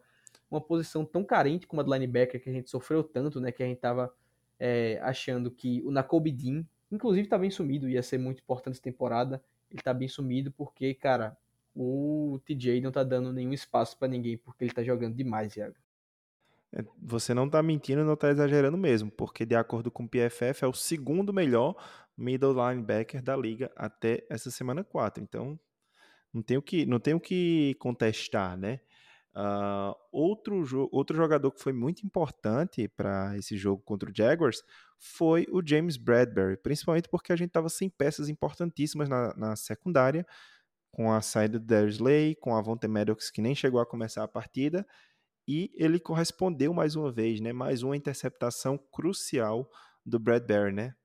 Uma 0.49 0.61
posição 0.61 1.05
tão 1.05 1.23
carente 1.23 1.67
como 1.67 1.81
a 1.81 1.83
do 1.83 1.93
linebacker 1.93 2.41
que 2.41 2.49
a 2.49 2.53
gente 2.53 2.69
sofreu 2.69 3.03
tanto, 3.03 3.39
né? 3.39 3.51
Que 3.51 3.63
a 3.63 3.65
gente 3.65 3.79
tava 3.79 4.13
é, 4.59 4.99
achando 5.01 5.51
que 5.51 5.81
o 5.83 5.91
Nakobe 5.91 6.31
Dean, 6.31 6.65
inclusive 6.91 7.27
tá 7.27 7.37
bem 7.37 7.49
sumido, 7.49 7.89
ia 7.89 8.03
ser 8.03 8.17
muito 8.17 8.41
importante 8.41 8.75
essa 8.75 8.83
temporada. 8.83 9.43
Ele 9.71 9.81
tá 9.81 9.93
bem 9.93 10.07
sumido 10.07 10.51
porque, 10.51 10.93
cara, 10.93 11.35
o 11.75 12.39
TJ 12.45 12.81
não 12.81 12.91
tá 12.91 13.03
dando 13.03 13.33
nenhum 13.33 13.53
espaço 13.53 13.97
para 13.97 14.07
ninguém, 14.07 14.37
porque 14.37 14.63
ele 14.63 14.73
tá 14.73 14.83
jogando 14.83 15.15
demais, 15.15 15.55
Iago. 15.55 15.75
É, 16.71 16.83
você 16.97 17.33
não 17.33 17.47
tá 17.47 17.61
mentindo, 17.61 18.03
não 18.03 18.15
tá 18.15 18.29
exagerando 18.29 18.77
mesmo, 18.77 19.11
porque 19.11 19.45
de 19.45 19.55
acordo 19.55 19.91
com 19.91 20.03
o 20.03 20.09
PFF 20.09 20.63
é 20.63 20.67
o 20.67 20.73
segundo 20.73 21.31
melhor 21.31 21.75
middle 22.17 22.53
linebacker 22.53 23.21
da 23.21 23.35
liga 23.35 23.71
até 23.75 24.25
essa 24.29 24.51
semana 24.51 24.83
4. 24.83 25.23
Então, 25.23 25.59
não 26.33 26.41
tenho 26.41 26.61
que, 26.61 26.85
não 26.85 26.99
tenho 26.99 27.19
que 27.19 27.75
contestar, 27.79 28.57
né? 28.57 28.79
Uh, 29.35 29.95
outro, 30.11 30.63
jo 30.63 30.87
outro 30.91 31.17
jogador 31.17 31.49
que 31.51 31.61
foi 31.61 31.73
muito 31.73 32.05
importante 32.05 32.87
para 32.87 33.35
esse 33.35 33.57
jogo 33.57 33.81
contra 33.81 34.07
o 34.07 34.15
Jaguars 34.15 34.61
foi 34.99 35.47
o 35.51 35.59
James 35.65 35.97
Bradbury, 35.97 36.55
principalmente 36.57 37.09
porque 37.09 37.33
a 37.33 37.35
gente 37.35 37.47
estava 37.47 37.67
sem 37.67 37.89
peças 37.89 38.29
importantíssimas 38.29 39.09
na, 39.09 39.33
na 39.35 39.55
secundária 39.55 40.23
com 40.91 41.11
a 41.11 41.19
saída 41.19 41.59
do 41.59 41.65
Darius 41.65 41.97
Lay, 41.97 42.35
com 42.35 42.55
a 42.55 42.61
Vontae 42.61 42.87
Maddox 42.87 43.31
que 43.31 43.41
nem 43.41 43.55
chegou 43.55 43.81
a 43.81 43.85
começar 43.85 44.23
a 44.23 44.27
partida, 44.27 44.85
e 45.47 45.71
ele 45.75 45.99
correspondeu 45.99 46.71
mais 46.71 46.95
uma 46.95 47.11
vez, 47.11 47.41
né? 47.41 47.51
Mais 47.51 47.81
uma 47.81 47.97
interceptação 47.97 48.77
crucial 48.77 49.67
do 50.05 50.19
Bradbury, 50.19 50.71
né? 50.71 50.95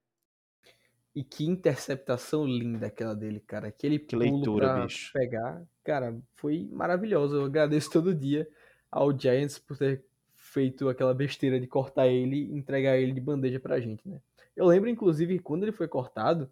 E 1.18 1.24
que 1.24 1.44
interceptação 1.44 2.46
linda 2.46 2.86
aquela 2.86 3.12
dele, 3.12 3.40
cara. 3.40 3.66
Aquele 3.66 3.98
que 3.98 4.16
pulo 4.16 4.36
leitura, 4.36 4.68
pra 4.68 4.82
bicho. 4.84 5.12
pegar, 5.12 5.66
cara, 5.82 6.16
foi 6.36 6.68
maravilhoso. 6.70 7.34
Eu 7.34 7.44
agradeço 7.46 7.90
todo 7.90 8.14
dia 8.14 8.48
ao 8.88 9.10
Giants 9.18 9.58
por 9.58 9.76
ter 9.76 10.04
feito 10.36 10.88
aquela 10.88 11.12
besteira 11.12 11.58
de 11.58 11.66
cortar 11.66 12.06
ele 12.06 12.44
e 12.44 12.54
entregar 12.54 12.96
ele 12.98 13.10
de 13.10 13.20
bandeja 13.20 13.58
pra 13.58 13.80
gente, 13.80 14.08
né? 14.08 14.20
Eu 14.54 14.64
lembro, 14.66 14.88
inclusive, 14.88 15.40
quando 15.40 15.64
ele 15.64 15.72
foi 15.72 15.88
cortado, 15.88 16.48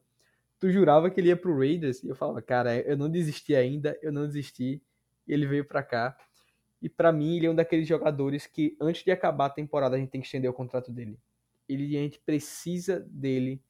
tu 0.58 0.68
jurava 0.68 1.08
que 1.10 1.20
ele 1.20 1.28
ia 1.28 1.36
pro 1.36 1.56
Raiders 1.56 2.02
e 2.02 2.08
eu 2.08 2.16
falava, 2.16 2.42
cara, 2.42 2.76
eu 2.76 2.96
não 2.96 3.08
desisti 3.08 3.54
ainda, 3.54 3.96
eu 4.02 4.10
não 4.10 4.26
desisti. 4.26 4.82
E 5.28 5.32
ele 5.32 5.46
veio 5.46 5.64
para 5.64 5.84
cá. 5.84 6.16
E 6.82 6.88
para 6.88 7.12
mim, 7.12 7.36
ele 7.36 7.46
é 7.46 7.50
um 7.52 7.54
daqueles 7.54 7.86
jogadores 7.86 8.48
que 8.48 8.76
antes 8.80 9.04
de 9.04 9.12
acabar 9.12 9.46
a 9.46 9.50
temporada 9.50 9.94
a 9.94 9.98
gente 10.00 10.10
tem 10.10 10.20
que 10.20 10.26
estender 10.26 10.50
o 10.50 10.52
contrato 10.52 10.90
dele. 10.90 11.16
Ele 11.68 11.96
a 11.96 12.00
gente 12.00 12.18
precisa 12.18 12.98
dele 13.08 13.62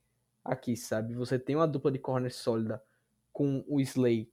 aqui, 0.47 0.77
sabe? 0.77 1.15
Você 1.15 1.39
tem 1.39 1.57
uma 1.57 1.67
dupla 1.67 1.91
de 1.91 1.99
corner 1.99 2.33
sólida 2.33 2.83
com 3.33 3.65
o 3.69 3.81
Slay 3.81 4.31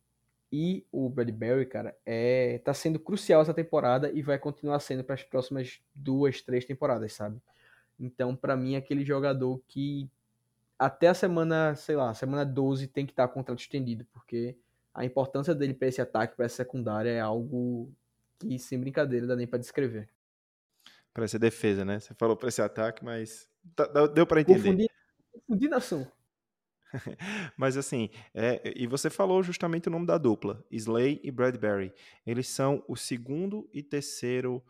e 0.51 0.85
o 0.91 1.09
Bradbury, 1.09 1.65
cara, 1.65 1.97
é 2.05 2.59
tá 2.59 2.73
sendo 2.73 2.99
crucial 2.99 3.41
essa 3.41 3.53
temporada 3.53 4.11
e 4.11 4.21
vai 4.21 4.37
continuar 4.37 4.79
sendo 4.79 5.03
para 5.03 5.15
as 5.15 5.23
próximas 5.23 5.81
duas, 5.95 6.41
três 6.41 6.63
temporadas, 6.63 7.13
sabe? 7.13 7.41
Então, 7.99 8.35
para 8.35 8.55
mim, 8.55 8.75
é 8.75 8.77
aquele 8.77 9.03
jogador 9.03 9.59
que 9.67 10.07
até 10.77 11.07
a 11.07 11.13
semana, 11.13 11.75
sei 11.75 11.95
lá, 11.95 12.13
semana 12.13 12.45
12 12.45 12.87
tem 12.87 13.05
que 13.05 13.11
estar 13.11 13.27
tá 13.27 13.33
contrato 13.33 13.59
estendido, 13.59 14.05
porque 14.13 14.55
a 14.93 15.03
importância 15.03 15.55
dele 15.55 15.73
para 15.73 15.87
esse 15.87 16.01
ataque, 16.01 16.35
para 16.35 16.45
essa 16.45 16.57
secundária 16.57 17.09
é 17.09 17.19
algo 17.19 17.91
que 18.37 18.59
sem 18.59 18.79
brincadeira 18.79 19.25
dá 19.25 19.35
nem 19.35 19.47
para 19.47 19.59
descrever. 19.59 20.07
Para 21.13 21.25
essa 21.25 21.39
defesa, 21.39 21.83
né? 21.83 21.99
Você 21.99 22.13
falou 22.13 22.35
para 22.35 22.49
esse 22.49 22.61
ataque, 22.61 23.03
mas 23.03 23.49
deu 24.13 24.27
para 24.27 24.41
entender. 24.41 24.59
Confundi, 24.59 24.89
confundi 25.47 25.67
nação. 25.67 26.09
Mas 27.57 27.75
assim, 27.75 28.09
é, 28.33 28.73
e 28.75 28.87
você 28.87 29.09
falou 29.09 29.41
justamente 29.41 29.87
o 29.87 29.91
nome 29.91 30.05
da 30.05 30.17
dupla, 30.17 30.63
Slay 30.71 31.19
e 31.23 31.31
Bradbury. 31.31 31.93
Eles 32.25 32.47
são 32.47 32.83
o 32.87 32.95
segundo 32.95 33.69
e 33.73 33.81
terceiro 33.81 34.63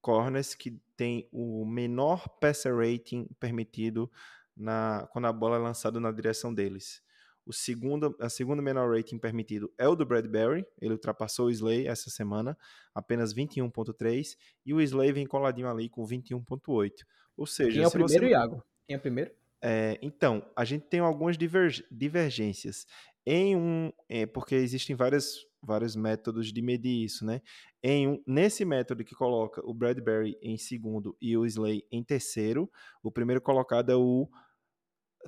corners 0.00 0.54
que 0.54 0.78
tem 0.96 1.28
o 1.32 1.64
menor 1.64 2.28
passer 2.38 2.76
rating 2.76 3.26
permitido 3.40 4.10
na, 4.56 5.08
quando 5.12 5.26
a 5.26 5.32
bola 5.32 5.56
é 5.56 5.58
lançada 5.58 5.98
na 5.98 6.12
direção 6.12 6.54
deles. 6.54 7.02
O 7.46 7.52
segundo, 7.52 8.16
a 8.20 8.28
segunda 8.30 8.62
menor 8.62 8.94
rating 8.94 9.18
permitido 9.18 9.72
é 9.76 9.86
o 9.86 9.94
do 9.94 10.06
Bradbury, 10.06 10.64
ele 10.80 10.92
ultrapassou 10.92 11.46
o 11.46 11.50
Slay 11.50 11.86
essa 11.86 12.08
semana, 12.08 12.56
apenas 12.94 13.34
21.3, 13.34 14.36
e 14.64 14.72
o 14.72 14.80
Slay 14.80 15.12
vem 15.12 15.26
coladinho 15.26 15.68
ali 15.68 15.90
com 15.90 16.06
21.8. 16.06 16.90
Ou 17.36 17.46
seja, 17.46 17.72
quem 17.72 17.82
é 17.82 17.86
o 17.86 17.90
primeiro, 17.90 18.24
você... 18.24 18.30
Iago? 18.30 18.64
Quem 18.86 18.94
é 18.94 18.98
o 18.98 19.00
primeiro? 19.00 19.30
É, 19.66 19.98
então, 20.02 20.44
a 20.54 20.62
gente 20.62 20.84
tem 20.88 21.00
algumas 21.00 21.38
divergências. 21.38 22.86
Em 23.26 23.56
um, 23.56 23.90
é, 24.10 24.26
porque 24.26 24.54
existem 24.54 24.94
várias, 24.94 25.36
vários 25.62 25.96
métodos 25.96 26.52
de 26.52 26.60
medir 26.60 27.02
isso, 27.02 27.24
né? 27.24 27.40
Em 27.82 28.06
um, 28.06 28.22
nesse 28.26 28.62
método 28.62 29.02
que 29.02 29.14
coloca 29.14 29.62
o 29.64 29.72
Bradbury 29.72 30.36
em 30.42 30.58
segundo 30.58 31.16
e 31.18 31.34
o 31.34 31.46
Slay 31.46 31.82
em 31.90 32.04
terceiro, 32.04 32.70
o 33.02 33.10
primeiro 33.10 33.40
colocado 33.40 33.90
é 33.90 33.96
o 33.96 34.28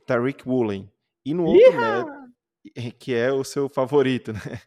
Tariq 0.06 0.46
Woolen. 0.46 0.92
E 1.24 1.32
no 1.32 1.46
outro 1.46 1.80
método, 1.80 2.34
que 3.00 3.14
é 3.14 3.32
o 3.32 3.42
seu 3.42 3.70
favorito, 3.70 4.34
né? 4.36 4.60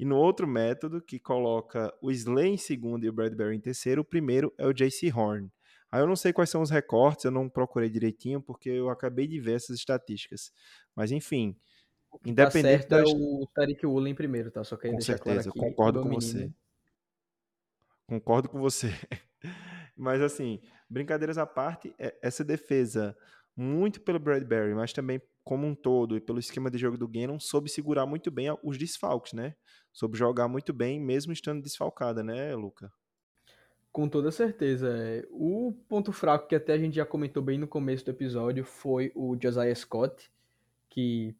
E 0.00 0.04
no 0.04 0.16
outro 0.16 0.48
método, 0.48 1.00
que 1.00 1.20
coloca 1.20 1.94
o 2.02 2.10
Slay 2.10 2.48
em 2.48 2.58
segundo 2.58 3.04
e 3.04 3.08
o 3.08 3.12
Bradbury 3.12 3.54
em 3.54 3.60
terceiro, 3.60 4.02
o 4.02 4.04
primeiro 4.04 4.52
é 4.58 4.66
o 4.66 4.72
JC 4.72 5.12
Horn. 5.14 5.48
Aí 5.92 6.00
eu 6.00 6.06
não 6.06 6.16
sei 6.16 6.32
quais 6.32 6.48
são 6.48 6.62
os 6.62 6.70
recortes, 6.70 7.26
eu 7.26 7.30
não 7.30 7.50
procurei 7.50 7.90
direitinho, 7.90 8.40
porque 8.40 8.70
eu 8.70 8.88
acabei 8.88 9.26
de 9.26 9.38
ver 9.38 9.56
essas 9.56 9.76
estatísticas. 9.76 10.50
Mas 10.96 11.12
enfim, 11.12 11.54
independente 12.24 12.86
tá 12.86 12.96
certo 12.96 13.10
é 13.10 13.14
o 13.14 13.46
Tariq 13.54 13.86
Woolen 13.86 14.14
primeiro, 14.14 14.50
tá? 14.50 14.64
Só 14.64 14.74
queria 14.74 14.92
com 14.92 14.96
deixar 14.96 15.18
certeza, 15.18 15.50
claro 15.50 15.50
aqui. 15.50 15.58
concordo 15.58 16.00
com 16.00 16.08
menino. 16.08 16.22
você. 16.22 16.52
Concordo 18.06 18.48
com 18.48 18.58
você. 18.58 18.88
Mas 19.94 20.22
assim, 20.22 20.62
brincadeiras 20.88 21.36
à 21.36 21.44
parte, 21.44 21.94
é, 21.98 22.16
essa 22.22 22.42
defesa, 22.42 23.14
muito 23.54 24.00
pelo 24.00 24.18
Bradbury, 24.18 24.74
mas 24.74 24.94
também 24.94 25.20
como 25.44 25.66
um 25.66 25.74
todo 25.74 26.16
e 26.16 26.20
pelo 26.20 26.38
esquema 26.38 26.70
de 26.70 26.78
jogo 26.78 26.96
do 26.96 27.06
Gannon, 27.06 27.38
soube 27.38 27.68
segurar 27.68 28.06
muito 28.06 28.30
bem 28.30 28.46
os 28.62 28.78
desfalques, 28.78 29.34
né? 29.34 29.54
Soube 29.92 30.16
jogar 30.16 30.48
muito 30.48 30.72
bem, 30.72 30.98
mesmo 30.98 31.32
estando 31.32 31.62
desfalcada, 31.62 32.22
né, 32.22 32.54
Luca? 32.54 32.90
Com 33.92 34.08
toda 34.08 34.30
certeza. 34.30 34.88
É. 34.88 35.26
O 35.30 35.74
ponto 35.86 36.12
fraco 36.12 36.48
que 36.48 36.54
até 36.54 36.72
a 36.72 36.78
gente 36.78 36.96
já 36.96 37.04
comentou 37.04 37.42
bem 37.42 37.58
no 37.58 37.68
começo 37.68 38.04
do 38.04 38.10
episódio 38.10 38.64
foi 38.64 39.12
o 39.14 39.36
Josiah 39.40 39.74
Scott, 39.74 40.30
que 40.88 41.36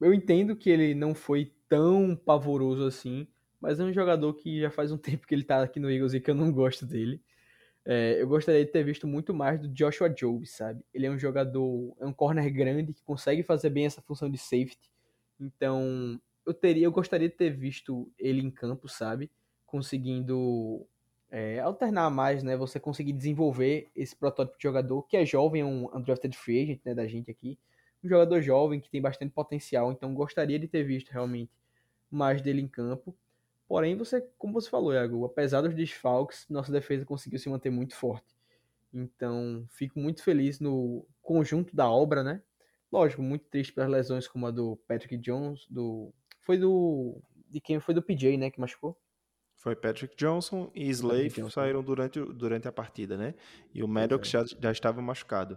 eu 0.00 0.14
entendo 0.14 0.56
que 0.56 0.70
ele 0.70 0.94
não 0.94 1.14
foi 1.14 1.52
tão 1.68 2.16
pavoroso 2.16 2.84
assim, 2.86 3.28
mas 3.60 3.78
é 3.78 3.84
um 3.84 3.92
jogador 3.92 4.34
que 4.34 4.60
já 4.60 4.70
faz 4.70 4.90
um 4.90 4.96
tempo 4.98 5.26
que 5.26 5.34
ele 5.34 5.44
tá 5.44 5.62
aqui 5.62 5.78
no 5.78 5.90
Eagles 5.90 6.14
e 6.14 6.20
que 6.20 6.30
eu 6.30 6.34
não 6.34 6.50
gosto 6.50 6.86
dele. 6.86 7.22
É, 7.84 8.22
eu 8.22 8.28
gostaria 8.28 8.64
de 8.64 8.70
ter 8.70 8.84
visto 8.84 9.06
muito 9.06 9.34
mais 9.34 9.60
do 9.60 9.68
Joshua 9.68 10.12
Jobe, 10.16 10.46
sabe? 10.46 10.84
Ele 10.94 11.06
é 11.06 11.10
um 11.10 11.18
jogador, 11.18 11.94
é 12.00 12.06
um 12.06 12.12
corner 12.12 12.50
grande 12.52 12.92
que 12.94 13.02
consegue 13.02 13.42
fazer 13.42 13.70
bem 13.70 13.86
essa 13.86 14.00
função 14.00 14.30
de 14.30 14.38
safety. 14.38 14.90
Então, 15.38 16.18
eu 16.46 16.54
teria, 16.54 16.84
eu 16.84 16.92
gostaria 16.92 17.28
de 17.28 17.34
ter 17.34 17.50
visto 17.50 18.10
ele 18.18 18.40
em 18.40 18.50
campo, 18.50 18.88
sabe? 18.88 19.30
Conseguindo 19.66 20.86
é, 21.32 21.58
alternar 21.60 22.10
mais, 22.10 22.42
né? 22.42 22.56
Você 22.58 22.78
conseguir 22.78 23.14
desenvolver 23.14 23.90
esse 23.96 24.14
protótipo 24.14 24.58
de 24.58 24.62
jogador 24.62 25.02
que 25.04 25.16
é 25.16 25.24
jovem, 25.24 25.62
é 25.62 25.64
um 25.64 25.88
undrafted 25.96 26.36
free 26.36 26.62
agent, 26.62 26.80
né, 26.84 26.94
da 26.94 27.06
gente 27.06 27.30
aqui. 27.30 27.58
Um 28.04 28.08
jogador 28.08 28.42
jovem 28.42 28.78
que 28.78 28.90
tem 28.90 29.00
bastante 29.00 29.32
potencial, 29.32 29.90
então 29.90 30.14
gostaria 30.14 30.58
de 30.58 30.68
ter 30.68 30.84
visto 30.84 31.08
realmente 31.10 31.50
mais 32.10 32.42
dele 32.42 32.60
em 32.60 32.68
campo. 32.68 33.16
Porém, 33.66 33.96
você, 33.96 34.20
como 34.36 34.52
você 34.52 34.68
falou, 34.68 34.92
Iago, 34.92 35.24
apesar 35.24 35.62
dos 35.62 35.74
desfalques, 35.74 36.46
nossa 36.50 36.70
defesa 36.70 37.06
conseguiu 37.06 37.38
se 37.38 37.48
manter 37.48 37.70
muito 37.70 37.96
forte. 37.96 38.36
Então, 38.92 39.64
fico 39.70 39.98
muito 39.98 40.22
feliz 40.22 40.60
no 40.60 41.06
conjunto 41.22 41.74
da 41.74 41.90
obra, 41.90 42.22
né? 42.22 42.42
Lógico, 42.90 43.22
muito 43.22 43.46
triste 43.46 43.72
pelas 43.72 43.88
lesões 43.88 44.28
como 44.28 44.46
a 44.46 44.50
do 44.50 44.76
Patrick 44.86 45.16
Jones, 45.16 45.66
do 45.70 46.12
foi 46.42 46.58
do 46.58 47.22
de 47.48 47.60
quem 47.60 47.80
foi 47.80 47.94
do 47.94 48.02
PJ, 48.02 48.36
né, 48.36 48.50
que 48.50 48.60
machucou? 48.60 48.98
Foi 49.62 49.76
Patrick 49.76 50.16
Johnson 50.16 50.72
e 50.74 50.90
Slave 50.90 51.48
saíram 51.48 51.84
durante, 51.84 52.18
durante 52.20 52.66
a 52.66 52.72
partida, 52.72 53.16
né? 53.16 53.32
E 53.72 53.80
o 53.80 53.86
Maddox 53.86 54.28
já, 54.28 54.44
já 54.44 54.72
estava 54.72 55.00
machucado. 55.00 55.56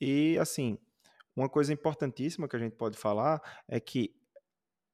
E 0.00 0.36
assim, 0.40 0.76
uma 1.34 1.48
coisa 1.48 1.72
importantíssima 1.72 2.48
que 2.48 2.56
a 2.56 2.58
gente 2.58 2.74
pode 2.74 2.98
falar 2.98 3.40
é 3.68 3.78
que 3.78 4.12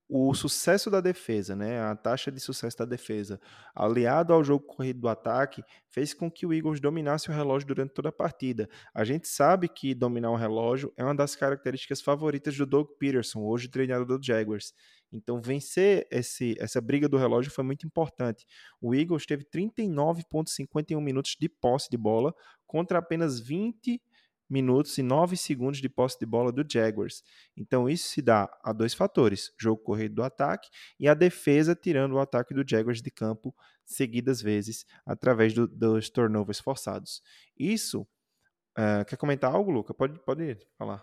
o 0.06 0.34
sucesso 0.34 0.90
da 0.90 1.00
defesa, 1.00 1.56
né, 1.56 1.80
a 1.80 1.96
taxa 1.96 2.30
de 2.30 2.38
sucesso 2.38 2.76
da 2.76 2.84
defesa, 2.84 3.40
aliado 3.74 4.34
ao 4.34 4.44
jogo 4.44 4.66
corrido 4.66 5.00
do 5.00 5.08
ataque, 5.08 5.64
fez 5.88 6.12
com 6.12 6.30
que 6.30 6.44
o 6.44 6.52
Eagles 6.52 6.78
dominasse 6.78 7.30
o 7.30 7.32
relógio 7.32 7.68
durante 7.68 7.94
toda 7.94 8.10
a 8.10 8.12
partida. 8.12 8.68
A 8.92 9.02
gente 9.02 9.26
sabe 9.26 9.66
que 9.66 9.94
dominar 9.94 10.30
o 10.30 10.36
relógio 10.36 10.92
é 10.98 11.02
uma 11.02 11.14
das 11.14 11.34
características 11.34 12.02
favoritas 12.02 12.54
do 12.54 12.66
Doug 12.66 12.88
Peterson, 12.98 13.40
hoje 13.40 13.66
treinador 13.68 14.18
do 14.18 14.22
Jaguars. 14.22 14.74
Então, 15.12 15.40
vencer 15.40 16.06
esse, 16.10 16.56
essa 16.58 16.80
briga 16.80 17.08
do 17.08 17.16
relógio 17.16 17.52
foi 17.52 17.62
muito 17.62 17.86
importante. 17.86 18.46
O 18.80 18.94
Eagles 18.94 19.26
teve 19.26 19.44
39,51 19.44 21.00
minutos 21.00 21.36
de 21.38 21.48
posse 21.48 21.90
de 21.90 21.96
bola 21.96 22.34
contra 22.66 22.98
apenas 22.98 23.38
20 23.38 24.00
minutos 24.52 24.98
e 24.98 25.02
9 25.02 25.34
segundos 25.36 25.80
de 25.80 25.88
posse 25.88 26.18
de 26.18 26.26
bola 26.26 26.52
do 26.52 26.62
Jaguars. 26.70 27.22
Então 27.56 27.88
isso 27.88 28.08
se 28.08 28.20
dá 28.20 28.48
a 28.62 28.72
dois 28.72 28.92
fatores: 28.92 29.50
jogo 29.58 29.82
corrido 29.82 30.16
do 30.16 30.22
ataque 30.22 30.68
e 31.00 31.08
a 31.08 31.14
defesa 31.14 31.74
tirando 31.74 32.12
o 32.12 32.18
ataque 32.18 32.52
do 32.52 32.62
Jaguars 32.68 33.00
de 33.00 33.10
campo 33.10 33.54
seguidas 33.84 34.42
vezes 34.42 34.84
através 35.06 35.54
do, 35.54 35.66
dos 35.66 36.10
turnovers 36.10 36.60
forçados. 36.60 37.22
Isso 37.58 38.02
uh, 38.78 39.04
quer 39.06 39.16
comentar 39.16 39.52
algo, 39.52 39.70
Luca? 39.70 39.94
Pode 39.94 40.18
pode 40.20 40.58
falar. 40.76 41.02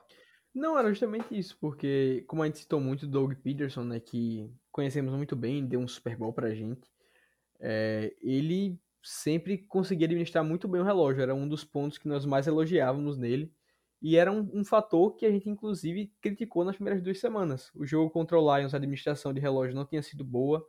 Não, 0.60 0.78
era 0.78 0.90
justamente 0.90 1.26
isso, 1.32 1.58
porque 1.58 2.26
como 2.28 2.44
a 2.44 2.46
gente 2.46 2.60
citou 2.60 2.82
muito 2.82 3.08
do 3.08 3.12
Doug 3.14 3.34
Peterson, 3.42 3.86
né, 3.86 3.98
que 3.98 4.54
conhecemos 4.74 5.14
muito 5.14 5.34
bem, 5.34 5.66
deu 5.66 5.80
um 5.80 5.88
Super 5.88 6.18
Bowl 6.18 6.34
pra 6.34 6.54
gente, 6.54 6.92
é, 7.62 8.14
ele 8.22 8.78
sempre 9.02 9.58
conseguia 9.58 10.06
administrar 10.06 10.44
muito 10.44 10.68
bem 10.68 10.82
o 10.82 10.84
relógio, 10.84 11.22
era 11.22 11.34
um 11.34 11.48
dos 11.48 11.64
pontos 11.64 11.98
que 11.98 12.10
nós 12.10 12.26
mais 12.26 12.46
elogiávamos 12.46 13.18
nele. 13.18 13.54
E 14.02 14.18
era 14.18 14.30
um, 14.34 14.50
um, 14.54 14.66
fator 14.66 15.16
que 15.16 15.26
a 15.26 15.32
gente, 15.32 15.50
inclusive, 15.50 16.14
criticou 16.22 16.66
nas 16.66 16.76
primeiras 16.76 17.02
duas 17.02 17.20
semanas. 17.20 17.72
O 17.74 17.86
jogo 17.86 18.10
contra 18.12 18.38
o 18.38 18.58
Lions, 18.58 18.74
a 18.74 18.78
administração 18.78 19.34
de 19.34 19.40
relógio 19.40 19.76
não 19.76 19.86
tinha 19.86 20.04
sido 20.04 20.26
boa. 20.26 20.66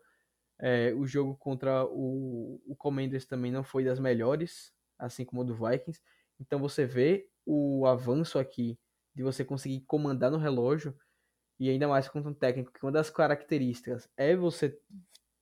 É, 0.60 0.94
o 0.94 1.04
jogo 1.04 1.36
contra 1.36 1.84
o, 1.84 2.60
o 2.64 2.76
Commanders 2.76 3.26
também 3.26 3.50
não 3.50 3.64
foi 3.64 3.84
das 3.84 3.98
melhores, 3.98 4.72
assim 4.96 5.24
como 5.24 5.42
o 5.42 5.44
do 5.44 5.54
Vikings. 5.54 6.00
Então 6.40 6.60
você 6.60 6.86
vê 6.86 7.28
o 7.44 7.86
avanço 7.86 8.38
aqui 8.38 8.78
de 9.14 9.22
você 9.22 9.44
conseguir 9.44 9.80
comandar 9.82 10.30
no 10.30 10.38
relógio, 10.38 10.94
e 11.58 11.68
ainda 11.68 11.86
mais 11.86 12.08
contra 12.08 12.30
um 12.30 12.34
técnico, 12.34 12.72
que 12.72 12.84
uma 12.84 12.92
das 12.92 13.10
características 13.10 14.08
é 14.16 14.34
você 14.34 14.78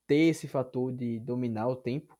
ter 0.05 0.29
esse 0.29 0.47
fator 0.47 0.91
de 0.91 1.19
dominar 1.19 1.67
o 1.69 1.75
tempo. 1.75 2.17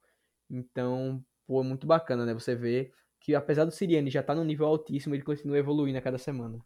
Então, 0.49 1.23
pô, 1.45 1.61
é 1.61 1.63
muito 1.65 1.85
bacana, 1.85 2.25
né? 2.25 2.33
Você 2.33 2.55
vê 2.55 2.91
que 3.19 3.35
apesar 3.35 3.65
do 3.65 3.71
Siriane 3.71 4.09
já 4.09 4.21
estar 4.21 4.33
tá 4.33 4.39
num 4.39 4.45
nível 4.45 4.67
altíssimo, 4.67 5.15
ele 5.15 5.23
continua 5.23 5.57
evoluindo 5.57 5.97
a 5.97 6.01
cada 6.01 6.17
semana. 6.17 6.57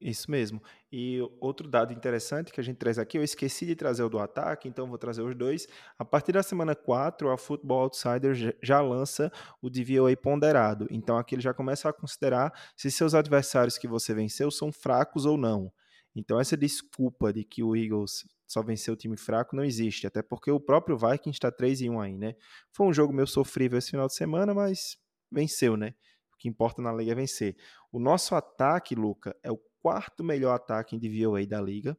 Isso 0.00 0.30
mesmo. 0.30 0.62
E 0.92 1.20
outro 1.40 1.66
dado 1.66 1.92
interessante 1.92 2.52
que 2.52 2.60
a 2.60 2.62
gente 2.62 2.76
traz 2.76 2.98
aqui, 2.98 3.16
eu 3.16 3.22
esqueci 3.22 3.64
de 3.64 3.74
trazer 3.74 4.02
o 4.02 4.10
do 4.10 4.18
ataque, 4.18 4.68
então 4.68 4.86
vou 4.86 4.98
trazer 4.98 5.22
os 5.22 5.34
dois. 5.34 5.66
A 5.98 6.04
partir 6.04 6.32
da 6.32 6.42
semana 6.42 6.74
4, 6.74 7.30
a 7.30 7.38
Football 7.38 7.84
Outsider 7.84 8.56
já 8.62 8.80
lança 8.82 9.32
o 9.62 9.70
DVOA 9.70 10.14
ponderado. 10.16 10.86
Então 10.90 11.16
aqui 11.16 11.34
ele 11.34 11.42
já 11.42 11.54
começa 11.54 11.88
a 11.88 11.94
considerar 11.94 12.52
se 12.76 12.90
seus 12.90 13.14
adversários 13.14 13.78
que 13.78 13.88
você 13.88 14.12
venceu 14.12 14.50
são 14.50 14.70
fracos 14.70 15.24
ou 15.24 15.38
não. 15.38 15.72
Então 16.14 16.38
essa 16.38 16.56
desculpa 16.56 17.32
de 17.32 17.42
que 17.42 17.62
o 17.62 17.74
Eagles 17.74 18.24
só 18.46 18.62
venceu 18.62 18.92
o 18.94 18.96
time 18.96 19.16
fraco 19.16 19.56
não 19.56 19.64
existe, 19.64 20.06
até 20.06 20.22
porque 20.22 20.50
o 20.50 20.60
próprio 20.60 20.96
Vikings 20.96 21.36
está 21.36 21.50
3 21.50 21.80
em 21.80 21.90
1 21.90 22.00
aí, 22.00 22.16
né? 22.18 22.34
Foi 22.70 22.86
um 22.86 22.92
jogo 22.92 23.12
meio 23.14 23.26
sofrível 23.26 23.78
esse 23.78 23.90
final 23.90 24.06
de 24.06 24.14
semana, 24.14 24.52
mas 24.54 24.98
venceu, 25.32 25.76
né? 25.76 25.94
O 26.32 26.36
que 26.38 26.48
importa 26.48 26.82
na 26.82 26.92
liga 26.92 27.12
é 27.12 27.14
vencer. 27.14 27.56
O 27.90 27.98
nosso 27.98 28.34
ataque, 28.34 28.94
Luca, 28.94 29.34
é 29.42 29.50
o 29.50 29.58
quarto 29.86 30.24
melhor 30.24 30.52
ataque 30.52 30.96
em 30.96 30.98
DVOA 30.98 31.46
da 31.46 31.60
liga, 31.60 31.90
ou 31.90 31.96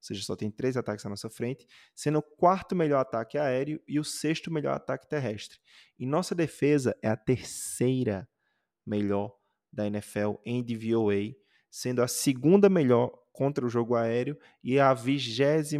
seja, 0.00 0.24
só 0.24 0.34
tem 0.34 0.50
três 0.50 0.76
ataques 0.76 1.06
à 1.06 1.08
nossa 1.08 1.30
frente, 1.30 1.68
sendo 1.94 2.18
o 2.18 2.22
quarto 2.22 2.74
melhor 2.74 2.98
ataque 2.98 3.38
aéreo 3.38 3.80
e 3.86 4.00
o 4.00 4.02
sexto 4.02 4.50
melhor 4.50 4.74
ataque 4.74 5.08
terrestre. 5.08 5.56
E 5.96 6.04
nossa 6.04 6.34
defesa 6.34 6.96
é 7.00 7.08
a 7.08 7.16
terceira 7.16 8.28
melhor 8.84 9.32
da 9.72 9.86
NFL 9.86 10.34
em 10.44 10.64
DVOA, 10.64 11.32
sendo 11.70 12.02
a 12.02 12.08
segunda 12.08 12.68
melhor 12.68 13.12
contra 13.32 13.64
o 13.64 13.68
jogo 13.68 13.94
aéreo 13.94 14.36
e 14.60 14.80
a 14.80 14.92
23 14.92 15.70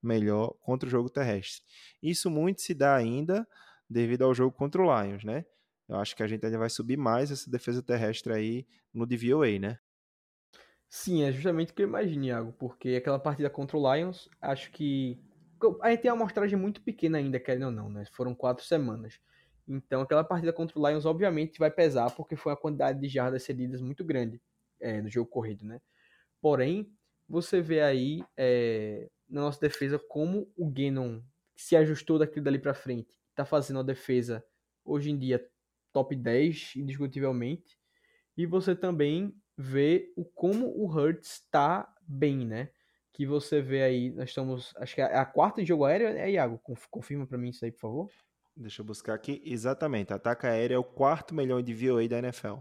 melhor 0.00 0.54
contra 0.60 0.86
o 0.86 0.90
jogo 0.90 1.10
terrestre. 1.10 1.64
Isso 2.00 2.30
muito 2.30 2.62
se 2.62 2.74
dá 2.74 2.94
ainda 2.94 3.44
devido 3.90 4.22
ao 4.22 4.32
jogo 4.32 4.56
contra 4.56 4.80
o 4.80 5.02
Lions, 5.02 5.24
né? 5.24 5.44
Eu 5.88 5.96
acho 5.96 6.14
que 6.14 6.22
a 6.22 6.28
gente 6.28 6.46
ainda 6.46 6.58
vai 6.58 6.70
subir 6.70 6.96
mais 6.96 7.32
essa 7.32 7.50
defesa 7.50 7.82
terrestre 7.82 8.32
aí 8.32 8.68
no 8.94 9.04
DVOA, 9.04 9.58
né? 9.58 9.80
Sim, 10.88 11.22
é 11.22 11.32
justamente 11.32 11.72
o 11.72 11.74
que 11.74 11.82
eu 11.82 11.88
imagino, 11.88 12.24
Iago, 12.24 12.52
porque 12.58 12.96
aquela 12.96 13.18
partida 13.18 13.50
contra 13.50 13.76
o 13.76 13.94
Lions, 13.94 14.28
acho 14.40 14.70
que. 14.70 15.20
A 15.82 15.90
gente 15.90 16.02
tem 16.02 16.10
uma 16.10 16.16
amostragem 16.18 16.56
muito 16.58 16.80
pequena 16.80 17.18
ainda, 17.18 17.38
querendo 17.40 17.66
ou 17.66 17.72
não, 17.72 17.90
né? 17.90 18.04
Foram 18.12 18.34
quatro 18.34 18.64
semanas. 18.64 19.20
Então, 19.66 20.00
aquela 20.02 20.24
partida 20.24 20.52
contra 20.52 20.78
o 20.78 20.88
Lions, 20.88 21.04
obviamente, 21.04 21.58
vai 21.58 21.70
pesar, 21.70 22.10
porque 22.12 22.36
foi 22.36 22.52
uma 22.52 22.58
quantidade 22.58 23.00
de 23.00 23.08
jardas 23.08 23.42
cedidas 23.42 23.80
muito 23.82 24.04
grande 24.04 24.40
é, 24.80 25.02
no 25.02 25.08
jogo 25.10 25.28
corrido, 25.28 25.64
né? 25.66 25.80
Porém, 26.40 26.92
você 27.28 27.60
vê 27.60 27.82
aí 27.82 28.24
é, 28.36 29.10
na 29.28 29.42
nossa 29.42 29.60
defesa 29.60 29.98
como 29.98 30.50
o 30.56 30.70
Gannon 30.70 31.20
se 31.56 31.76
ajustou 31.76 32.18
daquilo 32.18 32.44
dali 32.44 32.58
para 32.58 32.74
frente. 32.74 33.18
Tá 33.34 33.44
fazendo 33.44 33.80
a 33.80 33.82
defesa 33.82 34.44
hoje 34.84 35.10
em 35.10 35.18
dia 35.18 35.44
top 35.92 36.14
10, 36.16 36.74
indiscutivelmente. 36.76 37.78
E 38.36 38.46
você 38.46 38.76
também 38.76 39.34
vê 39.58 40.12
o 40.16 40.24
como 40.24 40.68
o 40.68 40.86
Hurts 40.88 41.32
está 41.32 41.92
bem, 42.06 42.46
né? 42.46 42.70
Que 43.12 43.26
você 43.26 43.60
vê 43.60 43.82
aí, 43.82 44.10
nós 44.10 44.28
estamos, 44.28 44.72
acho 44.76 44.94
que 44.94 45.00
é 45.00 45.16
a 45.16 45.26
quarta 45.26 45.60
de 45.60 45.66
jogo 45.66 45.84
aéreo, 45.84 46.06
é 46.06 46.30
Iago? 46.30 46.60
Confirma 46.88 47.26
para 47.26 47.36
mim 47.36 47.48
isso 47.48 47.64
aí, 47.64 47.72
por 47.72 47.80
favor. 47.80 48.10
Deixa 48.56 48.80
eu 48.80 48.86
buscar 48.86 49.14
aqui. 49.14 49.42
Exatamente, 49.44 50.12
ataque 50.12 50.46
aéreo 50.46 50.76
é 50.76 50.78
o 50.78 50.84
quarto 50.84 51.34
melhor 51.34 51.60
de 51.62 51.74
VOA 51.74 52.08
da 52.08 52.18
NFL. 52.18 52.58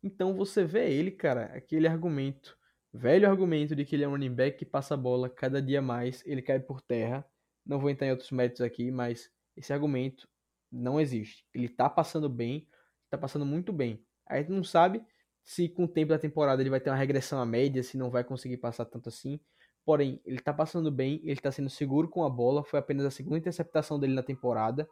Então 0.00 0.36
você 0.36 0.64
vê 0.64 0.92
ele, 0.92 1.10
cara, 1.10 1.46
aquele 1.46 1.88
argumento 1.88 2.56
velho 2.92 3.28
argumento 3.28 3.74
de 3.74 3.84
que 3.84 3.96
ele 3.96 4.04
é 4.04 4.08
um 4.08 4.12
running 4.12 4.32
back 4.32 4.56
que 4.56 4.64
passa 4.64 4.94
a 4.94 4.96
bola 4.96 5.28
cada 5.28 5.60
dia 5.60 5.82
mais, 5.82 6.22
ele 6.24 6.40
cai 6.40 6.60
por 6.60 6.80
terra. 6.80 7.26
Não 7.66 7.80
vou 7.80 7.90
entrar 7.90 8.06
em 8.06 8.12
outros 8.12 8.30
métodos 8.30 8.60
aqui, 8.60 8.92
mas 8.92 9.28
esse 9.56 9.72
argumento 9.72 10.28
não 10.70 11.00
existe. 11.00 11.44
Ele 11.52 11.68
tá 11.68 11.90
passando 11.90 12.28
bem, 12.28 12.68
tá 13.10 13.18
passando 13.18 13.44
muito 13.44 13.72
bem. 13.72 14.04
A 14.26 14.38
gente 14.38 14.52
não 14.52 14.62
sabe 14.62 15.04
se 15.44 15.68
com 15.68 15.84
o 15.84 15.88
tempo 15.88 16.10
da 16.10 16.18
temporada 16.18 16.62
ele 16.62 16.70
vai 16.70 16.80
ter 16.80 16.90
uma 16.90 16.96
regressão 16.96 17.40
à 17.40 17.46
média, 17.46 17.82
se 17.82 17.96
não 17.96 18.10
vai 18.10 18.24
conseguir 18.24 18.56
passar 18.56 18.84
tanto 18.86 19.08
assim. 19.08 19.38
Porém, 19.84 20.20
ele 20.24 20.40
tá 20.40 20.52
passando 20.52 20.90
bem, 20.90 21.20
ele 21.24 21.40
tá 21.40 21.52
sendo 21.52 21.70
seguro 21.70 22.08
com 22.08 22.24
a 22.24 22.30
bola, 22.30 22.64
foi 22.64 22.78
apenas 22.78 23.04
a 23.06 23.10
segunda 23.10 23.38
interceptação 23.38 24.00
dele 24.00 24.14
na 24.14 24.22
temporada 24.22 24.88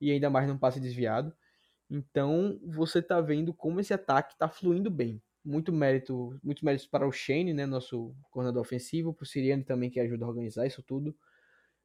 e 0.00 0.10
ainda 0.10 0.28
mais 0.28 0.48
num 0.48 0.58
passe 0.58 0.80
desviado. 0.80 1.32
Então, 1.88 2.58
você 2.66 3.00
tá 3.00 3.20
vendo 3.20 3.54
como 3.54 3.80
esse 3.80 3.94
ataque 3.94 4.36
tá 4.36 4.48
fluindo 4.48 4.90
bem 4.90 5.22
muito 5.44 5.72
mérito, 5.72 6.38
muitos 6.42 6.62
méritos 6.62 6.86
para 6.86 7.06
o 7.06 7.12
Shane, 7.12 7.52
né, 7.52 7.66
nosso 7.66 8.14
coordenador 8.30 8.62
ofensivo, 8.62 9.12
para 9.12 9.24
o 9.24 9.26
Siriane 9.26 9.62
também 9.62 9.90
que 9.90 10.00
ajuda 10.00 10.24
a 10.24 10.28
organizar 10.28 10.66
isso 10.66 10.82
tudo. 10.82 11.14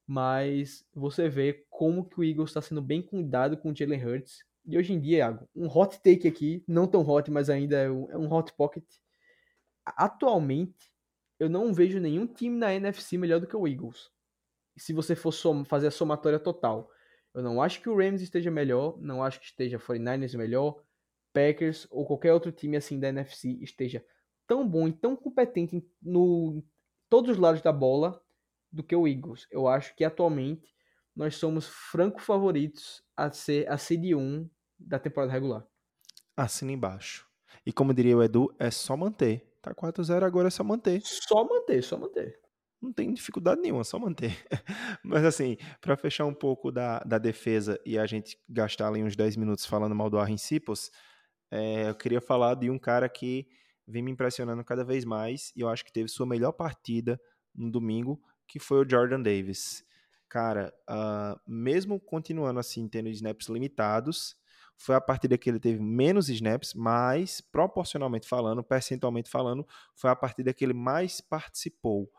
Mas 0.07 0.85
você 0.93 1.27
vê 1.29 1.65
como 1.69 2.07
que 2.07 2.19
o 2.19 2.23
Eagles 2.23 2.49
está 2.51 2.61
sendo 2.61 2.81
bem 2.81 3.01
cuidado 3.01 3.57
com 3.57 3.71
o 3.71 3.75
Jalen 3.75 4.03
Hurts. 4.03 4.45
E 4.65 4.77
hoje 4.77 4.93
em 4.93 4.99
dia, 4.99 5.19
Iago, 5.19 5.49
um 5.55 5.67
hot 5.67 5.99
take 6.01 6.27
aqui, 6.27 6.63
não 6.67 6.87
tão 6.87 7.07
hot, 7.07 7.29
mas 7.31 7.49
ainda 7.49 7.77
é 7.77 7.89
um, 7.89 8.11
é 8.11 8.17
um 8.17 8.31
hot 8.31 8.53
pocket. 8.53 8.85
Atualmente, 9.85 10.91
eu 11.39 11.49
não 11.49 11.73
vejo 11.73 11.99
nenhum 11.99 12.27
time 12.27 12.55
na 12.57 12.73
NFC 12.73 13.17
melhor 13.17 13.39
do 13.39 13.47
que 13.47 13.55
o 13.55 13.67
Eagles. 13.67 14.11
Se 14.77 14.93
você 14.93 15.15
for 15.15 15.33
fazer 15.65 15.87
a 15.87 15.91
somatória 15.91 16.39
total. 16.39 16.91
Eu 17.33 17.43
não 17.43 17.61
acho 17.61 17.81
que 17.81 17.89
o 17.89 17.95
Rams 17.95 18.21
esteja 18.21 18.49
melhor, 18.49 18.99
não 18.99 19.23
acho 19.23 19.39
que 19.39 19.45
esteja 19.45 19.77
49ers 19.77 20.35
melhor, 20.35 20.81
Packers 21.31 21.87
ou 21.91 22.05
qualquer 22.05 22.33
outro 22.33 22.51
time 22.51 22.75
assim 22.75 22.99
da 22.99 23.09
NFC 23.09 23.49
esteja 23.61 24.03
tão 24.47 24.67
bom 24.67 24.87
e 24.87 24.93
tão 24.93 25.15
competente 25.15 25.85
no 26.01 26.63
todos 27.07 27.31
os 27.31 27.37
lados 27.37 27.61
da 27.61 27.71
bola 27.71 28.21
do 28.71 28.83
que 28.83 28.95
o 28.95 29.07
Eagles. 29.07 29.47
Eu 29.51 29.67
acho 29.67 29.95
que 29.95 30.03
atualmente 30.03 30.75
nós 31.15 31.35
somos 31.35 31.67
franco 31.67 32.21
favoritos 32.21 33.03
a 33.15 33.31
ser 33.31 33.69
a 33.69 33.77
seed 33.77 34.13
1 34.15 34.49
da 34.79 34.99
temporada 34.99 35.31
regular. 35.31 35.65
Assina 36.35 36.71
embaixo. 36.71 37.27
E 37.65 37.73
como 37.73 37.93
diria 37.93 38.15
o 38.17 38.23
Edu, 38.23 38.53
é 38.57 38.71
só 38.71 38.95
manter. 38.95 39.45
Tá 39.61 39.75
4-0, 39.75 40.23
agora 40.23 40.47
é 40.47 40.51
só 40.51 40.63
manter. 40.63 41.01
Só 41.03 41.43
manter, 41.43 41.83
só 41.83 41.97
manter. 41.97 42.39
Não 42.81 42.93
tem 42.93 43.13
dificuldade 43.13 43.59
nenhuma, 43.59 43.83
só 43.83 43.99
manter. 43.99 44.37
Mas 45.03 45.25
assim, 45.25 45.57
para 45.81 45.97
fechar 45.97 46.25
um 46.25 46.33
pouco 46.33 46.71
da, 46.71 46.99
da 46.99 47.17
defesa 47.17 47.77
e 47.85 47.97
a 47.97 48.05
gente 48.05 48.39
gastar 48.47 48.87
ali 48.87 49.03
uns 49.03 49.17
10 49.17 49.35
minutos 49.35 49.65
falando 49.65 49.93
mal 49.93 50.09
do 50.09 50.17
Arrin 50.17 50.37
Cipos, 50.37 50.89
é, 51.51 51.89
eu 51.89 51.95
queria 51.95 52.21
falar 52.21 52.55
de 52.55 52.69
um 52.69 52.79
cara 52.79 53.09
que 53.09 53.47
vem 53.85 54.01
me 54.01 54.11
impressionando 54.11 54.63
cada 54.63 54.85
vez 54.85 55.03
mais 55.03 55.51
e 55.55 55.61
eu 55.61 55.67
acho 55.67 55.83
que 55.83 55.91
teve 55.91 56.07
sua 56.07 56.25
melhor 56.25 56.53
partida 56.53 57.19
no 57.53 57.69
domingo, 57.69 58.21
que 58.47 58.59
foi 58.59 58.85
o 58.85 58.89
Jordan 58.89 59.21
Davis. 59.21 59.83
Cara, 60.29 60.73
uh, 60.89 61.39
mesmo 61.47 61.99
continuando 61.99 62.59
assim, 62.59 62.87
tendo 62.87 63.09
snaps 63.09 63.47
limitados, 63.47 64.35
foi 64.77 64.95
a 64.95 65.01
partida 65.01 65.37
que 65.37 65.49
ele 65.49 65.59
teve 65.59 65.81
menos 65.81 66.29
snaps, 66.29 66.73
mas 66.73 67.41
proporcionalmente 67.41 68.27
falando, 68.27 68.63
percentualmente 68.63 69.29
falando, 69.29 69.67
foi 69.95 70.09
a 70.09 70.15
partida 70.15 70.53
que 70.53 70.63
ele 70.63 70.73
mais 70.73 71.19
participou 71.19 72.09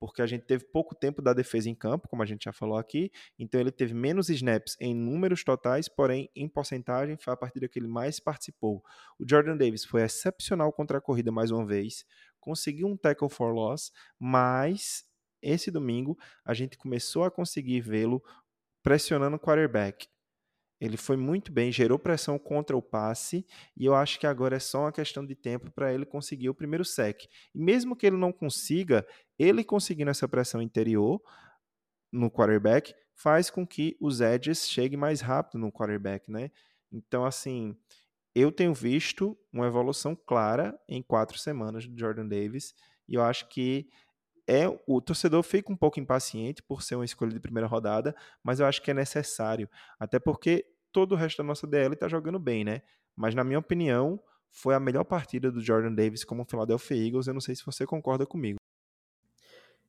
porque 0.00 0.22
a 0.22 0.26
gente 0.26 0.46
teve 0.46 0.64
pouco 0.64 0.94
tempo 0.94 1.20
da 1.20 1.34
defesa 1.34 1.68
em 1.68 1.74
campo, 1.74 2.08
como 2.08 2.22
a 2.22 2.26
gente 2.26 2.44
já 2.44 2.52
falou 2.54 2.78
aqui, 2.78 3.12
então 3.38 3.60
ele 3.60 3.70
teve 3.70 3.92
menos 3.92 4.30
snaps 4.30 4.74
em 4.80 4.94
números 4.94 5.44
totais, 5.44 5.88
porém 5.88 6.30
em 6.34 6.48
porcentagem 6.48 7.18
foi 7.18 7.34
a 7.34 7.36
partida 7.36 7.68
que 7.68 7.78
ele 7.78 7.86
mais 7.86 8.18
participou. 8.18 8.82
O 9.18 9.28
Jordan 9.28 9.58
Davis 9.58 9.84
foi 9.84 10.02
excepcional 10.02 10.72
contra 10.72 10.96
a 10.96 11.00
corrida 11.02 11.30
mais 11.30 11.50
uma 11.50 11.66
vez, 11.66 12.06
conseguiu 12.40 12.88
um 12.88 12.96
tackle 12.96 13.28
for 13.28 13.52
loss, 13.52 13.92
mas 14.18 15.04
esse 15.42 15.70
domingo 15.70 16.18
a 16.44 16.54
gente 16.54 16.76
começou 16.76 17.24
a 17.24 17.30
conseguir 17.30 17.80
vê-lo 17.80 18.22
pressionando 18.82 19.36
o 19.36 19.40
quarterback. 19.40 20.08
Ele 20.80 20.96
foi 20.96 21.16
muito 21.16 21.52
bem, 21.52 21.70
gerou 21.70 21.98
pressão 21.98 22.38
contra 22.38 22.74
o 22.74 22.80
passe, 22.80 23.46
e 23.76 23.84
eu 23.84 23.94
acho 23.94 24.18
que 24.18 24.26
agora 24.26 24.56
é 24.56 24.58
só 24.58 24.80
uma 24.80 24.92
questão 24.92 25.26
de 25.26 25.34
tempo 25.34 25.70
para 25.70 25.92
ele 25.92 26.06
conseguir 26.06 26.48
o 26.48 26.54
primeiro 26.54 26.84
sec. 26.86 27.24
E 27.54 27.58
mesmo 27.58 27.94
que 27.94 28.06
ele 28.06 28.16
não 28.16 28.32
consiga, 28.32 29.06
ele 29.38 29.62
conseguindo 29.62 30.10
essa 30.10 30.26
pressão 30.26 30.62
interior 30.62 31.22
no 32.10 32.30
quarterback 32.30 32.94
faz 33.14 33.50
com 33.50 33.66
que 33.66 33.96
os 34.00 34.22
edges 34.22 34.68
cheguem 34.68 34.98
mais 34.98 35.20
rápido 35.20 35.58
no 35.58 35.70
quarterback, 35.70 36.30
né? 36.30 36.50
Então, 36.90 37.26
assim, 37.26 37.76
eu 38.34 38.50
tenho 38.50 38.72
visto 38.72 39.38
uma 39.52 39.66
evolução 39.66 40.16
clara 40.16 40.80
em 40.88 41.02
quatro 41.02 41.38
semanas 41.38 41.86
do 41.86 41.98
Jordan 41.98 42.26
Davis, 42.26 42.74
e 43.06 43.16
eu 43.16 43.22
acho 43.22 43.48
que 43.48 43.90
é 44.50 44.66
o 44.84 45.00
torcedor 45.00 45.44
fica 45.44 45.72
um 45.72 45.76
pouco 45.76 46.00
impaciente 46.00 46.60
por 46.60 46.82
ser 46.82 46.96
uma 46.96 47.04
escolha 47.04 47.30
de 47.30 47.38
primeira 47.38 47.68
rodada, 47.68 48.12
mas 48.42 48.58
eu 48.58 48.66
acho 48.66 48.82
que 48.82 48.90
é 48.90 48.94
necessário, 48.94 49.70
até 49.96 50.18
porque 50.18 50.66
todo 50.90 51.12
o 51.12 51.14
resto 51.14 51.38
da 51.38 51.44
nossa 51.44 51.68
DL 51.68 51.94
está 51.94 52.08
jogando 52.08 52.38
bem, 52.40 52.64
né? 52.64 52.82
Mas 53.14 53.32
na 53.32 53.44
minha 53.44 53.60
opinião, 53.60 54.20
foi 54.50 54.74
a 54.74 54.80
melhor 54.80 55.04
partida 55.04 55.52
do 55.52 55.60
Jordan 55.60 55.94
Davis 55.94 56.24
como 56.24 56.44
Philadelphia 56.44 56.96
Eagles. 56.96 57.28
Eu 57.28 57.34
não 57.34 57.40
sei 57.40 57.54
se 57.54 57.64
você 57.64 57.86
concorda 57.86 58.26
comigo. 58.26 58.58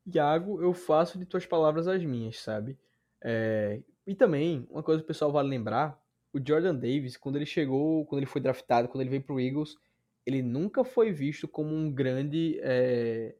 Iago, 0.05 0.61
eu 0.61 0.73
faço 0.75 1.17
de 1.17 1.25
tuas 1.25 1.45
palavras 1.47 1.87
as 1.87 2.03
minhas, 2.03 2.39
sabe? 2.39 2.77
É... 3.23 3.81
E 4.05 4.13
também, 4.13 4.67
uma 4.69 4.83
coisa 4.83 5.01
que 5.01 5.05
o 5.05 5.07
pessoal 5.07 5.31
vale 5.31 5.49
lembrar, 5.49 5.99
o 6.31 6.37
Jordan 6.37 6.75
Davis, 6.75 7.17
quando 7.17 7.37
ele 7.37 7.47
chegou, 7.47 8.05
quando 8.05 8.19
ele 8.19 8.27
foi 8.27 8.41
draftado, 8.41 8.87
quando 8.87 9.01
ele 9.01 9.09
veio 9.09 9.23
pro 9.23 9.39
Eagles, 9.39 9.75
ele 10.23 10.43
nunca 10.43 10.83
foi 10.83 11.11
visto 11.11 11.47
como 11.47 11.73
um 11.73 11.91
grande 11.91 12.59
é 12.61 13.35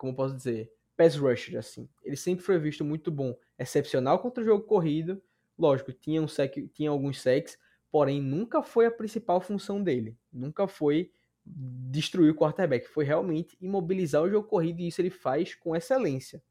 como 0.00 0.16
posso 0.16 0.34
dizer, 0.34 0.72
pass 0.96 1.14
rusher, 1.14 1.58
assim. 1.58 1.86
Ele 2.02 2.16
sempre 2.16 2.42
foi 2.42 2.58
visto 2.58 2.82
muito 2.82 3.10
bom, 3.10 3.36
excepcional 3.58 4.18
contra 4.18 4.42
o 4.42 4.46
jogo 4.46 4.64
corrido. 4.64 5.22
Lógico, 5.58 5.92
tinha, 5.92 6.22
um 6.22 6.26
sec, 6.26 6.56
tinha 6.72 6.88
alguns 6.88 7.20
sacks, 7.20 7.58
porém 7.92 8.18
nunca 8.18 8.62
foi 8.62 8.86
a 8.86 8.90
principal 8.90 9.42
função 9.42 9.82
dele. 9.82 10.16
Nunca 10.32 10.66
foi 10.66 11.10
destruir 11.44 12.30
o 12.30 12.34
quarterback. 12.34 12.88
Foi 12.88 13.04
realmente 13.04 13.58
imobilizar 13.60 14.22
o 14.22 14.30
jogo 14.30 14.48
corrido 14.48 14.80
e 14.80 14.88
isso 14.88 15.02
ele 15.02 15.10
faz 15.10 15.54
com 15.54 15.76
excelência. 15.76 16.42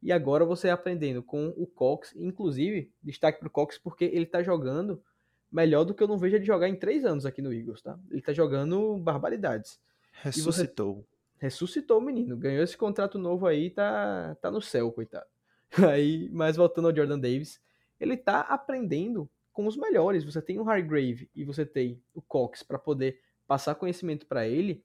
E 0.00 0.12
agora 0.12 0.44
você 0.44 0.70
aprendendo 0.70 1.24
com 1.24 1.48
o 1.56 1.66
Cox, 1.66 2.14
inclusive, 2.14 2.92
destaque 3.02 3.40
para 3.40 3.48
o 3.48 3.50
Cox 3.50 3.78
porque 3.78 4.04
ele 4.04 4.24
está 4.24 4.44
jogando 4.44 5.02
melhor 5.50 5.82
do 5.82 5.92
que 5.92 6.04
eu 6.04 6.08
não 6.08 6.18
vejo 6.18 6.36
ele 6.36 6.44
jogar 6.44 6.68
em 6.68 6.76
três 6.76 7.04
anos 7.04 7.26
aqui 7.26 7.42
no 7.42 7.52
Eagles, 7.52 7.82
tá? 7.82 7.98
Ele 8.10 8.20
está 8.20 8.32
jogando 8.32 8.96
barbaridades. 8.98 9.80
Ressuscitou 10.12 11.04
ressuscitou 11.42 11.98
o 11.98 12.00
menino, 12.00 12.36
ganhou 12.36 12.62
esse 12.62 12.76
contrato 12.76 13.18
novo 13.18 13.48
aí, 13.48 13.68
tá, 13.68 14.36
tá 14.40 14.48
no 14.48 14.62
céu, 14.62 14.92
coitado. 14.92 15.26
Aí, 15.90 16.28
mas 16.30 16.56
voltando 16.56 16.86
ao 16.86 16.94
Jordan 16.94 17.18
Davis, 17.18 17.60
ele 17.98 18.16
tá 18.16 18.42
aprendendo 18.42 19.28
com 19.52 19.66
os 19.66 19.76
melhores. 19.76 20.22
Você 20.22 20.40
tem 20.40 20.60
o 20.60 20.68
Hargrave 20.68 21.28
e 21.34 21.44
você 21.44 21.66
tem 21.66 22.00
o 22.14 22.22
Cox 22.22 22.62
para 22.62 22.78
poder 22.78 23.18
passar 23.46 23.74
conhecimento 23.74 24.26
para 24.26 24.46
ele. 24.46 24.84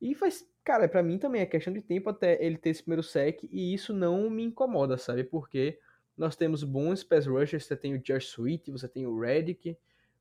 E 0.00 0.14
faz, 0.14 0.48
cara, 0.64 0.88
para 0.88 1.02
mim 1.02 1.18
também 1.18 1.42
é 1.42 1.46
questão 1.46 1.72
de 1.72 1.82
tempo 1.82 2.08
até 2.08 2.42
ele 2.42 2.56
ter 2.56 2.70
esse 2.70 2.82
primeiro 2.82 3.02
sec 3.02 3.42
e 3.42 3.74
isso 3.74 3.92
não 3.92 4.30
me 4.30 4.44
incomoda, 4.44 4.96
sabe? 4.96 5.24
Porque 5.24 5.78
nós 6.16 6.36
temos 6.36 6.62
bons 6.62 7.04
pass 7.04 7.26
rushers, 7.26 7.66
você 7.66 7.76
tem 7.76 7.94
o 7.94 7.98
Josh 7.98 8.28
Sweet, 8.28 8.70
você 8.70 8.88
tem 8.88 9.06
o 9.06 9.20
Redick, 9.20 9.76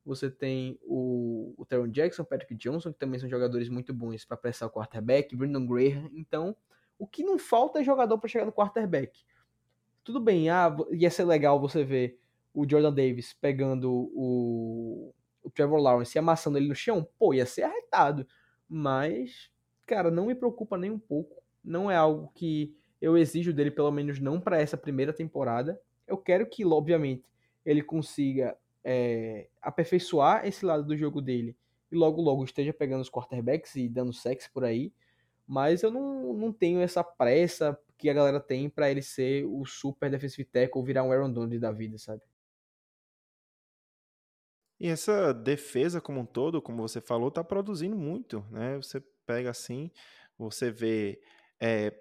você 0.08 0.32
tem 0.32 0.80
o, 0.84 1.54
o 1.58 1.66
Teron 1.66 1.90
Jackson, 1.90 2.24
Patrick 2.24 2.56
Johnson, 2.56 2.94
que 2.94 3.00
também 3.00 3.20
são 3.20 3.28
jogadores 3.28 3.68
muito 3.68 3.94
bons 3.94 4.24
para 4.24 4.38
pressar 4.38 4.70
o 4.70 4.72
quarterback, 4.72 5.36
Brandon 5.36 5.68
Graham. 5.68 6.10
Então, 6.14 6.56
o 6.98 7.06
que 7.06 7.24
não 7.24 7.38
falta 7.38 7.82
é 7.82 7.84
jogador 7.84 8.18
para 8.18 8.30
chegar 8.30 8.46
no 8.46 8.54
quarterback. 8.54 9.20
Tudo 10.06 10.22
bem, 10.22 10.50
ah, 10.50 10.74
ia 10.92 11.12
ser 11.12 11.26
legal 11.26 11.60
você 11.60 11.84
ver 11.84 12.18
o 12.54 12.66
Jordan 12.68 12.94
Davis 12.94 13.34
pegando 13.34 13.92
o, 13.92 15.14
o 15.44 15.52
Trevor 15.52 15.82
Lawrence 15.82 16.18
e 16.18 16.20
amassando 16.20 16.58
ele 16.58 16.70
no 16.70 16.76
chão. 16.76 17.06
Pô, 17.20 17.34
ia 17.34 17.46
ser 17.46 17.64
arretado. 17.64 18.26
Mas, 18.70 19.52
cara, 19.86 20.10
não 20.10 20.28
me 20.28 20.36
preocupa 20.36 20.78
nem 20.78 20.90
um 20.90 21.00
pouco. 21.00 21.44
Não 21.62 21.92
é 21.92 21.98
algo 21.98 22.32
que 22.34 22.74
eu 23.02 23.18
exijo 23.18 23.52
dele, 23.52 23.72
pelo 23.72 23.92
menos 23.92 24.20
não 24.22 24.40
para 24.40 24.58
essa 24.58 24.78
primeira 24.78 25.12
temporada. 25.12 25.78
Eu 26.08 26.18
quero 26.18 26.48
que, 26.48 26.66
obviamente, 26.66 27.26
ele 27.66 27.84
consiga 27.84 28.58
é, 28.84 29.50
aperfeiçoar 29.62 30.46
esse 30.46 30.66
lado 30.66 30.84
do 30.84 30.98
jogo 30.98 31.22
dele 31.22 31.56
e 31.92 31.96
logo 31.96 32.22
logo 32.22 32.44
esteja 32.44 32.74
pegando 32.74 33.02
os 33.02 33.10
quarterbacks 33.10 33.76
e 33.76 33.88
dando 33.88 34.14
sexo 34.14 34.52
por 34.54 34.64
aí, 34.64 34.94
mas 35.46 35.84
eu 35.84 35.92
não, 35.92 36.34
não 36.34 36.52
tenho 36.52 36.82
essa 36.82 37.04
pressa 37.04 37.80
que 37.98 38.10
a 38.10 38.14
galera 38.14 38.40
tem 38.40 38.70
para 38.70 38.92
ele 38.92 39.02
ser 39.02 39.46
o 39.46 39.66
super 39.66 40.10
defensive 40.10 40.46
tackle 40.46 40.80
ou 40.80 40.86
virar 40.86 41.04
um 41.04 41.12
Aaron 41.12 41.32
Donald 41.32 41.58
da 41.60 41.72
vida, 41.72 41.98
sabe? 41.98 42.22
E 44.80 44.88
essa 44.88 45.34
defesa 45.34 46.00
como 46.00 46.20
um 46.20 46.26
todo, 46.26 46.62
como 46.62 46.88
você 46.88 47.02
falou, 47.02 47.32
tá 47.32 47.44
produzindo 47.44 47.96
muito, 47.96 48.46
né? 48.52 48.76
Você 48.78 49.02
pega 49.26 49.50
assim, 49.50 49.90
você 50.38 50.70
vê 50.70 51.20
é, 51.60 51.92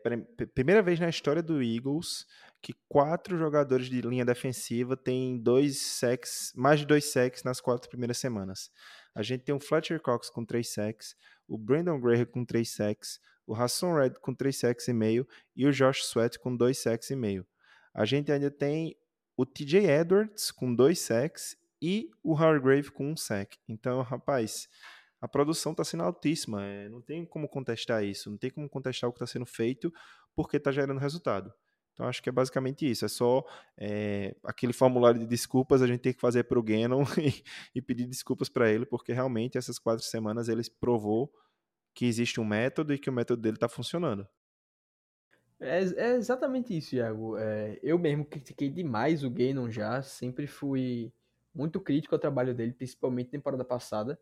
primeira 0.54 0.82
vez 0.82 1.00
na 1.00 1.08
história 1.08 1.42
do 1.42 1.62
Eagles 1.62 2.26
que 2.60 2.74
quatro 2.88 3.38
jogadores 3.38 3.86
de 3.88 4.00
linha 4.00 4.24
defensiva 4.24 4.96
têm 4.96 5.38
dois 5.38 5.78
sacks, 5.78 6.52
mais 6.56 6.80
de 6.80 6.86
dois 6.86 7.12
sacks 7.12 7.44
nas 7.44 7.60
quatro 7.60 7.88
primeiras 7.88 8.18
semanas. 8.18 8.70
A 9.14 9.22
gente 9.22 9.44
tem 9.44 9.54
o 9.54 9.60
Fletcher 9.60 10.00
Cox 10.00 10.28
com 10.28 10.44
três 10.44 10.72
sacks, 10.72 11.14
o 11.46 11.56
Brandon 11.56 12.00
Graham 12.00 12.26
com 12.26 12.44
três 12.44 12.70
sacks, 12.70 13.20
o 13.46 13.54
Hassan 13.54 13.94
Red 13.94 14.14
com 14.20 14.34
três 14.34 14.58
sacks 14.58 14.88
e 14.88 14.92
meio 14.92 15.26
e 15.54 15.64
o 15.64 15.72
Josh 15.72 16.02
Sweat 16.02 16.38
com 16.38 16.56
dois 16.56 16.78
sacks 16.78 17.08
e 17.10 17.16
meio. 17.16 17.46
A 17.94 18.04
gente 18.04 18.32
ainda 18.32 18.50
tem 18.50 18.96
o 19.36 19.46
TJ 19.46 19.86
Edwards 19.88 20.50
com 20.50 20.74
dois 20.74 20.98
sacks 20.98 21.56
e 21.80 22.10
o 22.22 22.34
Hargrave 22.34 22.90
com 22.90 23.12
um 23.12 23.16
sack. 23.16 23.58
Então, 23.68 24.02
rapaz, 24.02 24.68
a 25.20 25.28
produção 25.28 25.72
está 25.72 25.84
sendo 25.84 26.02
altíssima. 26.02 26.64
É, 26.64 26.88
não 26.88 27.00
tem 27.00 27.24
como 27.24 27.48
contestar 27.48 28.04
isso, 28.04 28.30
não 28.30 28.38
tem 28.38 28.50
como 28.50 28.68
contestar 28.68 29.08
o 29.08 29.12
que 29.12 29.18
está 29.18 29.26
sendo 29.26 29.46
feito 29.46 29.92
porque 30.34 30.56
está 30.56 30.70
gerando 30.70 30.98
resultado. 30.98 31.52
Então 31.96 32.06
acho 32.06 32.22
que 32.22 32.28
é 32.28 32.32
basicamente 32.32 32.88
isso. 32.88 33.06
É 33.06 33.08
só 33.08 33.42
é, 33.78 34.36
aquele 34.44 34.74
formulário 34.74 35.18
de 35.18 35.26
desculpas 35.26 35.80
a 35.80 35.86
gente 35.86 36.00
tem 36.00 36.12
que 36.12 36.20
fazer 36.20 36.44
para 36.44 36.58
o 36.58 36.62
Gannon 36.62 37.04
e, 37.18 37.42
e, 37.74 37.80
pedir 37.80 38.06
desculpas 38.06 38.50
para 38.50 38.70
ele, 38.70 38.84
porque 38.84 39.14
realmente 39.14 39.56
essas 39.56 39.78
quatro 39.78 40.04
semanas 40.04 40.48
ele 40.48 40.62
provou 40.78 41.32
que 41.94 42.04
existe 42.04 42.38
um 42.38 42.44
método 42.44 42.92
e 42.92 42.98
que 42.98 43.08
o 43.08 43.12
método 43.12 43.40
dele 43.40 43.56
está 43.56 43.68
funcionando. 43.68 44.28
É, 45.58 45.78
é, 45.78 46.16
exatamente 46.16 46.76
isso, 46.76 46.94
Iago. 46.96 47.38
É, 47.38 47.78
eu 47.82 47.98
mesmo 47.98 48.26
critiquei 48.26 48.68
demais 48.68 49.24
o 49.24 49.30
Gannon 49.30 49.70
já, 49.70 50.02
sempre 50.02 50.46
fui 50.46 51.10
muito 51.54 51.80
crítico 51.80 52.14
ao 52.14 52.18
trabalho 52.18 52.54
dele, 52.54 52.74
principalmente 52.74 53.28
na 53.28 53.32
temporada 53.32 53.64
passada. 53.64 54.20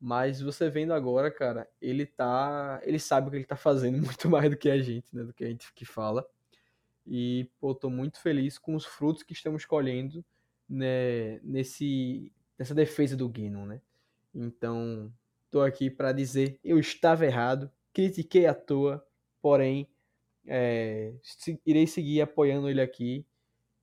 Mas 0.00 0.40
você 0.40 0.70
vendo 0.70 0.92
agora, 0.92 1.30
cara, 1.30 1.68
ele 1.80 2.06
tá. 2.06 2.80
Ele 2.84 2.98
sabe 2.98 3.28
o 3.28 3.30
que 3.30 3.36
ele 3.36 3.44
tá 3.44 3.56
fazendo 3.56 3.98
muito 4.04 4.28
mais 4.28 4.50
do 4.50 4.56
que 4.56 4.70
a 4.70 4.80
gente, 4.80 5.14
né? 5.14 5.24
Do 5.24 5.32
que 5.32 5.44
a 5.44 5.48
gente 5.48 5.72
que 5.74 5.84
fala. 5.84 6.26
E, 7.06 7.50
pô, 7.58 7.74
tô 7.74 7.88
muito 7.90 8.20
feliz 8.20 8.58
com 8.58 8.74
os 8.74 8.84
frutos 8.84 9.22
que 9.22 9.32
estamos 9.32 9.64
colhendo 9.64 10.24
né, 10.68 11.40
nesse, 11.40 12.30
nessa 12.58 12.74
defesa 12.74 13.16
do 13.16 13.28
Guinness, 13.28 13.66
né? 13.66 13.80
Então, 14.34 15.10
tô 15.50 15.62
aqui 15.62 15.90
para 15.90 16.12
dizer, 16.12 16.60
eu 16.62 16.78
estava 16.78 17.24
errado, 17.24 17.70
critiquei 17.94 18.46
à 18.46 18.54
toa, 18.54 19.04
porém, 19.40 19.88
é, 20.46 21.14
irei 21.64 21.86
seguir 21.86 22.20
apoiando 22.20 22.68
ele 22.68 22.80
aqui. 22.82 23.24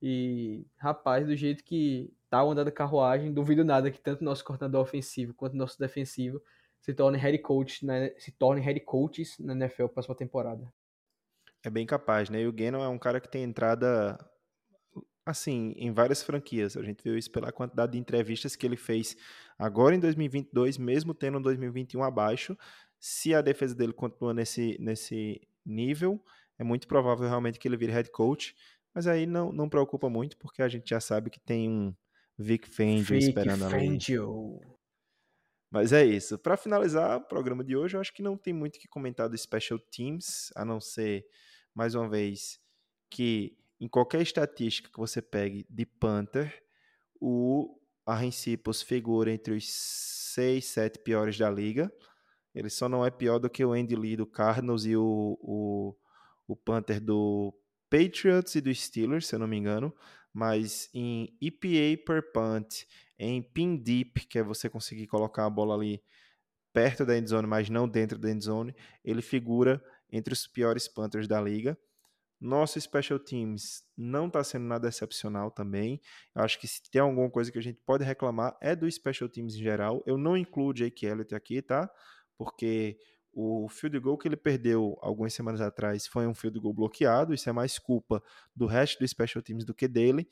E, 0.00 0.64
rapaz, 0.76 1.26
do 1.26 1.34
jeito 1.34 1.64
que 1.64 2.12
o 2.32 2.50
andar 2.50 2.64
da 2.64 2.72
carruagem, 2.72 3.32
duvido 3.32 3.64
nada 3.64 3.90
que 3.90 4.00
tanto 4.00 4.24
nosso 4.24 4.44
coordenador 4.44 4.82
ofensivo 4.82 5.34
quanto 5.34 5.56
nosso 5.56 5.78
defensivo 5.78 6.42
se 6.80 6.94
tornem 6.94 7.20
head 7.20 7.38
coach, 7.38 7.84
né, 7.84 8.10
se 8.18 8.30
tornem 8.32 8.62
head 8.62 8.80
coaches 8.80 9.38
na 9.38 9.54
NFL 9.54 9.86
próxima 9.86 10.14
temporada. 10.14 10.72
É 11.64 11.70
bem 11.70 11.86
capaz, 11.86 12.30
né? 12.30 12.42
E 12.42 12.46
o 12.46 12.52
Gannon 12.52 12.82
é 12.82 12.88
um 12.88 12.98
cara 12.98 13.20
que 13.20 13.28
tem 13.28 13.42
entrada 13.42 14.18
assim, 15.26 15.74
em 15.76 15.92
várias 15.92 16.22
franquias. 16.22 16.76
A 16.76 16.82
gente 16.82 17.02
viu 17.02 17.18
isso 17.18 17.30
pela 17.30 17.50
quantidade 17.50 17.92
de 17.92 17.98
entrevistas 17.98 18.54
que 18.54 18.64
ele 18.64 18.76
fez 18.76 19.16
agora 19.58 19.94
em 19.94 19.98
2022, 19.98 20.78
mesmo 20.78 21.12
tendo 21.12 21.40
2021 21.40 22.04
abaixo. 22.04 22.56
Se 23.00 23.34
a 23.34 23.42
defesa 23.42 23.74
dele 23.74 23.92
continua 23.92 24.32
nesse, 24.32 24.76
nesse 24.78 25.40
nível, 25.64 26.22
é 26.56 26.62
muito 26.62 26.86
provável 26.86 27.28
realmente 27.28 27.58
que 27.58 27.66
ele 27.66 27.76
vire 27.76 27.90
head 27.90 28.10
coach. 28.12 28.54
Mas 28.94 29.08
aí 29.08 29.26
não, 29.26 29.52
não 29.52 29.68
preocupa 29.68 30.08
muito, 30.08 30.36
porque 30.38 30.62
a 30.62 30.68
gente 30.68 30.88
já 30.88 31.00
sabe 31.00 31.28
que 31.28 31.40
tem 31.40 31.68
um 31.68 31.94
Vic 32.38 32.68
Fangio 32.68 33.16
esperando 33.16 33.68
Fangio. 33.70 34.58
ali. 34.62 34.76
Mas 35.70 35.92
é 35.92 36.04
isso. 36.04 36.38
Para 36.38 36.56
finalizar 36.56 37.18
o 37.18 37.26
programa 37.26 37.64
de 37.64 37.76
hoje, 37.76 37.96
eu 37.96 38.00
acho 38.00 38.12
que 38.12 38.22
não 38.22 38.36
tem 38.36 38.52
muito 38.52 38.78
que 38.78 38.88
comentar 38.88 39.28
do 39.28 39.36
Special 39.36 39.78
Teams, 39.78 40.52
a 40.54 40.64
não 40.64 40.80
ser, 40.80 41.26
mais 41.74 41.94
uma 41.94 42.08
vez, 42.08 42.60
que 43.10 43.56
em 43.80 43.88
qualquer 43.88 44.22
estatística 44.22 44.90
que 44.90 44.98
você 44.98 45.20
pegue 45.20 45.66
de 45.68 45.84
Panther, 45.84 46.62
o 47.20 47.78
Arrencipos 48.06 48.82
figura 48.82 49.30
entre 49.30 49.54
os 49.54 49.68
6, 49.68 50.64
7 50.64 50.98
piores 51.00 51.36
da 51.36 51.50
liga. 51.50 51.92
Ele 52.54 52.70
só 52.70 52.88
não 52.88 53.04
é 53.04 53.10
pior 53.10 53.38
do 53.38 53.50
que 53.50 53.64
o 53.64 53.72
Andy 53.72 53.96
Lee 53.96 54.16
do 54.16 54.26
Cardinals 54.26 54.86
e 54.86 54.96
o, 54.96 55.36
o, 55.42 55.96
o 56.46 56.56
Panther 56.56 57.00
do 57.00 57.52
Patriots 57.90 58.54
e 58.54 58.60
do 58.60 58.74
Steelers, 58.74 59.26
se 59.26 59.34
eu 59.34 59.38
não 59.38 59.46
me 59.46 59.56
engano. 59.56 59.94
Mas 60.36 60.90
em 60.92 61.34
EPA 61.40 62.04
per 62.04 62.30
punt, 62.30 62.84
em 63.18 63.40
pin 63.40 63.74
deep, 63.74 64.26
que 64.26 64.38
é 64.38 64.42
você 64.42 64.68
conseguir 64.68 65.06
colocar 65.06 65.46
a 65.46 65.50
bola 65.50 65.74
ali 65.74 66.02
perto 66.74 67.06
da 67.06 67.16
endzone, 67.16 67.46
mas 67.46 67.70
não 67.70 67.88
dentro 67.88 68.18
da 68.18 68.30
endzone, 68.30 68.76
ele 69.02 69.22
figura 69.22 69.82
entre 70.12 70.34
os 70.34 70.46
piores 70.46 70.86
Panthers 70.86 71.26
da 71.26 71.40
liga. 71.40 71.74
Nosso 72.38 72.78
special 72.78 73.18
teams 73.18 73.82
não 73.96 74.26
está 74.26 74.44
sendo 74.44 74.66
nada 74.66 74.86
excepcional 74.86 75.50
também. 75.50 76.02
Eu 76.34 76.42
acho 76.42 76.60
que 76.60 76.68
se 76.68 76.82
tem 76.82 77.00
alguma 77.00 77.30
coisa 77.30 77.50
que 77.50 77.58
a 77.58 77.62
gente 77.62 77.80
pode 77.86 78.04
reclamar 78.04 78.58
é 78.60 78.76
do 78.76 78.92
special 78.92 79.30
teams 79.30 79.54
em 79.54 79.62
geral. 79.62 80.02
Eu 80.04 80.18
não 80.18 80.36
incluo 80.36 80.74
Jake 80.74 81.06
Elliott 81.06 81.34
aqui, 81.34 81.62
tá? 81.62 81.90
Porque 82.36 82.98
o 83.38 83.68
field 83.68 83.98
goal 84.00 84.16
que 84.16 84.26
ele 84.26 84.36
perdeu 84.36 84.96
algumas 85.02 85.34
semanas 85.34 85.60
atrás 85.60 86.06
foi 86.06 86.26
um 86.26 86.34
field 86.34 86.58
goal 86.58 86.72
bloqueado. 86.72 87.34
Isso 87.34 87.50
é 87.50 87.52
mais 87.52 87.78
culpa 87.78 88.22
do 88.54 88.64
resto 88.64 88.98
do 88.98 89.06
special 89.06 89.42
teams 89.42 89.62
do 89.62 89.74
que 89.74 89.86
dele. 89.86 90.26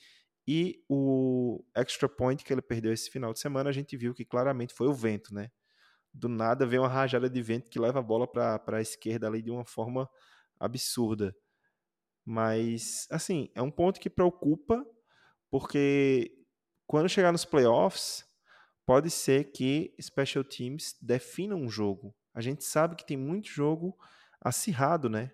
E 0.48 0.82
o 0.88 1.62
extra 1.74 2.08
point 2.08 2.42
que 2.42 2.50
ele 2.50 2.62
perdeu 2.62 2.92
esse 2.94 3.10
final 3.10 3.34
de 3.34 3.40
semana, 3.40 3.68
a 3.68 3.72
gente 3.74 3.94
viu 3.94 4.14
que 4.14 4.24
claramente 4.24 4.72
foi 4.72 4.86
o 4.88 4.94
vento, 4.94 5.34
né? 5.34 5.50
Do 6.12 6.28
nada 6.28 6.66
vem 6.66 6.78
uma 6.78 6.88
rajada 6.88 7.28
de 7.28 7.42
vento 7.42 7.70
que 7.70 7.78
leva 7.78 7.98
a 7.98 8.02
bola 8.02 8.26
para 8.26 8.78
a 8.78 8.80
esquerda 8.80 9.26
ali 9.26 9.42
de 9.42 9.50
uma 9.50 9.66
forma 9.66 10.08
absurda. 10.58 11.36
Mas, 12.24 13.06
assim, 13.10 13.50
é 13.54 13.60
um 13.62 13.70
ponto 13.70 14.00
que 14.00 14.08
preocupa, 14.08 14.84
porque 15.50 16.34
quando 16.86 17.08
chegar 17.08 17.32
nos 17.32 17.44
playoffs, 17.44 18.24
pode 18.86 19.10
ser 19.10 19.52
que 19.52 19.94
special 20.00 20.44
teams 20.44 20.96
definam 21.02 21.58
um 21.58 21.68
jogo. 21.68 22.14
A 22.34 22.40
gente 22.40 22.64
sabe 22.64 22.96
que 22.96 23.06
tem 23.06 23.16
muito 23.16 23.48
jogo 23.48 23.96
acirrado, 24.40 25.08
né? 25.08 25.30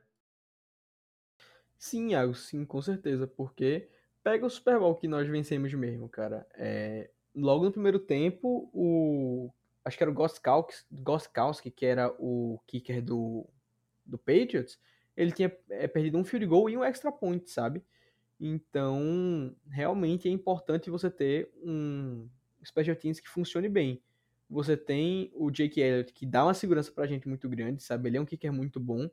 Sim, 1.78 2.10
Iago, 2.10 2.34
sim, 2.34 2.64
com 2.64 2.82
certeza, 2.82 3.26
porque 3.26 3.88
pega 4.22 4.44
o 4.44 4.50
Super 4.50 4.78
Bowl 4.78 4.94
que 4.94 5.08
nós 5.08 5.26
vencemos 5.26 5.72
mesmo, 5.72 6.08
cara. 6.08 6.46
É, 6.54 7.10
logo 7.34 7.64
no 7.64 7.72
primeiro 7.72 7.98
tempo, 7.98 8.70
o 8.72 9.50
acho 9.82 9.96
que 9.96 10.04
era 10.04 10.10
o 10.10 10.14
Gostkowski, 11.02 11.70
que 11.70 11.86
era 11.86 12.14
o 12.18 12.60
kicker 12.66 13.02
do, 13.02 13.48
do 14.04 14.18
Patriots, 14.18 14.78
ele 15.16 15.32
tinha 15.32 15.50
é, 15.70 15.88
perdido 15.88 16.18
um 16.18 16.24
field 16.24 16.46
goal 16.46 16.68
e 16.68 16.76
um 16.76 16.84
extra 16.84 17.10
point, 17.10 17.50
sabe? 17.50 17.82
Então, 18.38 19.54
realmente 19.68 20.28
é 20.28 20.30
importante 20.30 20.90
você 20.90 21.10
ter 21.10 21.50
um 21.62 22.28
special 22.64 22.96
teams 22.96 23.20
que 23.20 23.28
funcione 23.28 23.68
bem. 23.68 24.02
Você 24.50 24.76
tem 24.76 25.30
o 25.34 25.48
Jake 25.48 25.80
Elliott, 25.80 26.12
que 26.12 26.26
dá 26.26 26.44
uma 26.44 26.54
segurança 26.54 26.90
pra 26.90 27.06
gente 27.06 27.28
muito 27.28 27.48
grande, 27.48 27.82
sabe? 27.82 28.08
Ele 28.08 28.16
é 28.16 28.20
um 28.20 28.26
kicker 28.26 28.52
muito 28.52 28.80
bom. 28.80 29.08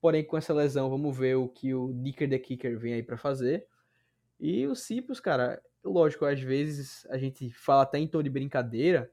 Porém, 0.00 0.22
com 0.22 0.36
essa 0.36 0.52
lesão, 0.52 0.90
vamos 0.90 1.16
ver 1.16 1.36
o 1.36 1.48
que 1.48 1.72
o 1.72 1.94
Dicker 1.94 2.28
the 2.28 2.38
Kicker 2.38 2.78
vem 2.78 2.94
aí 2.94 3.02
para 3.02 3.16
fazer. 3.16 3.66
E 4.38 4.66
o 4.66 4.74
Cipros, 4.74 5.20
cara, 5.20 5.62
lógico, 5.82 6.24
às 6.24 6.40
vezes 6.40 7.06
a 7.08 7.16
gente 7.16 7.50
fala 7.50 7.82
até 7.82 7.98
em 7.98 8.06
tom 8.06 8.22
de 8.22 8.28
brincadeira, 8.28 9.10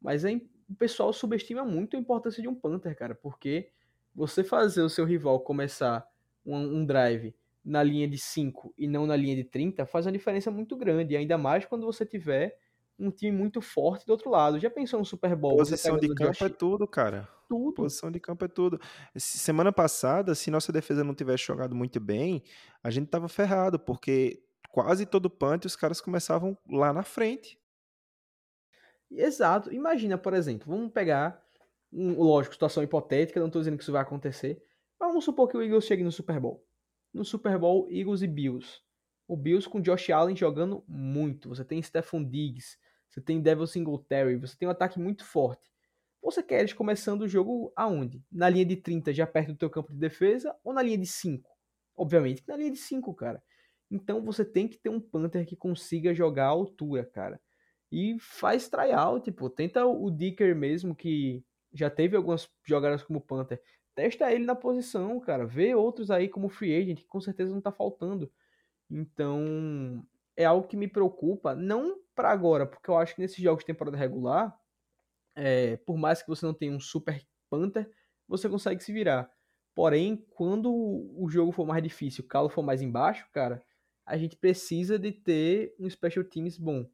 mas 0.00 0.24
é, 0.24 0.40
o 0.68 0.74
pessoal 0.78 1.12
subestima 1.12 1.64
muito 1.64 1.96
a 1.96 2.00
importância 2.00 2.40
de 2.40 2.48
um 2.48 2.54
Panther, 2.54 2.96
cara, 2.96 3.14
porque 3.14 3.70
você 4.14 4.42
fazer 4.42 4.82
o 4.82 4.88
seu 4.88 5.04
rival 5.04 5.40
começar 5.40 6.08
um, 6.46 6.56
um 6.56 6.86
drive 6.86 7.34
na 7.64 7.82
linha 7.82 8.06
de 8.06 8.18
5 8.18 8.72
e 8.78 8.86
não 8.86 9.06
na 9.06 9.16
linha 9.16 9.34
de 9.34 9.44
30 9.44 9.84
faz 9.86 10.06
uma 10.06 10.12
diferença 10.12 10.50
muito 10.50 10.76
grande, 10.76 11.16
ainda 11.16 11.36
mais 11.36 11.64
quando 11.64 11.84
você 11.84 12.06
tiver 12.06 12.56
um 12.98 13.10
time 13.10 13.36
muito 13.36 13.60
forte 13.60 14.06
do 14.06 14.10
outro 14.10 14.30
lado. 14.30 14.58
Já 14.58 14.70
pensou 14.70 14.98
no 14.98 15.04
Super 15.04 15.34
Bowl? 15.34 15.56
Posição 15.56 15.96
de 15.98 16.08
campo 16.08 16.32
Josh... 16.32 16.42
é 16.42 16.48
tudo, 16.48 16.86
cara. 16.86 17.28
Tudo. 17.48 17.74
Posição 17.74 18.10
de 18.10 18.20
campo 18.20 18.44
é 18.44 18.48
tudo. 18.48 18.80
Semana 19.16 19.72
passada, 19.72 20.34
se 20.34 20.50
nossa 20.50 20.72
defesa 20.72 21.04
não 21.04 21.14
tivesse 21.14 21.44
jogado 21.44 21.74
muito 21.74 22.00
bem, 22.00 22.42
a 22.82 22.90
gente 22.90 23.08
tava 23.08 23.28
ferrado, 23.28 23.78
porque 23.78 24.42
quase 24.70 25.06
todo 25.06 25.30
punt 25.30 25.64
os 25.64 25.76
caras 25.76 26.00
começavam 26.00 26.56
lá 26.68 26.92
na 26.92 27.02
frente. 27.02 27.58
Exato. 29.10 29.72
Imagina, 29.72 30.18
por 30.18 30.34
exemplo, 30.34 30.66
vamos 30.68 30.92
pegar 30.92 31.42
um, 31.92 32.20
lógico, 32.20 32.54
situação 32.54 32.82
hipotética, 32.82 33.38
não 33.38 33.46
estou 33.46 33.60
dizendo 33.60 33.76
que 33.76 33.82
isso 33.82 33.92
vai 33.92 34.02
acontecer. 34.02 34.62
Mas 34.98 35.08
vamos 35.10 35.24
supor 35.24 35.48
que 35.48 35.56
o 35.56 35.62
Eagles 35.62 35.84
chegue 35.84 36.02
no 36.02 36.10
Super 36.10 36.40
Bowl. 36.40 36.64
No 37.12 37.24
Super 37.24 37.58
Bowl, 37.58 37.88
Eagles 37.90 38.22
e 38.22 38.26
Bills. 38.26 38.80
O 39.26 39.36
Bills 39.36 39.68
com 39.68 39.80
Josh 39.80 40.10
Allen 40.10 40.36
jogando 40.36 40.84
muito. 40.86 41.48
Você 41.48 41.64
tem 41.64 41.82
Stephon 41.82 42.22
Diggs, 42.22 42.76
você 43.08 43.20
tem 43.20 43.40
Devil 43.40 43.66
Singletary, 43.66 44.36
você 44.36 44.56
tem 44.56 44.68
um 44.68 44.70
ataque 44.70 44.98
muito 44.98 45.24
forte. 45.24 45.70
Você 46.22 46.42
quer 46.42 46.60
eles 46.60 46.72
começando 46.72 47.22
o 47.22 47.28
jogo 47.28 47.72
aonde? 47.76 48.22
Na 48.32 48.48
linha 48.48 48.64
de 48.64 48.76
30, 48.76 49.12
já 49.12 49.26
perto 49.26 49.48
do 49.48 49.58
teu 49.58 49.70
campo 49.70 49.92
de 49.92 49.98
defesa, 49.98 50.56
ou 50.64 50.72
na 50.72 50.82
linha 50.82 50.98
de 50.98 51.06
5? 51.06 51.50
Obviamente 51.96 52.42
na 52.46 52.56
linha 52.56 52.70
de 52.70 52.78
5, 52.78 53.14
cara. 53.14 53.42
Então 53.90 54.22
você 54.24 54.44
tem 54.44 54.66
que 54.66 54.78
ter 54.78 54.88
um 54.88 55.00
Panther 55.00 55.46
que 55.46 55.54
consiga 55.54 56.14
jogar 56.14 56.46
à 56.46 56.48
altura, 56.48 57.04
cara. 57.04 57.40
E 57.92 58.16
faz 58.18 58.68
tryout, 58.68 59.24
tipo, 59.24 59.48
tenta 59.48 59.86
o 59.86 60.10
Dicker 60.10 60.56
mesmo, 60.56 60.94
que 60.94 61.44
já 61.72 61.88
teve 61.88 62.16
algumas 62.16 62.48
jogadas 62.64 63.02
como 63.02 63.20
Panther. 63.20 63.62
Testa 63.94 64.32
ele 64.32 64.44
na 64.44 64.56
posição, 64.56 65.20
cara. 65.20 65.46
Vê 65.46 65.74
outros 65.74 66.10
aí 66.10 66.28
como 66.28 66.48
free 66.48 66.74
agent, 66.74 66.98
que 66.98 67.06
com 67.06 67.20
certeza 67.20 67.52
não 67.52 67.60
tá 67.60 67.70
faltando. 67.70 68.32
Então, 68.90 70.06
é 70.36 70.44
algo 70.44 70.66
que 70.68 70.76
me 70.76 70.88
preocupa, 70.88 71.54
não 71.54 71.98
para 72.14 72.30
agora, 72.30 72.66
porque 72.66 72.90
eu 72.90 72.96
acho 72.96 73.14
que 73.14 73.20
nesses 73.20 73.38
jogos 73.38 73.62
de 73.62 73.66
temporada 73.66 73.96
regular, 73.96 74.56
é, 75.34 75.76
por 75.78 75.96
mais 75.96 76.22
que 76.22 76.28
você 76.28 76.44
não 76.46 76.54
tenha 76.54 76.72
um 76.72 76.80
super 76.80 77.22
Panther, 77.50 77.90
você 78.26 78.48
consegue 78.48 78.82
se 78.82 78.92
virar. 78.92 79.30
Porém, 79.74 80.16
quando 80.30 80.72
o 80.72 81.28
jogo 81.28 81.52
for 81.52 81.66
mais 81.66 81.82
difícil, 81.82 82.24
o 82.24 82.28
calo 82.28 82.48
for 82.48 82.62
mais 82.62 82.80
embaixo, 82.80 83.28
cara, 83.32 83.62
a 84.06 84.16
gente 84.16 84.36
precisa 84.36 84.98
de 84.98 85.12
ter 85.12 85.74
um 85.78 85.88
special 85.88 86.24
teams 86.24 86.58
bom. 86.58 86.88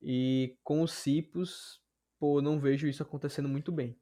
E 0.00 0.56
com 0.64 0.82
os 0.82 0.92
Cipos, 0.92 1.80
pô, 2.18 2.40
não 2.40 2.58
vejo 2.58 2.88
isso 2.88 3.02
acontecendo 3.02 3.48
muito 3.48 3.70
bem. 3.70 3.96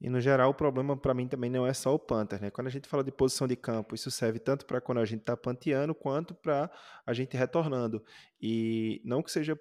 E 0.00 0.08
no 0.08 0.20
geral, 0.20 0.50
o 0.50 0.54
problema 0.54 0.96
para 0.96 1.12
mim 1.12 1.28
também 1.28 1.50
não 1.50 1.66
é 1.66 1.74
só 1.74 1.94
o 1.94 1.98
Panther, 1.98 2.40
né? 2.40 2.50
Quando 2.50 2.68
a 2.68 2.70
gente 2.70 2.88
fala 2.88 3.04
de 3.04 3.12
posição 3.12 3.46
de 3.46 3.54
campo, 3.54 3.94
isso 3.94 4.10
serve 4.10 4.38
tanto 4.38 4.64
para 4.64 4.80
quando 4.80 4.98
a 4.98 5.04
gente 5.04 5.20
está 5.20 5.36
panteando 5.36 5.94
quanto 5.94 6.34
para 6.34 6.70
a 7.04 7.12
gente 7.12 7.36
retornando. 7.36 8.02
E 8.40 9.02
não 9.04 9.22
que 9.22 9.30
seja 9.30 9.58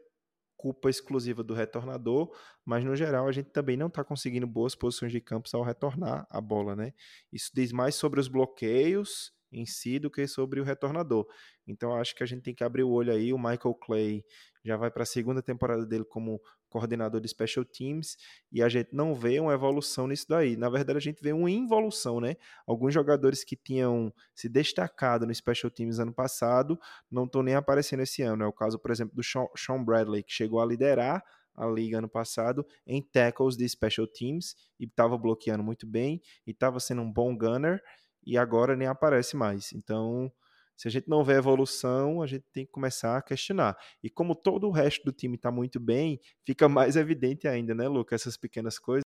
culpa 0.56 0.90
exclusiva 0.90 1.42
do 1.44 1.54
retornador, 1.54 2.34
mas 2.66 2.84
no 2.84 2.96
geral 2.96 3.28
a 3.28 3.32
gente 3.32 3.50
também 3.50 3.78
não 3.78 3.88
está 3.88 4.04
conseguindo 4.04 4.46
boas 4.46 4.76
posições 4.76 5.12
de 5.12 5.22
campo 5.22 5.50
ao 5.54 5.64
retornar 5.64 6.26
a 6.30 6.42
bola, 6.42 6.76
né? 6.76 6.94
Isso 7.32 7.50
diz 7.54 7.72
mais 7.72 7.96
sobre 7.96 8.20
os 8.20 8.28
bloqueios 8.28 9.34
em 9.52 9.66
si 9.66 10.00
do 10.00 10.12
que 10.12 10.28
sobre 10.28 10.60
o 10.60 10.64
retornador. 10.64 11.26
Então 11.68 11.96
acho 11.96 12.16
que 12.16 12.24
a 12.24 12.26
gente 12.26 12.44
tem 12.44 12.54
que 12.54 12.64
abrir 12.64 12.84
o 12.84 12.92
olho 12.92 13.12
aí. 13.12 13.34
O 13.34 13.38
Michael 13.38 13.74
Clay 13.76 14.24
já 14.64 14.78
vai 14.78 14.92
para 14.92 15.04
a 15.04 15.06
segunda 15.06 15.42
temporada 15.42 15.86
dele 15.86 16.06
como 16.06 16.42
coordenador 16.70 17.20
de 17.20 17.28
special 17.28 17.66
teams 17.66 18.18
e 18.52 18.62
a 18.62 18.70
gente 18.70 18.90
não 18.94 19.14
vê 19.14 19.40
uma 19.40 19.54
evolução 19.54 20.08
nisso 20.08 20.26
daí. 20.30 20.56
Na 20.56 20.70
verdade, 20.70 20.98
a 20.98 21.02
gente 21.02 21.22
vê 21.22 21.34
uma 21.34 21.50
involução, 21.50 22.20
né? 22.22 22.36
Alguns 22.66 22.94
jogadores 22.94 23.44
que 23.44 23.56
tinham 23.56 24.14
se 24.34 24.48
destacado 24.48 25.26
no 25.26 25.34
special 25.34 25.72
teams 25.72 26.00
ano 26.00 26.14
passado 26.14 26.80
não 27.10 27.26
estão 27.26 27.44
nem 27.44 27.56
aparecendo 27.56 28.02
esse 28.02 28.22
ano. 28.22 28.44
É 28.44 28.48
o 28.48 28.54
caso, 28.54 28.80
por 28.80 28.92
exemplo, 28.92 29.16
do 29.16 29.24
Sean 29.24 29.84
Bradley, 29.84 30.24
que 30.24 30.32
chegou 30.32 30.62
a 30.62 30.66
liderar 30.66 31.24
a 31.56 31.68
liga 31.68 31.98
ano 31.98 32.08
passado 32.08 32.66
em 32.88 33.02
tackles 33.02 33.58
de 33.58 33.68
special 33.68 34.08
teams 34.08 34.56
e 34.80 34.86
estava 34.86 35.18
bloqueando 35.18 35.64
muito 35.64 35.86
bem 35.86 36.22
e 36.48 36.52
estava 36.52 36.80
sendo 36.80 37.02
um 37.02 37.12
bom 37.12 37.36
gunner 37.38 37.82
e 38.26 38.38
agora 38.38 38.76
nem 38.76 38.88
aparece 38.88 39.36
mais. 39.36 39.74
Então, 39.74 40.32
se 40.80 40.88
a 40.88 40.92
gente 40.92 41.10
não 41.10 41.26
vê 41.26 41.34
evolução, 41.34 42.22
a 42.22 42.26
gente 42.26 42.46
tem 42.54 42.66
que 42.66 42.72
começar 42.72 43.18
a 43.18 43.22
questionar. 43.22 43.78
E 44.02 44.10
como 44.10 44.34
todo 44.34 44.66
o 44.66 44.72
resto 44.72 45.04
do 45.04 45.12
time 45.12 45.36
está 45.36 45.52
muito 45.52 45.78
bem, 45.78 46.22
fica 46.46 46.70
mais 46.70 46.96
evidente 46.96 47.50
ainda, 47.50 47.76
né, 47.76 47.86
Lucas, 47.90 48.22
essas 48.22 48.38
pequenas 48.38 48.80
coisas. 48.80 49.04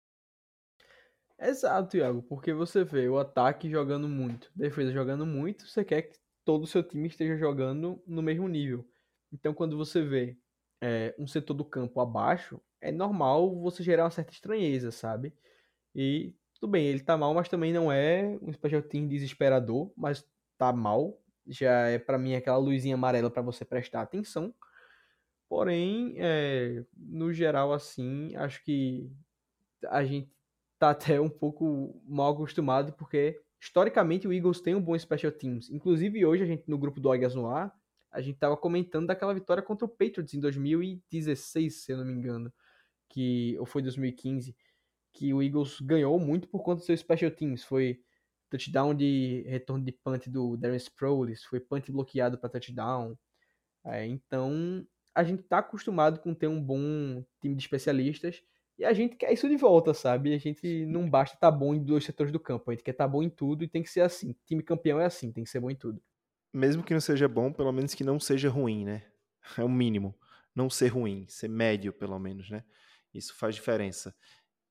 Exato, 1.36 1.96
Iago, 1.96 2.22
porque 2.22 2.54
você 2.54 2.84
vê 2.84 3.08
o 3.08 3.18
ataque 3.18 3.68
jogando 3.68 4.08
muito, 4.08 4.48
defesa 4.54 4.92
jogando 4.92 5.26
muito, 5.26 5.66
você 5.66 5.84
quer 5.84 6.02
que 6.02 6.16
todo 6.44 6.62
o 6.62 6.66
seu 6.68 6.84
time 6.84 7.08
esteja 7.08 7.36
jogando 7.36 8.00
no 8.06 8.22
mesmo 8.22 8.46
nível. 8.46 8.86
Então, 9.32 9.52
quando 9.52 9.76
você 9.76 10.02
vê 10.02 10.38
é, 10.80 11.16
um 11.18 11.26
setor 11.26 11.54
do 11.54 11.64
campo 11.64 12.00
abaixo, 12.00 12.60
é 12.80 12.92
normal 12.92 13.60
você 13.60 13.82
gerar 13.82 14.04
uma 14.04 14.10
certa 14.10 14.32
estranheza, 14.32 14.92
sabe? 14.92 15.34
E 15.92 16.32
tudo 16.54 16.70
bem, 16.70 16.86
ele 16.86 17.00
tá 17.00 17.16
mal, 17.16 17.34
mas 17.34 17.48
também 17.48 17.72
não 17.72 17.90
é 17.90 18.38
um 18.40 18.52
special 18.52 18.82
team 18.82 19.08
desesperador, 19.08 19.92
mas 19.96 20.24
tá 20.56 20.72
mal. 20.72 21.20
Já 21.46 21.88
é 21.88 21.98
para 21.98 22.18
mim 22.18 22.34
aquela 22.34 22.56
luzinha 22.58 22.94
amarela 22.94 23.30
para 23.30 23.42
você 23.42 23.64
prestar 23.64 24.02
atenção. 24.02 24.54
Porém, 25.48 26.14
é, 26.18 26.84
no 26.96 27.32
geral, 27.32 27.72
assim, 27.72 28.34
acho 28.36 28.64
que 28.64 29.10
a 29.88 30.04
gente 30.04 30.30
tá 30.78 30.90
até 30.90 31.20
um 31.20 31.28
pouco 31.28 32.00
mal 32.06 32.32
acostumado, 32.32 32.92
porque 32.94 33.40
historicamente 33.60 34.26
o 34.28 34.32
Eagles 34.32 34.60
tem 34.60 34.74
um 34.74 34.82
bom 34.82 34.98
special 34.98 35.32
teams. 35.32 35.70
Inclusive 35.70 36.24
hoje 36.24 36.42
a 36.42 36.46
gente 36.46 36.64
no 36.68 36.78
grupo 36.78 37.00
do 37.00 37.10
Águias 37.10 37.34
no 37.34 37.48
Ar, 37.48 37.72
a 38.10 38.20
gente 38.20 38.38
tava 38.38 38.56
comentando 38.56 39.06
daquela 39.06 39.34
vitória 39.34 39.62
contra 39.62 39.84
o 39.84 39.88
Patriots 39.88 40.34
em 40.34 40.40
2016, 40.40 41.84
se 41.84 41.92
eu 41.92 41.98
não 41.98 42.04
me 42.04 42.12
engano, 42.12 42.52
que 43.08 43.56
ou 43.58 43.66
foi 43.66 43.82
2015, 43.82 44.56
que 45.12 45.32
o 45.32 45.42
Eagles 45.42 45.80
ganhou 45.80 46.18
muito 46.18 46.48
por 46.48 46.62
conta 46.62 46.76
dos 46.78 46.86
seus 46.86 47.00
special 47.00 47.30
teams. 47.30 47.64
Foi 47.64 48.00
touchdown 48.50 48.94
de 48.94 49.44
retorno 49.46 49.84
de 49.84 49.92
punt 49.92 50.28
do 50.28 50.56
Darren 50.56 50.76
Sproles, 50.76 51.44
foi 51.44 51.60
punt 51.60 51.90
bloqueado 51.90 52.38
para 52.38 52.50
touchdown. 52.50 53.16
É, 53.84 54.06
então, 54.06 54.86
a 55.14 55.24
gente 55.24 55.42
tá 55.42 55.58
acostumado 55.58 56.20
com 56.20 56.34
ter 56.34 56.48
um 56.48 56.62
bom 56.62 57.24
time 57.40 57.54
de 57.54 57.62
especialistas 57.62 58.42
e 58.78 58.84
a 58.84 58.92
gente 58.92 59.16
quer 59.16 59.32
isso 59.32 59.48
de 59.48 59.56
volta, 59.56 59.94
sabe? 59.94 60.34
A 60.34 60.38
gente 60.38 60.86
não 60.86 61.08
basta 61.08 61.36
estar 61.36 61.50
tá 61.50 61.56
bom 61.56 61.74
em 61.74 61.82
dois 61.82 62.04
setores 62.04 62.32
do 62.32 62.40
campo, 62.40 62.70
a 62.70 62.74
gente 62.74 62.84
quer 62.84 62.90
estar 62.92 63.04
tá 63.04 63.08
bom 63.08 63.22
em 63.22 63.30
tudo 63.30 63.64
e 63.64 63.68
tem 63.68 63.82
que 63.82 63.90
ser 63.90 64.02
assim. 64.02 64.34
Time 64.46 64.62
campeão 64.62 65.00
é 65.00 65.06
assim, 65.06 65.32
tem 65.32 65.44
que 65.44 65.50
ser 65.50 65.60
bom 65.60 65.70
em 65.70 65.76
tudo 65.76 66.02
mesmo 66.56 66.82
que 66.82 66.94
não 66.94 67.00
seja 67.00 67.28
bom, 67.28 67.52
pelo 67.52 67.70
menos 67.70 67.94
que 67.94 68.02
não 68.02 68.18
seja 68.18 68.48
ruim, 68.48 68.84
né? 68.84 69.02
É 69.58 69.62
o 69.62 69.68
mínimo. 69.68 70.18
Não 70.54 70.70
ser 70.70 70.88
ruim, 70.88 71.26
ser 71.28 71.48
médio, 71.48 71.92
pelo 71.92 72.18
menos, 72.18 72.50
né? 72.50 72.64
Isso 73.14 73.34
faz 73.34 73.54
diferença. 73.54 74.14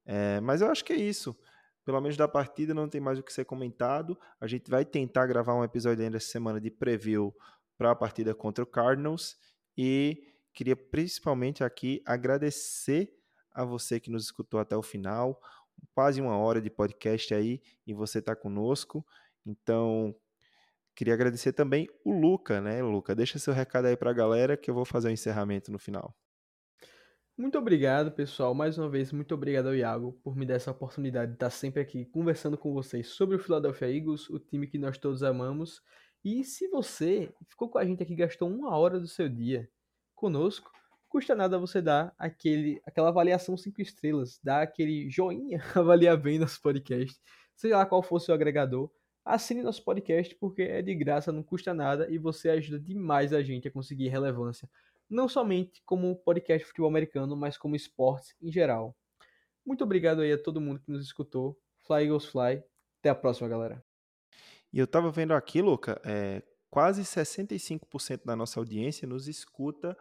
É, 0.03 0.41
mas 0.41 0.61
eu 0.61 0.69
acho 0.69 0.83
que 0.83 0.91
é 0.91 0.97
isso. 0.97 1.37
Pelo 1.85 2.01
menos 2.01 2.17
da 2.17 2.27
partida 2.27 2.73
não 2.73 2.89
tem 2.89 2.99
mais 2.99 3.19
o 3.19 3.23
que 3.23 3.31
ser 3.31 3.45
comentado. 3.45 4.17
A 4.41 4.47
gente 4.47 4.69
vai 4.69 4.83
tentar 4.83 5.27
gravar 5.27 5.53
um 5.53 5.63
episódio 5.63 6.03
ainda 6.03 6.17
essa 6.17 6.27
semana 6.27 6.59
de 6.59 6.71
preview 6.71 7.33
para 7.77 7.91
a 7.91 7.95
partida 7.95 8.33
contra 8.33 8.63
o 8.63 8.67
Cardinals. 8.67 9.37
E 9.77 10.33
queria 10.53 10.75
principalmente 10.75 11.63
aqui 11.63 12.01
agradecer 12.05 13.13
a 13.53 13.63
você 13.63 13.99
que 13.99 14.09
nos 14.09 14.25
escutou 14.25 14.59
até 14.59 14.75
o 14.75 14.81
final. 14.81 15.39
Quase 15.93 16.19
uma 16.19 16.35
hora 16.37 16.59
de 16.59 16.69
podcast 16.69 17.33
aí 17.33 17.61
e 17.85 17.93
você 17.93 18.19
está 18.19 18.35
conosco. 18.35 19.05
Então, 19.45 20.15
Queria 20.95 21.13
agradecer 21.13 21.51
também 21.51 21.89
o 22.05 22.17
Luca, 22.17 22.61
né, 22.61 22.81
Luca? 22.81 23.13
Deixa 23.13 23.37
seu 23.37 23.53
recado 23.53 23.85
aí 23.87 23.97
para 23.97 24.11
a 24.11 24.13
galera 24.13 24.55
que 24.55 24.71
eu 24.71 24.73
vou 24.73 24.85
fazer 24.85 25.09
o 25.09 25.11
encerramento 25.11 25.69
no 25.69 25.77
final. 25.77 26.15
Muito 27.37 27.57
obrigado, 27.57 28.11
pessoal. 28.13 28.53
Mais 28.53 28.77
uma 28.77 28.89
vez, 28.89 29.11
muito 29.11 29.35
obrigado 29.35 29.67
ao 29.67 29.75
Iago 29.75 30.13
por 30.23 30.37
me 30.37 30.45
dar 30.45 30.55
essa 30.55 30.71
oportunidade 30.71 31.31
de 31.31 31.35
estar 31.35 31.49
sempre 31.49 31.81
aqui 31.81 32.05
conversando 32.05 32.57
com 32.57 32.73
vocês 32.73 33.09
sobre 33.09 33.35
o 33.35 33.39
Philadelphia 33.39 33.93
Eagles, 33.93 34.29
o 34.29 34.39
time 34.39 34.67
que 34.67 34.77
nós 34.77 34.97
todos 34.97 35.21
amamos. 35.21 35.81
E 36.23 36.45
se 36.45 36.69
você 36.69 37.33
ficou 37.49 37.69
com 37.69 37.77
a 37.77 37.85
gente 37.85 38.01
aqui, 38.01 38.15
gastou 38.15 38.49
uma 38.49 38.77
hora 38.77 38.99
do 38.99 39.07
seu 39.07 39.27
dia 39.27 39.69
conosco, 40.15 40.71
custa 41.09 41.35
nada 41.35 41.59
você 41.59 41.81
dar 41.81 42.15
aquele, 42.17 42.81
aquela 42.85 43.09
avaliação 43.09 43.57
cinco 43.57 43.81
estrelas, 43.81 44.39
dar 44.41 44.61
aquele 44.61 45.09
joinha, 45.09 45.59
avaliar 45.75 46.15
bem 46.15 46.39
nosso 46.39 46.61
podcast, 46.61 47.19
seja 47.53 47.75
lá 47.77 47.85
qual 47.85 48.01
for 48.01 48.15
o 48.15 48.19
seu 48.19 48.33
agregador 48.33 48.89
Assine 49.25 49.63
nosso 49.63 49.83
podcast 49.83 50.35
porque 50.35 50.61
é 50.61 50.83
de 50.83 50.93
graça, 50.93 51.31
não 51.31 51.41
custa 51.41 51.73
nada 51.73 52.07
e 52.11 52.17
você 52.19 52.47
ajuda 52.47 52.79
demais 52.79 53.33
a 53.33 53.41
gente 53.41 53.67
a 53.67 53.71
conseguir 53.71 54.07
relevância, 54.09 54.69
não 55.09 55.27
somente 55.27 55.81
como 55.85 56.15
podcast 56.15 56.67
futebol 56.67 56.89
americano, 56.89 57.35
mas 57.35 57.57
como 57.57 57.75
esportes 57.75 58.35
em 58.41 58.51
geral. 58.51 58.95
Muito 59.65 59.83
obrigado 59.83 60.21
aí 60.21 60.31
a 60.31 60.41
todo 60.41 60.61
mundo 60.61 60.79
que 60.79 60.91
nos 60.91 61.03
escutou. 61.03 61.59
Fly 61.85 62.03
Eagles 62.03 62.25
Fly. 62.25 62.63
Até 62.99 63.09
a 63.09 63.15
próxima, 63.15 63.47
galera. 63.47 63.83
E 64.71 64.79
eu 64.79 64.87
tava 64.87 65.09
vendo 65.09 65.33
aqui, 65.33 65.61
Luca, 65.61 66.01
é, 66.03 66.43
quase 66.69 67.03
65% 67.03 68.25
da 68.25 68.35
nossa 68.35 68.59
audiência 68.59 69.07
nos 69.07 69.27
escuta 69.27 69.97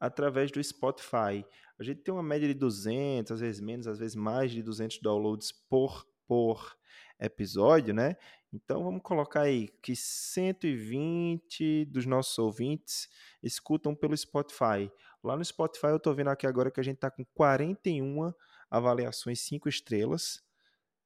através 0.00 0.50
do 0.50 0.62
Spotify. 0.62 1.44
A 1.78 1.82
gente 1.82 2.02
tem 2.02 2.14
uma 2.14 2.22
média 2.22 2.48
de 2.48 2.54
200, 2.54 3.32
às 3.32 3.40
vezes 3.40 3.60
menos, 3.60 3.86
às 3.86 3.98
vezes 3.98 4.14
mais 4.16 4.50
de 4.50 4.62
200 4.62 5.00
downloads 5.00 5.52
por, 5.52 6.06
por 6.26 6.76
episódio, 7.20 7.94
né? 7.94 8.16
Então 8.52 8.84
vamos 8.84 9.02
colocar 9.02 9.42
aí 9.42 9.68
que 9.82 9.96
120 9.96 11.86
dos 11.86 12.06
nossos 12.06 12.38
ouvintes 12.38 13.08
escutam 13.42 13.94
pelo 13.94 14.16
Spotify. 14.16 14.90
Lá 15.22 15.36
no 15.36 15.44
Spotify 15.44 15.88
eu 15.88 15.96
estou 15.96 16.14
vendo 16.14 16.30
aqui 16.30 16.46
agora 16.46 16.70
que 16.70 16.78
a 16.78 16.84
gente 16.84 16.96
está 16.96 17.10
com 17.10 17.24
41 17.34 18.32
avaliações 18.70 19.40
5 19.40 19.68
estrelas. 19.68 20.40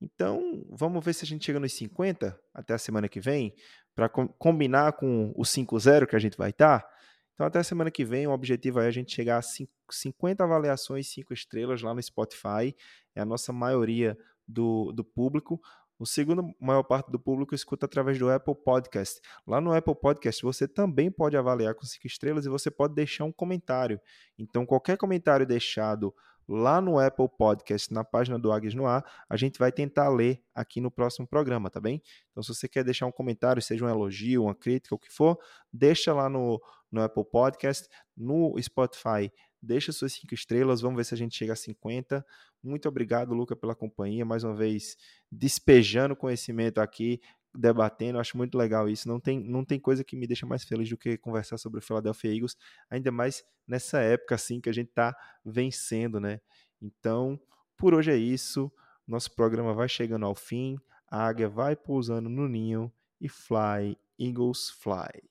Então 0.01 0.65
vamos 0.69 1.05
ver 1.05 1.15
se 1.15 1.25
a 1.25 1.27
gente 1.27 1.47
chega 1.47 1.59
nos 1.59 1.73
50 1.73 2.39
até 2.53 2.75
a 2.75 2.79
semana 2.79 3.09
que 3.09 3.19
vem, 3.19 3.55
para 3.95 4.09
com 4.09 4.29
combinar 4.29 4.93
com 4.93 5.33
o 5.35 5.43
5-0 5.43 6.07
que 6.07 6.17
a 6.17 6.21
gente 6.21 6.37
vai 6.37 6.51
estar. 6.51 6.81
Tá. 6.81 6.91
Então 7.35 7.47
até 7.47 7.61
a 7.61 7.65
semana 7.65 7.91
que 7.91 8.05
vem 8.05 8.27
o 8.27 8.33
objetivo 8.33 8.81
é 8.81 8.87
a 8.87 8.91
gente 8.91 9.15
chegar 9.15 9.39
a 9.39 9.43
50 9.91 10.45
avaliações 10.45 11.09
5 11.09 11.33
estrelas 11.33 11.81
lá 11.81 11.95
no 11.95 12.03
Spotify. 12.03 12.77
É 13.15 13.23
a 13.23 13.25
nossa 13.25 13.53
maioria 13.53 14.19
do, 14.47 14.93
do 14.93 15.05
público. 15.05 15.61
O 15.99 16.07
segundo 16.07 16.55
maior 16.61 16.85
parte 16.85 17.11
do 17.11 17.19
público 17.19 17.55
escuta 17.55 17.87
através 17.87 18.19
do 18.19 18.31
Apple 18.31 18.55
Podcast. 18.55 19.21
Lá 19.45 19.61
no 19.61 19.73
Apple 19.73 19.97
Podcast 19.97 20.43
você 20.43 20.69
também 20.69 21.11
pode 21.11 21.37
avaliar 21.37 21.75
com 21.75 21.85
cinco 21.85 22.07
estrelas 22.07 22.47
e 22.47 22.49
você 22.49 22.71
pode 22.71 22.95
deixar 22.95 23.25
um 23.25 23.33
comentário. 23.33 24.01
Então 24.39 24.65
qualquer 24.65 24.97
comentário 24.97 25.45
deixado 25.45 26.15
lá 26.49 26.81
no 26.81 26.99
Apple 26.99 27.29
Podcast, 27.29 27.93
na 27.93 28.03
página 28.03 28.39
do 28.39 28.51
Águias 28.51 28.75
no 28.75 28.87
Ar, 28.87 29.05
a 29.29 29.37
gente 29.37 29.59
vai 29.59 29.71
tentar 29.71 30.09
ler 30.09 30.43
aqui 30.55 30.81
no 30.81 30.91
próximo 30.91 31.27
programa, 31.27 31.69
tá 31.69 31.81
bem? 31.81 32.01
Então 32.31 32.43
se 32.43 32.55
você 32.55 32.69
quer 32.69 32.85
deixar 32.85 33.07
um 33.07 33.13
comentário, 33.13 33.61
seja 33.61 33.85
um 33.85 33.89
elogio, 33.89 34.45
uma 34.45 34.55
crítica, 34.55 34.95
o 34.95 34.99
que 34.99 35.13
for, 35.13 35.37
deixa 35.73 36.15
lá 36.15 36.29
no, 36.29 36.63
no 36.91 37.03
Apple 37.03 37.25
Podcast, 37.25 37.89
no 38.17 38.55
Spotify 38.63 39.31
Deixa 39.61 39.91
suas 39.91 40.13
cinco 40.13 40.35
estrelas, 40.35 40.81
vamos 40.81 40.97
ver 40.97 41.05
se 41.05 41.15
a 41.15 41.17
gente 41.17 41.37
chega 41.37 41.53
a 41.53 41.57
50. 41.57 42.25
Muito 42.63 42.89
obrigado, 42.89 43.35
Luca, 43.35 43.57
pela 43.57 43.75
companhia. 43.75 44.25
Mais 44.25 44.45
uma 44.45 44.55
vez, 44.55 44.97
despejando 45.31 46.15
conhecimento 46.15 46.81
aqui, 46.81 47.21
debatendo. 47.55 48.19
Acho 48.19 48.37
muito 48.37 48.57
legal 48.57 48.89
isso. 48.89 49.09
Não 49.09 49.19
tem, 49.19 49.41
não 49.41 49.65
tem 49.65 49.81
coisa 49.81 50.05
que 50.05 50.17
me 50.17 50.27
deixa 50.27 50.47
mais 50.47 50.65
feliz 50.65 50.89
do 50.89 50.97
que 50.97 51.19
conversar 51.19 51.59
sobre 51.59 51.81
o 51.81 51.83
Philadelphia 51.83 52.33
Eagles, 52.33 52.57
ainda 52.89 53.11
mais 53.11 53.45
nessa 53.67 54.01
época 54.01 54.35
assim 54.35 54.61
que 54.61 54.69
a 54.69 54.73
gente 54.73 54.89
está 54.89 55.17
vencendo, 55.45 56.21
né? 56.21 56.41
Então, 56.81 57.39
por 57.77 57.95
hoje 57.95 58.11
é 58.11 58.17
isso. 58.17 58.71
Nosso 59.07 59.35
programa 59.35 59.75
vai 59.75 59.89
chegando 59.89 60.27
ao 60.27 60.35
fim. 60.35 60.79
A 61.11 61.27
águia 61.27 61.49
vai 61.49 61.75
pousando 61.75 62.29
no 62.29 62.49
ninho 62.49 62.93
e 63.21 63.29
fly, 63.29 63.97
Eagles 64.19 64.71
fly. 64.71 65.23